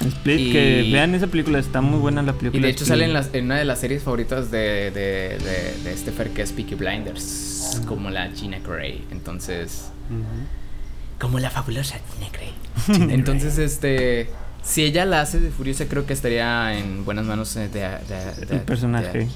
Split, 0.00 0.40
Y- 0.40 0.52
que 0.52 0.90
vean 0.92 1.14
esa 1.14 1.26
película, 1.26 1.58
está 1.58 1.80
muy 1.80 1.98
buena 1.98 2.22
la 2.22 2.32
película. 2.32 2.58
Y 2.60 2.62
de 2.62 2.68
hecho 2.70 2.84
Split. 2.84 2.88
sale 2.88 3.04
en, 3.04 3.12
las- 3.12 3.30
en 3.34 3.44
una 3.46 3.56
de 3.58 3.64
las 3.64 3.80
series 3.80 4.02
favoritas 4.02 4.50
de, 4.50 4.90
de, 4.92 5.38
de, 5.84 5.94
de 5.94 6.12
Fer 6.12 6.30
que 6.30 6.42
es 6.42 6.52
Peaky 6.52 6.74
Blinders. 6.76 7.80
Como 7.86 8.08
la 8.10 8.30
Gina 8.30 8.58
Grey. 8.60 9.04
Entonces. 9.10 9.88
Como 11.22 11.38
la 11.38 11.48
fabulosa 11.50 11.98
Gina 12.18 12.30
Grey. 12.32 13.10
Entonces, 13.10 13.56
este. 13.58 14.28
Si 14.62 14.84
ella 14.84 15.04
la 15.06 15.20
hace 15.22 15.40
de 15.40 15.50
Furiosa, 15.50 15.86
creo 15.86 16.04
que 16.04 16.12
estaría 16.12 16.76
en 16.78 17.04
buenas 17.04 17.24
manos 17.24 17.54
de. 17.54 17.68
de- 17.68 17.78
de- 17.78 18.56
El 18.56 18.60
personaje. 18.62 19.28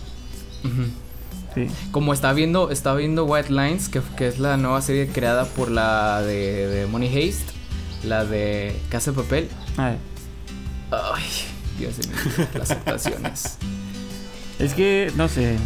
Sí. 1.55 1.68
Como 1.91 2.12
estaba 2.12 2.34
viendo, 2.34 2.70
estaba 2.70 2.97
viendo 2.99 3.24
White 3.24 3.51
Lines, 3.51 3.89
que, 3.89 4.03
que 4.18 4.28
es 4.28 4.39
la 4.39 4.57
nueva 4.59 4.82
serie 4.82 5.07
creada 5.09 5.47
por 5.47 5.70
la 5.70 6.20
de, 6.22 6.66
de 6.66 6.87
Money 6.87 7.09
Haste, 7.09 7.53
la 8.05 8.24
de 8.26 8.76
Casa 8.91 9.12
de 9.12 9.16
Papel. 9.16 9.49
A 9.78 9.91
ver, 9.91 9.99
Ay, 10.91 11.24
Dios 11.78 11.95
mío, 11.99 12.47
las 12.55 12.70
actuaciones. 12.72 13.57
Es 14.59 14.74
que, 14.74 15.11
no 15.16 15.28
sé. 15.28 15.57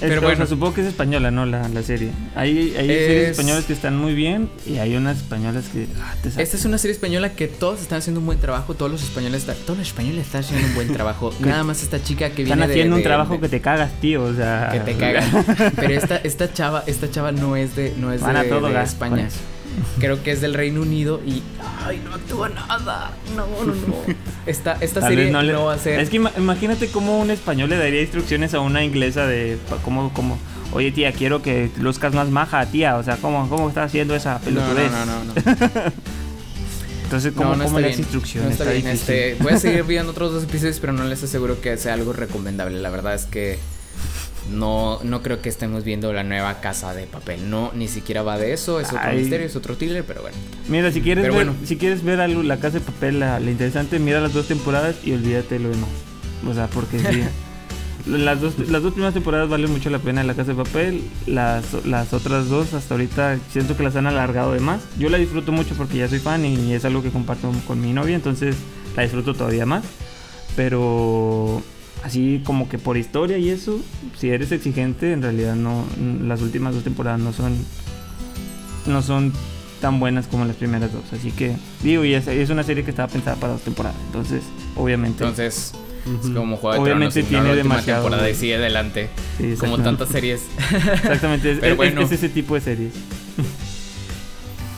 Pero 0.00 0.20
bueno. 0.20 0.46
supongo 0.46 0.74
que 0.74 0.80
es 0.82 0.86
española, 0.88 1.30
¿no? 1.30 1.46
La, 1.46 1.68
la 1.68 1.82
serie. 1.82 2.10
Hay, 2.34 2.74
hay 2.76 2.90
Es- 2.90 3.06
series 3.06 3.28
españolas 3.30 3.64
que 3.64 3.72
están 3.72 3.96
muy 3.96 4.14
bien 4.14 4.48
y 4.66 4.78
hay 4.78 4.94
unas 4.96 5.16
españolas 5.18 5.64
que 5.72 5.86
ah, 6.02 6.14
te. 6.22 6.28
Esta 6.42 6.56
es 6.56 6.64
una 6.64 6.78
serie 6.78 6.92
española 6.94 7.32
que 7.32 7.48
todos 7.48 7.80
están 7.80 7.98
haciendo 7.98 8.20
un 8.20 8.26
buen 8.26 8.38
trabajo, 8.38 8.74
todos 8.74 8.90
los 8.92 9.02
españoles 9.02 9.40
están, 9.42 9.56
todos 9.64 9.78
los 9.78 9.88
españoles 9.88 10.26
están 10.26 10.42
haciendo 10.42 10.66
un 10.68 10.74
buen 10.74 10.92
trabajo. 10.92 11.32
Nada 11.40 11.64
más 11.64 11.82
esta 11.82 12.02
chica 12.02 12.30
que 12.30 12.42
Están 12.42 12.58
viene 12.58 12.66
de- 12.66 12.72
haciendo 12.74 12.96
un 12.96 13.00
de- 13.02 13.04
trabajo 13.08 13.34
de- 13.34 13.40
que 13.40 13.48
te 13.48 13.60
cagas, 13.60 13.90
tío. 14.00 14.24
O 14.24 14.34
sea. 14.34 14.70
que 14.72 14.80
te 14.80 14.94
caga. 14.96 15.24
Pero 15.76 15.94
esta, 15.94 16.16
esta 16.18 16.52
chava, 16.52 16.84
esta 16.86 17.10
chava 17.10 17.32
no 17.32 17.56
es 17.56 17.74
de, 17.76 17.94
no 17.98 18.12
es 18.12 18.20
Van 18.20 18.36
a 18.36 18.44
todo 18.44 18.70
gas 18.70 18.90
España. 18.90 19.28
Creo 19.98 20.22
que 20.22 20.30
es 20.32 20.40
del 20.40 20.54
Reino 20.54 20.82
Unido 20.82 21.20
y 21.26 21.42
ay 21.84 22.00
no 22.04 22.14
actúa 22.14 22.48
nada. 22.48 23.12
No, 23.36 23.46
no, 23.64 23.74
no. 23.74 23.96
Esta, 24.46 24.76
esta 24.80 25.00
Tal 25.00 25.10
serie 25.10 25.30
no, 25.30 25.42
le- 25.42 25.52
va 25.54 25.74
a 25.74 25.78
ser. 25.78 26.00
Es 26.00 26.10
que 26.10 26.18
ima- 26.20 26.32
imagínate 26.36 26.88
cómo 26.88 27.18
un 27.18 27.30
español 27.30 27.70
le 27.70 27.76
daría 27.76 28.00
instrucciones 28.02 28.54
a 28.54 28.60
una 28.60 28.84
inglesa 28.84 29.26
de 29.26 29.58
cómo, 29.84 30.12
cómo, 30.12 30.38
oye 30.72 30.92
tía, 30.92 31.12
quiero 31.12 31.42
que 31.42 31.70
luzcas 31.78 32.14
más 32.14 32.28
maja, 32.30 32.64
tía. 32.66 32.96
O 32.96 33.02
sea, 33.02 33.16
¿cómo, 33.16 33.48
cómo 33.48 33.68
estás 33.68 33.86
haciendo 33.86 34.14
esa 34.14 34.34
no, 34.34 34.38
no, 34.38 34.44
pelotudez? 34.74 34.90
no, 34.92 35.06
no, 35.06 35.24
no. 35.24 35.32
Entonces, 37.04 37.32
¿cómo, 37.36 37.50
no, 37.50 37.56
no 37.58 37.64
cómo 37.66 37.78
le 37.80 37.88
das 37.90 37.98
instrucciones? 37.98 38.48
No 38.58 38.64
está 38.64 38.72
bien. 38.72 38.86
Este, 38.88 39.36
voy 39.40 39.52
a 39.52 39.58
seguir 39.60 39.82
viendo 39.86 40.10
otros 40.10 40.32
dos 40.32 40.42
episodios, 40.44 40.80
pero 40.80 40.92
no 40.92 41.04
les 41.04 41.22
aseguro 41.22 41.60
que 41.60 41.76
sea 41.76 41.94
algo 41.94 42.12
recomendable. 42.12 42.80
La 42.80 42.90
verdad 42.90 43.14
es 43.14 43.26
que 43.26 43.58
no, 44.52 45.00
no 45.02 45.22
creo 45.22 45.42
que 45.42 45.48
estemos 45.48 45.84
viendo 45.84 46.12
la 46.12 46.24
nueva 46.24 46.60
casa 46.60 46.94
de 46.94 47.06
papel. 47.06 47.50
No, 47.50 47.72
ni 47.74 47.88
siquiera 47.88 48.22
va 48.22 48.38
de 48.38 48.52
eso. 48.52 48.80
Es 48.80 48.88
otro 48.88 49.00
Ay. 49.02 49.18
misterio, 49.18 49.46
es 49.46 49.56
otro 49.56 49.76
thriller, 49.76 50.04
pero 50.04 50.22
bueno. 50.22 50.36
Mira, 50.68 50.92
si 50.92 51.00
quieres, 51.00 51.22
Pero 51.22 51.34
ver, 51.34 51.46
bueno. 51.46 51.66
si 51.66 51.76
quieres 51.76 52.02
ver 52.04 52.20
algo, 52.20 52.42
la 52.42 52.58
casa 52.58 52.78
de 52.78 52.84
papel, 52.84 53.20
la, 53.20 53.40
la 53.40 53.50
interesante, 53.50 53.98
mira 53.98 54.20
las 54.20 54.32
dos 54.32 54.46
temporadas 54.46 54.96
y 55.04 55.12
olvídate 55.12 55.56
de 55.56 55.60
lo 55.60 55.68
demás. 55.70 55.90
O 56.48 56.54
sea, 56.54 56.68
porque 56.68 56.98
sí. 56.98 57.22
las, 58.06 58.40
dos, 58.40 58.58
las 58.68 58.82
dos 58.82 58.92
primeras 58.92 59.14
temporadas 59.14 59.48
valen 59.48 59.70
mucho 59.70 59.90
la 59.90 59.98
pena 59.98 60.20
de 60.20 60.26
la 60.26 60.34
casa 60.34 60.52
de 60.52 60.62
papel. 60.62 61.02
Las, 61.26 61.84
las 61.84 62.12
otras 62.12 62.48
dos, 62.48 62.72
hasta 62.74 62.94
ahorita, 62.94 63.38
siento 63.50 63.76
que 63.76 63.82
las 63.82 63.96
han 63.96 64.06
alargado 64.06 64.52
de 64.52 64.60
más. 64.60 64.82
Yo 64.98 65.08
la 65.08 65.18
disfruto 65.18 65.52
mucho 65.52 65.74
porque 65.74 65.98
ya 65.98 66.08
soy 66.08 66.20
fan 66.20 66.44
y 66.44 66.72
es 66.72 66.84
algo 66.84 67.02
que 67.02 67.10
comparto 67.10 67.50
con 67.66 67.80
mi 67.80 67.92
novia, 67.92 68.14
entonces 68.14 68.56
la 68.96 69.02
disfruto 69.02 69.34
todavía 69.34 69.66
más. 69.66 69.84
Pero 70.54 71.62
así 72.06 72.40
como 72.44 72.68
que 72.68 72.78
por 72.78 72.96
historia 72.96 73.38
y 73.38 73.48
eso, 73.50 73.80
si 74.18 74.28
eres 74.30 74.52
exigente, 74.52 75.12
en 75.12 75.22
realidad 75.22 75.54
no. 75.56 75.84
Las 76.22 76.40
últimas 76.42 76.74
dos 76.74 76.84
temporadas 76.84 77.20
no 77.20 77.32
son 77.32 77.56
no 78.86 79.02
son 79.02 79.32
tan 79.80 79.98
buenas 80.00 80.26
como 80.26 80.44
las 80.44 80.56
primeras 80.56 80.92
dos. 80.92 81.02
Así 81.12 81.32
que, 81.32 81.54
digo, 81.82 82.04
y 82.04 82.14
es, 82.14 82.26
es 82.28 82.50
una 82.50 82.62
serie 82.62 82.84
que 82.84 82.90
estaba 82.90 83.08
pensada 83.08 83.36
para 83.36 83.54
dos 83.54 83.62
temporadas. 83.62 83.96
Entonces, 84.06 84.42
obviamente. 84.76 85.22
Entonces, 85.24 85.72
es 86.24 86.30
como 86.30 86.56
Juego 86.56 86.76
de 86.76 86.80
Obviamente 86.92 87.22
Tronos, 87.22 87.28
tiene 87.44 87.56
demasiado- 87.56 88.02
temporada 88.04 88.30
y 88.30 88.34
sigue 88.34 88.54
adelante. 88.56 89.08
sí, 89.38 89.54
Como 89.58 89.78
tantas 89.78 90.08
series. 90.08 90.42
Exactamente, 90.94 91.50
es, 91.52 91.58
Pero 91.58 91.72
es- 91.72 91.76
bueno. 91.76 92.00
es 92.02 92.12
ese 92.12 92.28
tipo 92.28 92.54
de 92.54 92.60
series. 92.60 92.92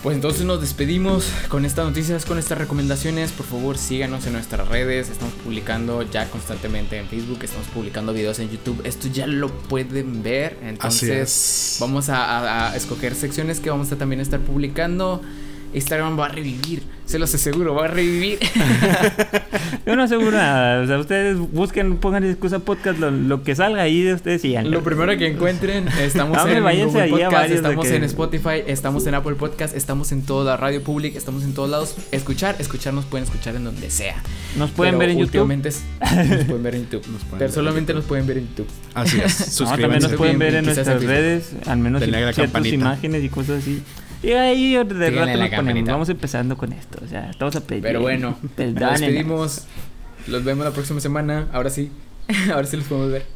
Pues 0.09 0.16
entonces 0.16 0.46
nos 0.46 0.62
despedimos 0.62 1.30
con 1.50 1.66
estas 1.66 1.84
noticias, 1.84 2.24
con 2.24 2.38
estas 2.38 2.56
recomendaciones. 2.56 3.30
Por 3.30 3.44
favor, 3.44 3.76
síganos 3.76 4.26
en 4.26 4.32
nuestras 4.32 4.66
redes. 4.66 5.11
Estamos 5.11 5.34
publicando 5.44 6.00
ya 6.00 6.30
constantemente 6.30 6.96
en 6.96 7.06
Facebook, 7.09 7.40
estamos 7.42 7.66
publicando 7.66 8.14
videos 8.14 8.38
en 8.38 8.48
YouTube. 8.48 8.80
Esto 8.84 9.09
ya 9.09 9.26
lo 9.26 9.50
pueden 9.50 10.22
ver. 10.22 10.56
Entonces, 10.62 11.11
es. 11.74 11.76
vamos 11.82 12.09
a, 12.09 12.24
a- 12.24 12.70
a 12.72 12.76
escoger 12.76 13.14
secciones 13.14 13.61
que 13.61 13.68
vamos 13.68 13.92
a 13.92 13.96
también 13.96 14.22
estar 14.22 14.40
publicando. 14.40 15.20
Instagram 15.74 16.18
va 16.18 16.24
a 16.24 16.28
revivir, 16.30 16.84
se 17.09 17.18
los 17.18 17.34
aseguro, 17.34 17.74
va 17.74 17.86
a 17.86 17.88
revivir. 17.88 18.38
Yo 19.86 19.96
no 19.96 20.02
aseguro 20.02 20.32
nada. 20.32 20.82
O 20.82 20.86
sea, 20.86 20.98
ustedes 20.98 21.38
busquen, 21.38 21.96
pongan 21.96 22.22
excusa 22.24 22.59
podcast, 22.59 22.98
lo, 22.98 23.11
lo 23.11 23.42
que 23.42 23.54
salga 23.54 23.80
ahí 23.82 24.02
de 24.02 24.12
ustedes 24.12 24.44
y 24.44 24.54
Lo 24.59 24.82
primero 24.82 25.16
que 25.16 25.26
encuentren, 25.26 25.88
estamos 26.00 26.36
Hombre, 26.36 26.59
en 26.59 26.86
Google 26.88 27.09
Podcast, 27.09 27.50
estamos 27.50 27.86
que- 27.86 27.96
en 27.96 28.04
Spotify, 28.04 28.62
estamos 28.66 29.06
en 29.06 29.14
Apple 29.14 29.36
Podcast, 29.36 29.74
estamos 29.74 30.12
en 30.12 30.20
toda 30.22 30.44
la 30.52 30.56
radio 30.59 30.82
pública, 30.82 31.16
estamos 31.16 31.44
en 31.44 31.54
todos 31.54 31.70
lados. 31.70 31.96
Escuchar, 32.12 32.56
escucharnos 32.59 33.06
pueden 33.06 33.24
escuchar 33.24 33.56
en 33.56 33.64
donde 33.64 33.90
sea. 33.90 34.22
Nos 34.59 34.70
pueden 34.70 34.98
Pero 34.98 34.98
ver 34.98 35.11
en 35.11 35.18
YouTube. 35.18 35.50
es- 35.66 35.82
nos 36.00 36.44
pueden 36.44 36.62
ver 36.62 36.74
en 36.74 36.82
YouTube. 36.82 37.06
Nos 37.09 37.22
pueden 37.22 37.28
Pero 37.30 37.38
ver 37.38 37.52
solamente 37.52 37.92
YouTube. 37.92 37.96
nos 38.02 38.04
pueden 38.04 38.26
ver 38.26 38.38
en 38.38 38.48
YouTube. 38.48 38.68
Así 38.94 39.18
es. 39.24 39.61
No, 39.68 39.76
también 39.76 40.02
nos 40.02 40.12
pueden 40.12 40.38
ver 40.38 40.54
en 40.56 40.64
nuestras 40.66 41.02
redes, 41.02 41.52
al 41.66 41.78
menos 41.78 42.06
la 42.06 42.32
ciertas 42.34 42.66
imágenes 42.66 43.24
y 43.24 43.28
cosas 43.30 43.62
así. 43.62 43.82
Y 44.23 44.33
ahí 44.33 44.73
de 44.73 45.11
rato 45.11 45.37
nos 45.39 45.51
ponemos. 45.51 45.85
Vamos 45.89 46.09
empezando 46.09 46.57
con 46.57 46.73
esto. 46.73 46.99
O 47.05 47.09
sea, 47.09 47.31
estamos 47.31 47.55
a 47.57 47.61
pedir. 47.61 47.83
Pero 47.83 48.01
bueno, 48.01 48.37
nos 48.43 48.53
Perdónenos. 48.53 49.01
despedimos. 49.01 49.66
Los 50.27 50.45
vemos 50.45 50.64
la 50.64 50.73
próxima 50.73 51.01
semana. 51.01 51.49
Ahora 51.53 51.71
sí. 51.71 51.91
Ahora 52.53 52.66
sí 52.66 52.77
los 52.77 52.87
podemos 52.87 53.12
ver. 53.12 53.27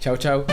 Chao, 0.00 0.16
chao. 0.16 0.46